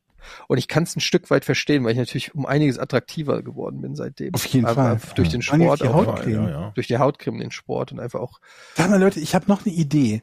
[0.48, 3.80] Und ich kann es ein Stück weit verstehen, weil ich natürlich um einiges attraktiver geworden
[3.80, 4.34] bin seitdem.
[4.34, 5.14] Auf jeden Aber Fall.
[5.14, 5.94] Durch den Sport die auch.
[5.94, 6.44] Hautcreme.
[6.44, 6.70] Ja, ja.
[6.74, 8.40] Durch die Hautcreme, den Sport und einfach auch.
[8.74, 10.22] Sag mal Leute, ich habe noch eine Idee.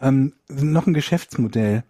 [0.00, 1.84] Ähm, noch ein Geschäftsmodell.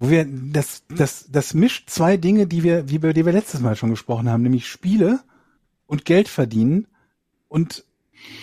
[0.00, 3.60] Wo wir, das, das, das mischt zwei Dinge, die wir, wie über die wir letztes
[3.60, 5.20] Mal schon gesprochen haben, nämlich Spiele
[5.86, 6.88] und Geld verdienen
[7.48, 7.84] und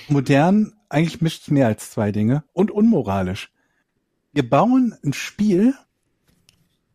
[0.07, 3.51] modern, eigentlich mischt es mehr als zwei Dinge und unmoralisch.
[4.33, 5.73] Wir bauen ein Spiel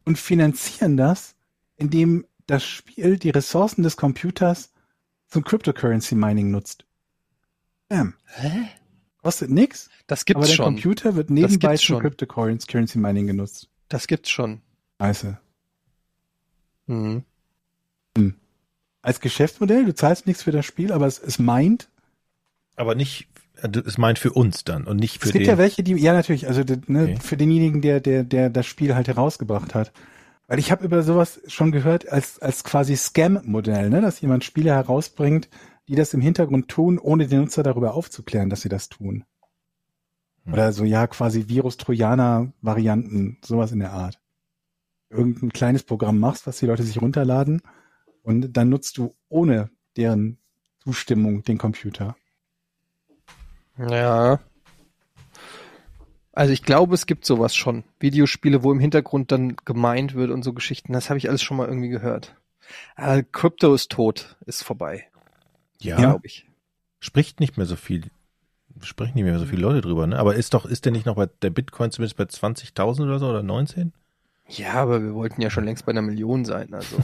[0.04, 1.34] und finanzieren das,
[1.76, 4.72] indem das Spiel die Ressourcen des Computers
[5.26, 6.86] zum Cryptocurrency Mining nutzt.
[7.88, 8.14] Bam.
[8.26, 8.68] Hä?
[9.22, 10.64] Kostet nix, Das aber gibt's der schon.
[10.66, 12.00] Computer wird nebenbei zum.
[12.00, 13.72] Cryptocurrency Mining genutzt.
[13.93, 14.62] Das gibt's schon.
[15.01, 15.38] Scheiße.
[16.86, 17.24] Mhm.
[19.03, 21.88] Als Geschäftsmodell, du zahlst nichts für das Spiel, aber es, es meint,
[22.76, 23.28] Aber nicht,
[23.62, 25.51] es meint für uns dann und nicht für es gibt den.
[25.51, 27.18] ja welche, die, ja natürlich, also ne, Okay.
[27.20, 29.93] für denjenigen, der, der, der das Spiel halt herausgebracht hat.
[30.47, 34.70] Weil ich habe über sowas schon gehört als, als quasi Scam-Modell, ne, dass jemand Spiele
[34.70, 35.49] herausbringt,
[35.88, 39.24] die das im Hintergrund tun, ohne den Nutzer darüber aufzuklären, dass sie das tun.
[40.45, 40.53] Hm.
[40.53, 44.20] Oder so, ja, quasi Virus-Trojaner-Varianten, sowas in der Art.
[45.11, 47.62] Irgendein kleines Programm machst, was die Leute sich runterladen
[48.22, 50.38] und dann nutzt du ohne deren
[50.82, 52.16] Zustimmung den Computer.
[53.78, 54.40] Ja.
[56.32, 57.84] Also ich glaube, es gibt sowas schon.
[58.01, 60.93] Videospiele, wo im Hintergrund dann gemeint wird und so Geschichten.
[60.93, 62.36] Das habe ich alles schon mal irgendwie gehört.
[62.97, 65.09] Aber Crypto ist tot, ist vorbei,
[65.78, 66.47] ja, glaube ich.
[67.01, 68.11] spricht nicht mehr so viel,
[68.85, 70.18] sprechen nicht mehr so viele Leute drüber, ne?
[70.18, 73.28] Aber ist doch, ist der nicht noch bei der Bitcoin zumindest bei 20.000 oder so
[73.28, 73.93] oder 19?
[74.49, 76.74] Ja, aber wir wollten ja schon längst bei einer Million sein.
[76.74, 76.97] Also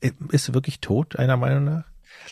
[0.30, 1.84] Ist wirklich tot, einer Meinung nach?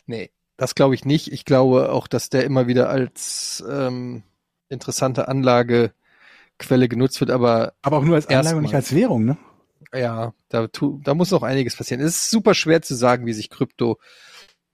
[0.06, 1.32] nee, das glaube ich nicht.
[1.32, 4.22] Ich glaube auch, dass der immer wieder als ähm,
[4.68, 7.30] interessante Anlagequelle genutzt wird.
[7.30, 9.36] Aber Aber auch nur als Anlage und nicht als Währung, ne?
[9.92, 12.00] Ja, da, tu, da muss noch einiges passieren.
[12.00, 13.98] Es ist super schwer zu sagen, wie sich Krypto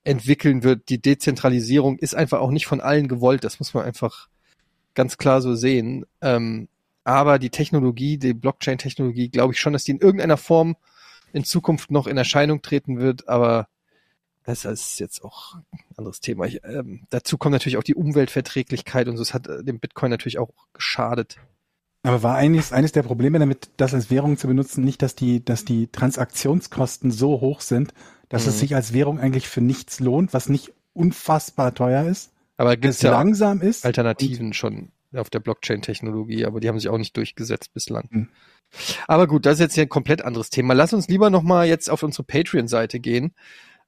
[0.07, 0.89] entwickeln wird.
[0.89, 3.43] Die Dezentralisierung ist einfach auch nicht von allen gewollt.
[3.43, 4.29] Das muss man einfach
[4.95, 6.05] ganz klar so sehen.
[6.21, 6.69] Ähm,
[7.03, 10.77] aber die Technologie, die Blockchain-Technologie, glaube ich schon, dass die in irgendeiner Form
[11.33, 13.27] in Zukunft noch in Erscheinung treten wird.
[13.27, 13.67] Aber
[14.43, 16.45] das ist jetzt auch ein anderes Thema.
[16.45, 19.23] Ich, ähm, dazu kommt natürlich auch die Umweltverträglichkeit und so.
[19.23, 21.37] Es hat äh, dem Bitcoin natürlich auch geschadet.
[22.07, 25.43] Aber war eines, eines der Probleme damit, das als Währung zu benutzen, nicht, dass die,
[25.43, 27.93] dass die Transaktionskosten so hoch sind,
[28.29, 28.49] dass Mhm.
[28.49, 32.93] es sich als Währung eigentlich für nichts lohnt, was nicht unfassbar teuer ist, Aber gibt
[32.93, 33.85] es ja langsam ist.
[33.85, 38.07] Alternativen schon auf der Blockchain-Technologie, aber die haben sich auch nicht durchgesetzt bislang.
[38.11, 38.27] Hm.
[39.07, 40.73] Aber gut, das ist jetzt hier ein komplett anderes Thema.
[40.73, 43.33] Lass uns lieber nochmal jetzt auf unsere Patreon-Seite gehen.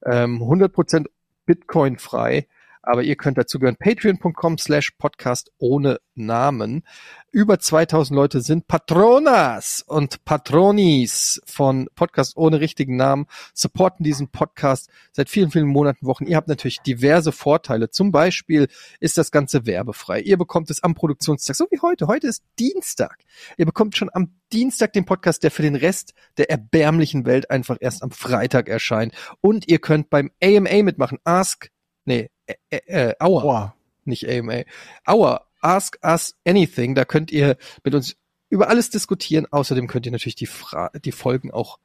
[0.05, 1.07] Ähm, 100%
[1.45, 2.47] Bitcoin frei.
[2.81, 3.75] Aber ihr könnt dazu gehören.
[3.77, 6.83] Patreon.com slash Podcast ohne Namen.
[7.31, 14.89] Über 2000 Leute sind Patronas und Patronis von Podcast ohne richtigen Namen, supporten diesen Podcast
[15.11, 16.25] seit vielen, vielen Monaten, Wochen.
[16.25, 17.89] Ihr habt natürlich diverse Vorteile.
[17.89, 18.67] Zum Beispiel
[18.99, 20.21] ist das Ganze werbefrei.
[20.21, 22.07] Ihr bekommt es am Produktionstag, so wie heute.
[22.07, 23.17] Heute ist Dienstag.
[23.57, 27.77] Ihr bekommt schon am Dienstag den Podcast, der für den Rest der erbärmlichen Welt einfach
[27.79, 29.13] erst am Freitag erscheint.
[29.41, 31.19] Und ihr könnt beim AMA mitmachen.
[31.23, 31.69] Ask,
[32.05, 32.29] nee,
[32.69, 33.75] äh, äh, Hour, Boah.
[34.05, 34.63] nicht AMA.
[35.07, 36.95] Hour, Ask Us Anything.
[36.95, 38.15] Da könnt ihr mit uns
[38.49, 39.45] über alles diskutieren.
[39.49, 41.79] Außerdem könnt ihr natürlich die, Fra die Folgen auch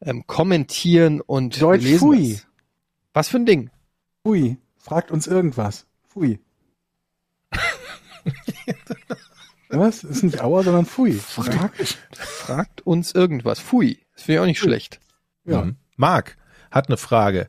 [0.00, 2.46] ähm, kommentieren und Deutsch lesen das.
[3.12, 3.70] Was für ein Ding.
[4.22, 4.58] Pfui.
[4.76, 5.86] Fragt uns irgendwas.
[6.08, 6.40] Pfui.
[9.68, 10.04] Was?
[10.04, 11.14] Ist nicht Auer, sondern Pfui.
[11.14, 13.60] Fragt, fragt uns irgendwas.
[13.60, 13.98] Pfui.
[14.14, 14.68] Das finde ich auch nicht Pfui.
[14.68, 15.00] schlecht.
[15.44, 15.64] Ja.
[15.64, 15.76] Mhm.
[15.96, 16.36] Marc
[16.70, 17.48] hat eine Frage.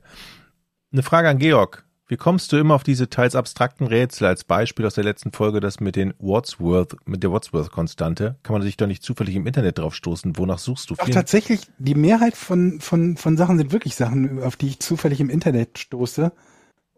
[0.92, 1.85] Eine Frage an Georg.
[2.08, 4.28] Wie kommst du immer auf diese teils abstrakten Rätsel?
[4.28, 8.36] Als Beispiel aus der letzten Folge das mit den Wadsworth, mit der Wadsworth-Konstante.
[8.44, 10.38] Kann man sich doch nicht zufällig im Internet drauf stoßen.
[10.38, 10.96] Wonach suchst du?
[10.96, 14.80] Doch Vielen- tatsächlich, die Mehrheit von, von, von Sachen sind wirklich Sachen, auf die ich
[14.80, 16.32] zufällig im Internet stoße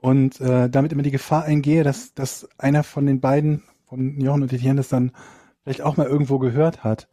[0.02, 4.44] und äh, damit immer die Gefahr eingehe, dass, dass einer von den beiden, von Jochen
[4.44, 5.14] und Etienne, das dann
[5.64, 7.08] vielleicht auch mal irgendwo gehört hat.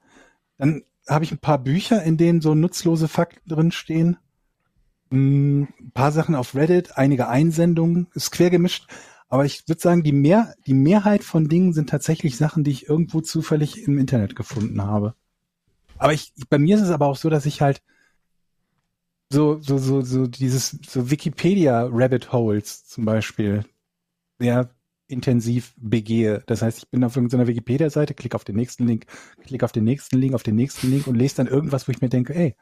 [0.58, 4.16] Dann habe ich ein paar Bücher, in denen so nutzlose Fakten drin stehen.
[5.12, 8.88] Ein paar Sachen auf Reddit, einige Einsendungen, ist quer gemischt.
[9.28, 12.88] Aber ich würde sagen, die, Mehr, die Mehrheit von Dingen sind tatsächlich Sachen, die ich
[12.88, 15.14] irgendwo zufällig im Internet gefunden habe.
[15.98, 17.82] Aber ich, bei mir ist es aber auch so, dass ich halt
[19.30, 23.64] so, so, so, so dieses, so Wikipedia Rabbit Holes zum Beispiel
[24.38, 24.70] sehr
[25.06, 26.42] intensiv begehe.
[26.46, 29.06] Das heißt, ich bin auf irgendeiner Wikipedia-Seite, klicke auf den nächsten Link,
[29.44, 32.00] klicke auf den nächsten Link, auf den nächsten Link und lese dann irgendwas, wo ich
[32.00, 32.54] mir denke, ey,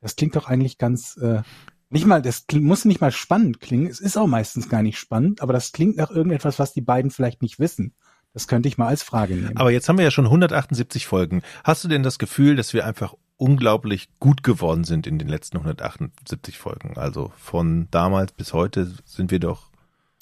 [0.00, 1.42] das klingt doch eigentlich ganz, äh,
[1.88, 3.86] nicht mal, das muss nicht mal spannend klingen.
[3.86, 7.10] Es ist auch meistens gar nicht spannend, aber das klingt nach irgendetwas, was die beiden
[7.10, 7.94] vielleicht nicht wissen.
[8.32, 9.56] Das könnte ich mal als Frage nehmen.
[9.56, 11.42] Aber jetzt haben wir ja schon 178 Folgen.
[11.64, 15.58] Hast du denn das Gefühl, dass wir einfach unglaublich gut geworden sind in den letzten
[15.58, 16.96] 178 Folgen.
[16.96, 19.70] Also von damals bis heute sind wir doch.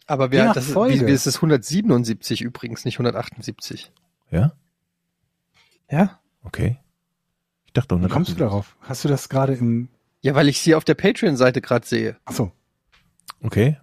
[0.06, 1.00] Aber wer, das ist, Folge.
[1.00, 3.92] wie, wie ist es 177 übrigens, nicht 178.
[4.30, 4.52] Ja?
[5.90, 6.20] Ja?
[6.42, 6.78] Okay.
[7.66, 8.36] Ich dachte Wie kommst du 178.
[8.36, 8.76] darauf?
[8.80, 9.88] Hast du das gerade im,
[10.24, 12.16] Ja, weil ich sie auf der Patreon-Seite gerade sehe.
[12.24, 12.50] ach so.
[13.42, 13.76] Okay.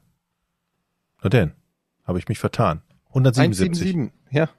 [1.21, 1.51] Na denn,
[2.03, 2.81] habe ich mich vertan.
[3.09, 3.93] 177.
[3.95, 4.11] 177.
[4.31, 4.49] Ja.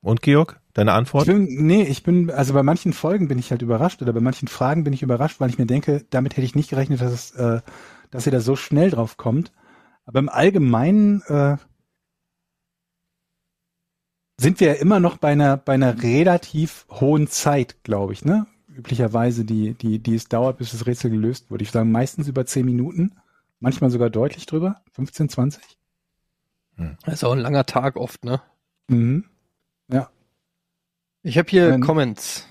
[0.00, 1.26] Und Georg, deine Ich Antwort?
[1.26, 4.48] bin, nee, ich bin, also bei manchen Folgen bin ich halt überrascht oder bei manchen
[4.48, 7.30] Fragen bin ich überrascht, weil ich mir denke, damit hätte ich nicht gerechnet, dass es,
[7.36, 7.60] äh,
[8.10, 9.52] dass ihr da so schnell drauf kommt.
[10.06, 11.56] Aber im Allgemeinen äh,
[14.40, 18.46] sind wir ja immer noch bei einer, bei einer relativ hohen Zeit, glaube ich, ne?
[18.74, 21.62] Üblicherweise, die, die, die es dauert, bis das Rätsel gelöst wird.
[21.62, 23.12] Ich sage meistens über 10 Minuten,
[23.60, 25.62] manchmal sogar deutlich drüber, 15, 20.
[27.04, 28.42] Das ist auch ein langer Tag oft, ne?
[28.88, 29.24] Mhm.
[31.26, 32.46] Ich habe hier Ähm, Comments.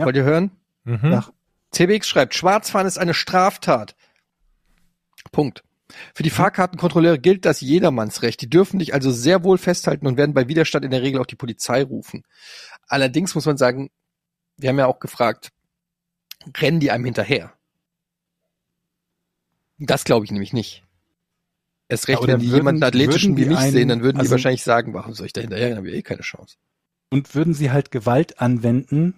[0.00, 0.06] ja.
[0.06, 0.50] Wollt ihr hören?
[0.82, 1.12] Mhm.
[1.12, 1.24] Ja.
[1.70, 3.94] CBX schreibt, Schwarzfahren ist eine Straftat.
[5.30, 5.62] Punkt.
[6.12, 8.40] Für die Fahrkartenkontrolleure gilt das Jedermannsrecht.
[8.42, 11.26] Die dürfen dich also sehr wohl festhalten und werden bei Widerstand in der Regel auch
[11.26, 12.24] die Polizei rufen.
[12.88, 13.90] Allerdings muss man sagen,
[14.60, 15.50] wir haben ja auch gefragt,
[16.58, 17.52] rennen die einem hinterher?
[19.78, 20.84] Das glaube ich nämlich nicht.
[21.88, 24.16] Erst recht, Ja, wenn die würden- jemanden athletischen wie die mich einen- sehen, dann würden
[24.16, 25.70] die also- wahrscheinlich sagen, warum soll ich da hinterher?
[25.70, 26.56] Dann habe ich eh keine Chance.
[27.10, 29.14] Und würden sie halt Gewalt anwenden,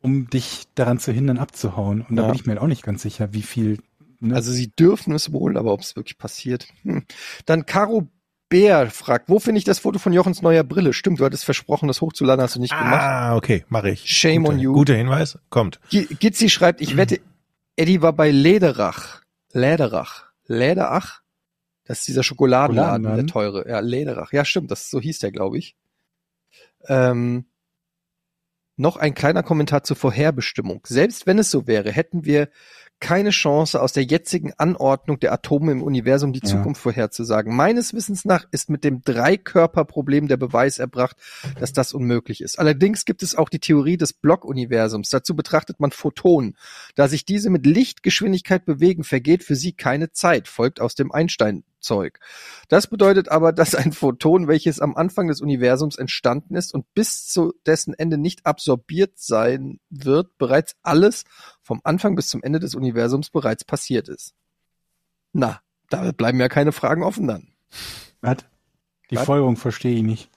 [0.00, 2.02] um dich daran zu hindern, abzuhauen.
[2.08, 2.28] Und da Ja.
[2.28, 3.78] bin ich mir halt auch nicht ganz sicher, wie viel.
[4.20, 4.34] Ne?
[4.34, 6.68] Also sie dürfen es wohl, aber ob es wirklich passiert.
[6.84, 7.04] Hm.
[7.44, 8.08] Dann Caro
[8.48, 10.92] Bär fragt, wo finde ich das Foto von Jochens neuer Brille?
[10.94, 13.02] Stimmt, du hattest versprochen, das hochzuladen, hast du nicht gemacht.
[13.02, 14.06] Ah, okay, mache ich.
[14.08, 14.72] Shame Guter, on you.
[14.72, 15.80] Guter Hinweis, kommt.
[15.90, 17.20] Gi- Gitzi schreibt, ich wette,
[17.76, 19.22] Eddie war bei Lederach.
[19.52, 20.26] Lederach.
[20.46, 21.20] Lederach?
[21.84, 23.62] Das ist dieser Schokoladenladen, der Schokoladenladen?
[23.62, 23.68] teure.
[23.68, 24.32] Ja, Lederach.
[24.32, 25.76] Ja, stimmt, das so hieß der, glaube ich.
[26.86, 27.44] Ähm,
[28.76, 30.82] noch ein kleiner Kommentar zur Vorherbestimmung.
[30.86, 32.48] Selbst wenn es so wäre, hätten wir
[33.00, 36.48] keine Chance, aus der jetzigen Anordnung der Atome im Universum die Ja.
[36.48, 37.54] Zukunft vorherzusagen.
[37.54, 41.16] Meines Wissens nach ist mit dem Dreikörperproblem der Beweis erbracht,
[41.60, 42.58] dass das unmöglich ist.
[42.58, 45.10] Allerdings gibt es auch die Theorie des Blockuniversums.
[45.10, 46.56] Dazu betrachtet man Photonen.
[46.94, 52.18] Da sich diese mit Lichtgeschwindigkeit bewegen, vergeht für sie keine Zeit, folgt aus dem Einstein-Zeug.
[52.68, 57.26] Das bedeutet aber, dass ein Photon, welches am Anfang des Universums entstanden ist und bis
[57.26, 61.24] zu dessen Ende nicht absorbiert sein wird, bereits alles
[61.68, 64.32] vom Anfang bis zum Ende des Universums bereits passiert ist.
[65.34, 67.48] Na, da bleiben ja keine Fragen offen dann.
[68.22, 68.38] Was?
[69.10, 69.24] Die Was?
[69.26, 70.30] Folgerung verstehe ich nicht.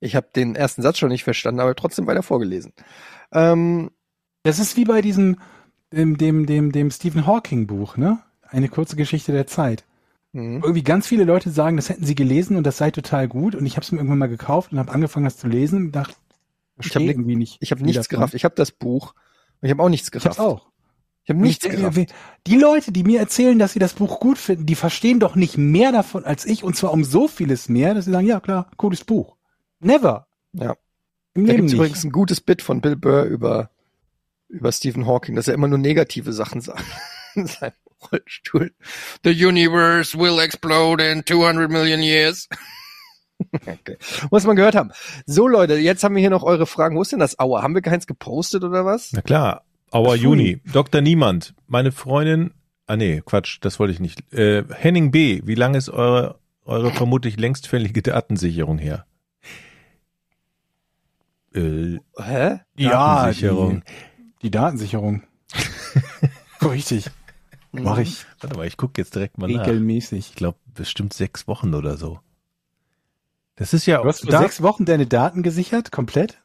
[0.00, 2.72] Ich habe den ersten Satz schon nicht verstanden, aber trotzdem weiter vorgelesen.
[3.32, 3.90] Ähm,
[4.42, 5.38] Das ist wie bei diesem,
[5.92, 8.18] dem, dem, dem, dem Stephen Hawking Buch, ne?
[8.42, 9.84] Eine kurze Geschichte der Zeit.
[10.32, 10.56] hm.
[10.62, 13.54] Irgendwie ganz viele Leute sagen, das hätten sie gelesen und das sei total gut.
[13.54, 15.92] Und ich habe es mir irgendwann mal gekauft und habe angefangen, das zu lesen und
[15.92, 17.58] dachte, Ich hab verstehe ni- irgendwie nicht.
[17.60, 18.34] ich habe nichts gerafft.
[18.34, 19.14] Ich habe das Buch
[19.62, 20.40] ich habe auch nichts Ich hab's gerafft.
[20.40, 20.68] auch.
[21.24, 22.14] Ich habe ich nichts gerafft.
[22.46, 25.58] Die Leute, die mir erzählen, dass sie das Buch gut finden, die verstehen doch nicht
[25.58, 28.70] mehr davon als ich und zwar um so vieles mehr, dass sie sagen, ja klar,
[28.76, 29.36] cooles Buch.
[29.80, 30.26] Never.
[30.52, 30.76] Ja.
[31.34, 31.74] Im Da nicht.
[31.74, 33.70] übrigens ein gutes Bit von Bill Burr über,
[34.48, 36.82] über Stephen Hawking, dass er immer nur negative Sachen sagt
[37.34, 37.72] in seinem
[38.10, 38.72] Rollstuhl.
[39.24, 42.48] The universe will explode in 200 million years.
[43.52, 43.96] okay.
[44.30, 44.90] Muss man gehört haben.
[45.26, 46.96] So Leute, jetzt haben wir hier noch eure Fragen.
[46.96, 47.62] Wo ist denn das Aua?
[47.62, 49.12] Haben wir keins gepostet oder was?
[49.12, 50.22] Na klar, Auer Pfui.
[50.22, 50.60] Juni.
[50.72, 51.00] Dr.
[51.00, 52.52] Niemand, meine Freundin,
[52.86, 54.32] ah nee, Quatsch, das wollte ich nicht.
[54.32, 59.06] Äh, Henning B., wie lange ist eure, eure vermutlich längstfällige Datensicherung her?
[61.54, 62.60] Äh, Hä?
[62.76, 63.82] Ja, Datensicherung.
[64.42, 65.22] Die Datensicherung.
[66.62, 67.10] Richtig.
[67.72, 69.66] Mache ich Warte mal, ich gucke jetzt direkt mal nach.
[69.66, 70.30] regelmäßig.
[70.30, 72.20] Ich glaube, bestimmt sechs Wochen oder so.
[73.58, 76.40] Das ist ja, Du hast für da, sechs Wochen deine Daten gesichert, komplett?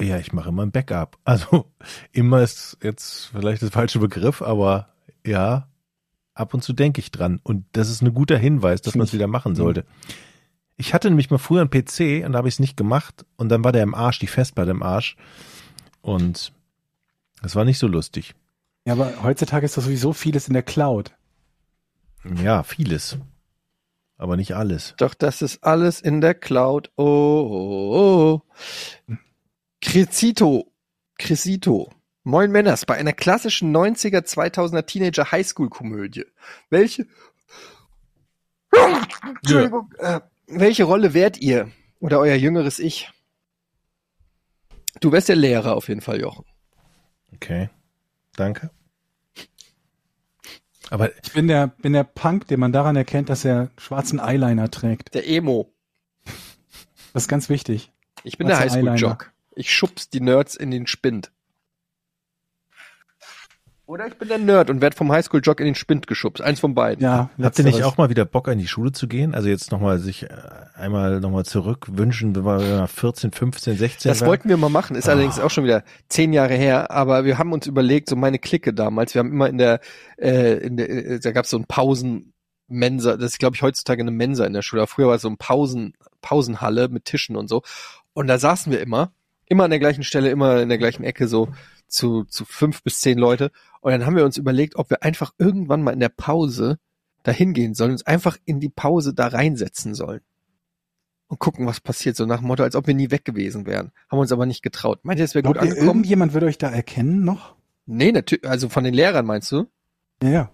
[0.00, 1.18] ja, ich mache immer ein Backup.
[1.24, 1.66] Also
[2.12, 4.88] immer ist jetzt vielleicht das falsche Begriff, aber
[5.26, 5.68] ja,
[6.34, 7.40] ab und zu denke ich dran.
[7.42, 9.56] Und das ist ein guter Hinweis, dass man es wieder machen Mhm.
[9.56, 9.84] sollte.
[10.76, 13.48] Ich hatte nämlich mal früher einen PC und da habe ich es nicht gemacht und
[13.48, 15.16] dann war der im Arsch, die Festplatte im Arsch.
[16.02, 16.52] Und
[17.42, 18.34] das war nicht so lustig.
[18.86, 21.12] Ja, aber heutzutage ist doch sowieso vieles in der Cloud.
[22.42, 23.18] Ja, vieles.
[24.18, 24.94] Aber nicht alles.
[24.98, 26.90] Doch das ist alles in der Cloud.
[26.96, 28.42] Oh, oh,
[29.08, 29.14] oh.
[29.80, 30.72] Crescito.
[31.18, 31.90] Crescito.
[32.24, 36.26] Moin Männers, bei einer klassischen 90er, 2000er Teenager Highschool-Komödie.
[36.68, 37.06] Welche,
[39.24, 41.70] Entschuldigung, äh, welche Rolle wärt ihr?
[42.00, 43.10] Oder euer jüngeres Ich?
[45.00, 46.44] Du wärst der Lehrer auf jeden Fall, Jochen.
[47.34, 47.70] Okay.
[48.36, 48.70] Danke.
[50.90, 54.70] Aber Ich bin der, bin der Punk, den man daran erkennt, dass er schwarzen Eyeliner
[54.70, 55.14] trägt.
[55.14, 55.72] Der Emo.
[57.12, 57.92] Das ist ganz wichtig.
[58.24, 59.32] Ich bin der Schwarzer Highschool-Jock.
[59.54, 61.32] Ich schubs die Nerds in den Spind.
[63.88, 66.42] Oder ich bin der Nerd und werd vom Highschool-Jock in den Spind geschubst.
[66.42, 67.02] Eins von beiden.
[67.02, 69.34] Ja, Habt ihr nicht auch mal wieder Bock, in die Schule zu gehen?
[69.34, 70.28] Also jetzt nochmal sich äh,
[70.74, 74.28] einmal nochmal zurückwünschen, wenn wir 14, 15, 16 Das waren?
[74.28, 77.54] wollten wir mal machen, ist allerdings auch schon wieder zehn Jahre her, aber wir haben
[77.54, 79.80] uns überlegt, so meine Clique damals, wir haben immer in der,
[80.18, 84.02] äh, in der äh, da gab es so ein Pausenmensa, das ist glaube ich heutzutage
[84.02, 87.48] eine Mensa in der Schule, früher war es so ein Pausen, Pausenhalle mit Tischen und
[87.48, 87.62] so
[88.12, 89.12] und da saßen wir immer,
[89.46, 91.48] immer an der gleichen Stelle, immer in der gleichen Ecke so
[91.88, 93.50] zu, zu fünf bis zehn Leute
[93.80, 96.78] und dann haben wir uns überlegt, ob wir einfach irgendwann mal in der Pause
[97.22, 100.20] da hingehen sollen, uns einfach in die Pause da reinsetzen sollen
[101.28, 103.92] und gucken, was passiert, so nach dem Motto, als ob wir nie weg gewesen wären.
[104.10, 105.00] Haben uns aber nicht getraut.
[105.04, 105.86] Meint ihr, es wäre gut ihr, angekommen?
[105.86, 107.54] irgendjemand würde euch da erkennen noch?
[107.86, 109.66] Nee, natürlich, also von den Lehrern meinst du?
[110.22, 110.50] Ja, ja.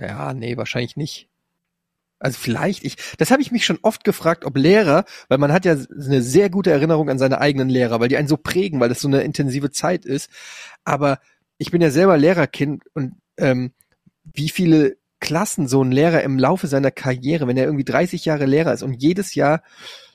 [0.00, 1.27] Ja, nee, wahrscheinlich nicht.
[2.18, 5.64] Also vielleicht, ich, das habe ich mich schon oft gefragt, ob Lehrer, weil man hat
[5.64, 8.88] ja eine sehr gute Erinnerung an seine eigenen Lehrer, weil die einen so prägen, weil
[8.88, 10.28] das so eine intensive Zeit ist.
[10.84, 11.20] Aber
[11.58, 13.72] ich bin ja selber Lehrerkind und ähm,
[14.24, 18.46] wie viele Klassen so ein Lehrer im Laufe seiner Karriere, wenn er irgendwie 30 Jahre
[18.46, 19.62] Lehrer ist und jedes Jahr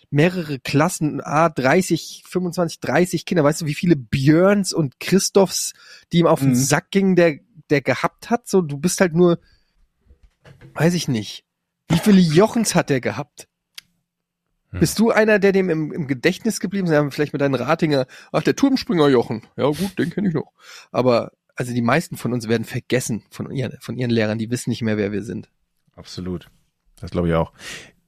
[0.10, 5.74] mehrere Klassen, ah, 30, 25, 30 Kinder, weißt du, wie viele Björns und Christophs,
[6.12, 6.56] die ihm auf den Mhm.
[6.56, 7.40] Sack gingen, der,
[7.70, 9.40] der gehabt hat, so, du bist halt nur,
[10.76, 11.43] weiß ich nicht.
[11.90, 13.48] Wie viele Jochens hat der gehabt?
[14.72, 14.80] Hm.
[14.80, 16.94] Bist du einer, der dem im, im Gedächtnis geblieben ist?
[16.94, 19.44] Ja, Vielleicht mit deinen Ratinger, ach, der Turmspringer Jochen.
[19.58, 20.52] Ja, gut, den kenne ich noch.
[20.92, 24.70] Aber, also die meisten von uns werden vergessen von ihren, von ihren Lehrern, die wissen
[24.70, 25.50] nicht mehr, wer wir sind.
[25.96, 26.50] Absolut.
[27.00, 27.54] Das glaube ich auch.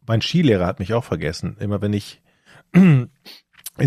[0.07, 1.57] Mein Skilehrer hat mich auch vergessen.
[1.59, 2.21] Immer wenn ich
[2.73, 3.09] in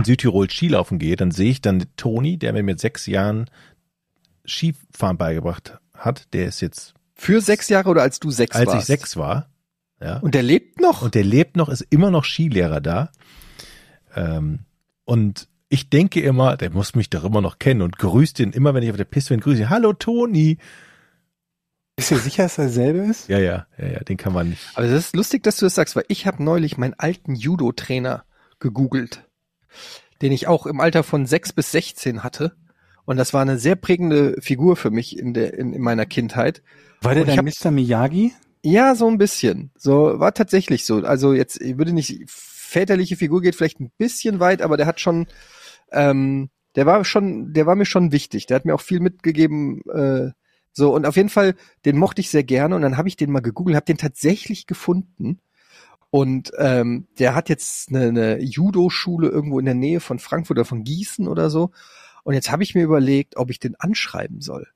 [0.05, 3.51] Südtirol Skilaufen gehe, dann sehe ich dann Toni, der mir mit sechs Jahren
[4.47, 6.33] Skifahren beigebracht hat.
[6.33, 8.81] Der ist jetzt, Für sechs Jahre oder als du sechs als warst?
[8.81, 9.51] ich sechs war,
[10.01, 10.19] ja.
[10.19, 11.03] Und der lebt noch?
[11.03, 13.11] Und der lebt noch, ist immer noch Skilehrer da.
[14.15, 14.61] Ähm,
[15.05, 18.75] und ich denke immer, der muss mich doch immer noch kennen und grüßt ihn immer,
[18.75, 19.71] wenn ich auf der Piste bin, grüße ihn.
[19.71, 20.59] Hallo Toni.
[21.97, 23.29] Ist ihr sicher, dass er derselbe ist?
[23.29, 24.63] Ja, ja, ja, ja, den kann man nicht.
[24.75, 28.25] Aber das ist lustig, dass du das sagst, weil ich habe neulich meinen alten Judo-Trainer
[28.61, 29.25] gegoogelt,
[30.23, 32.55] den ich auch im Alter von sechs bis 16 hatte.
[33.05, 36.63] Und das war eine sehr prägende Figur für mich in, der, in, in meiner Kindheit.
[37.01, 37.71] War der dein hab- Mr.
[37.73, 38.33] Miyagi?
[38.71, 39.71] Ja, so ein bisschen.
[39.79, 40.97] So war tatsächlich so.
[40.99, 45.01] Also jetzt ich würde nicht väterliche Figur geht vielleicht ein bisschen weit, aber der hat
[45.01, 45.27] schon,
[45.91, 48.45] ähm, der war schon, der war mir schon wichtig.
[48.47, 49.81] Der hat mir auch viel mitgegeben.
[49.91, 50.33] Äh,
[50.73, 51.55] so und auf jeden Fall,
[51.87, 54.67] den mochte ich sehr gerne und dann habe ich den mal gegoogelt, habe den tatsächlich
[54.67, 55.41] gefunden.
[56.11, 60.65] Und ähm, der hat jetzt eine, eine Judo-Schule irgendwo in der Nähe von Frankfurt oder
[60.67, 61.71] von Gießen oder so.
[62.23, 64.69] Und jetzt habe ich mir überlegt, ob ich den anschreiben soll.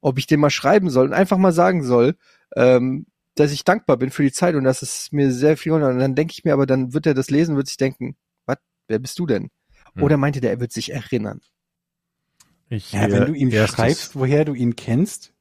[0.00, 2.16] Ob ich den mal schreiben soll und einfach mal sagen soll,
[2.56, 5.80] ähm, dass ich dankbar bin für die Zeit und dass es mir sehr viel und
[5.80, 8.16] dann denke ich mir aber, dann wird er das lesen, wird sich denken,
[8.46, 8.58] was,
[8.88, 9.50] wer bist du denn?
[9.94, 10.02] Hm.
[10.02, 11.40] Oder meinte der, er wird sich erinnern.
[12.68, 15.32] Ich, Ja, äh, wenn du ihm erstes- schreibst, woher du ihn kennst,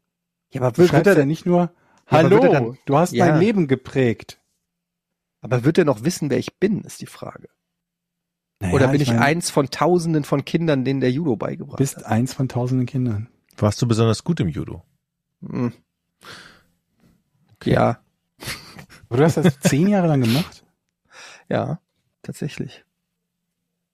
[0.52, 1.72] Ja, aber wird, wird er ja denn, nicht nur, Ja,
[2.18, 3.26] hallo, er dann- du hast Ja.
[3.28, 4.40] mein Leben geprägt.
[5.42, 7.50] aber wird er noch wissen, wer ich bin, ist die Frage.
[8.62, 11.98] Naja, Oder bin ich, mein, eins von tausenden von Kindern, denen der Judo beigebracht bist
[11.98, 12.06] hat?
[12.06, 13.28] eins von tausenden Kindern.
[13.58, 14.84] Warst du besonders gut im Judo?
[15.42, 15.74] Hm.
[17.66, 18.00] Ja,
[19.14, 20.66] Aber du hast das zehn Jahre lang gemacht?
[21.50, 21.80] ja,
[22.24, 22.84] tatsächlich.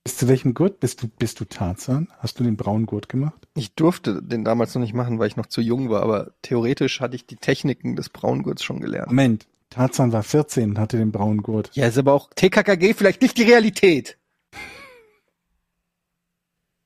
[0.02, 2.08] Bis zu welchem Gurt bist du, bist du Tarzan?
[2.20, 3.46] Hast du den braunen Gurt gemacht?
[3.54, 7.02] Ich durfte den damals noch nicht machen, weil ich noch zu jung war, aber theoretisch
[7.02, 9.08] hatte ich die Techniken des Braungurts schon gelernt.
[9.08, 11.68] Moment, Tarzan war 14 und hatte den braunen Gurt.
[11.74, 14.16] Ja, ist aber auch TKKG vielleicht nicht die Realität.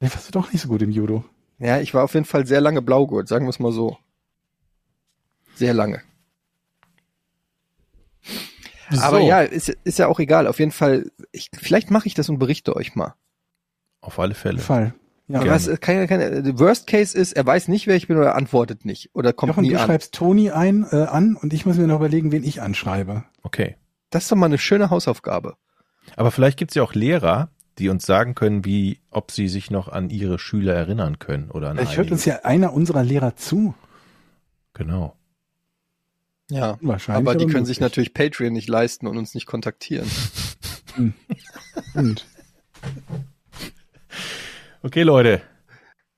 [0.01, 1.24] Vielleicht warst du doch nicht so gut im Judo.
[1.59, 3.97] Ja, ich war auf jeden Fall sehr lange Blaugurt, sagen wir es mal so.
[5.55, 6.02] Sehr lange.
[9.01, 10.47] Aber So, ja, ist, ist ja auch egal.
[10.47, 13.15] Auf jeden Fall, ich, vielleicht mache ich das und berichte euch mal.
[14.01, 14.59] Auf alle Fälle.
[14.59, 14.94] Fall.
[15.27, 18.35] Ja, Aber kann, kann, Worst Case ist, er weiß nicht, wer ich bin oder er
[18.35, 19.86] antwortet nicht oder kommt Jochen, nie du an.
[19.86, 23.24] schreibst Toni ein, äh, an und ich muss mir noch überlegen, wen ich anschreibe.
[23.43, 23.77] Okay.
[24.11, 25.56] Das ist doch mal eine schöne Hausaufgabe.
[26.16, 27.48] Aber vielleicht gibt es ja auch Lehrer,
[27.78, 31.70] die uns sagen können, wie, ob sie sich noch an ihre Schüler erinnern können oder
[31.70, 33.74] an Vielleicht hört uns ja einer unserer Lehrer zu.
[34.74, 35.16] Genau.
[36.51, 36.79] Ja.
[36.81, 37.27] Wahrscheinlich.
[37.29, 40.09] Aber die können sich natürlich Patreon nicht leisten und uns nicht kontaktieren.
[41.95, 42.25] Und
[44.83, 45.41] Okay, Leute.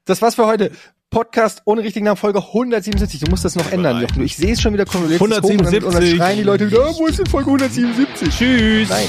[0.04, 0.70] Das war's für heute.
[1.08, 3.20] Podcast ohne richtigen Namen, Folge 177.
[3.20, 4.22] Du musst das noch ändern, Jochen.
[4.24, 5.04] Ich sehe es schon wieder kommen.
[5.04, 6.16] Du lädst es hoch und dann- 177.
[6.18, 8.28] schreien die Leute wieder, ah, wo ist denn Folge 177?
[8.36, 8.88] Tschüss.
[8.90, 9.06] Nein.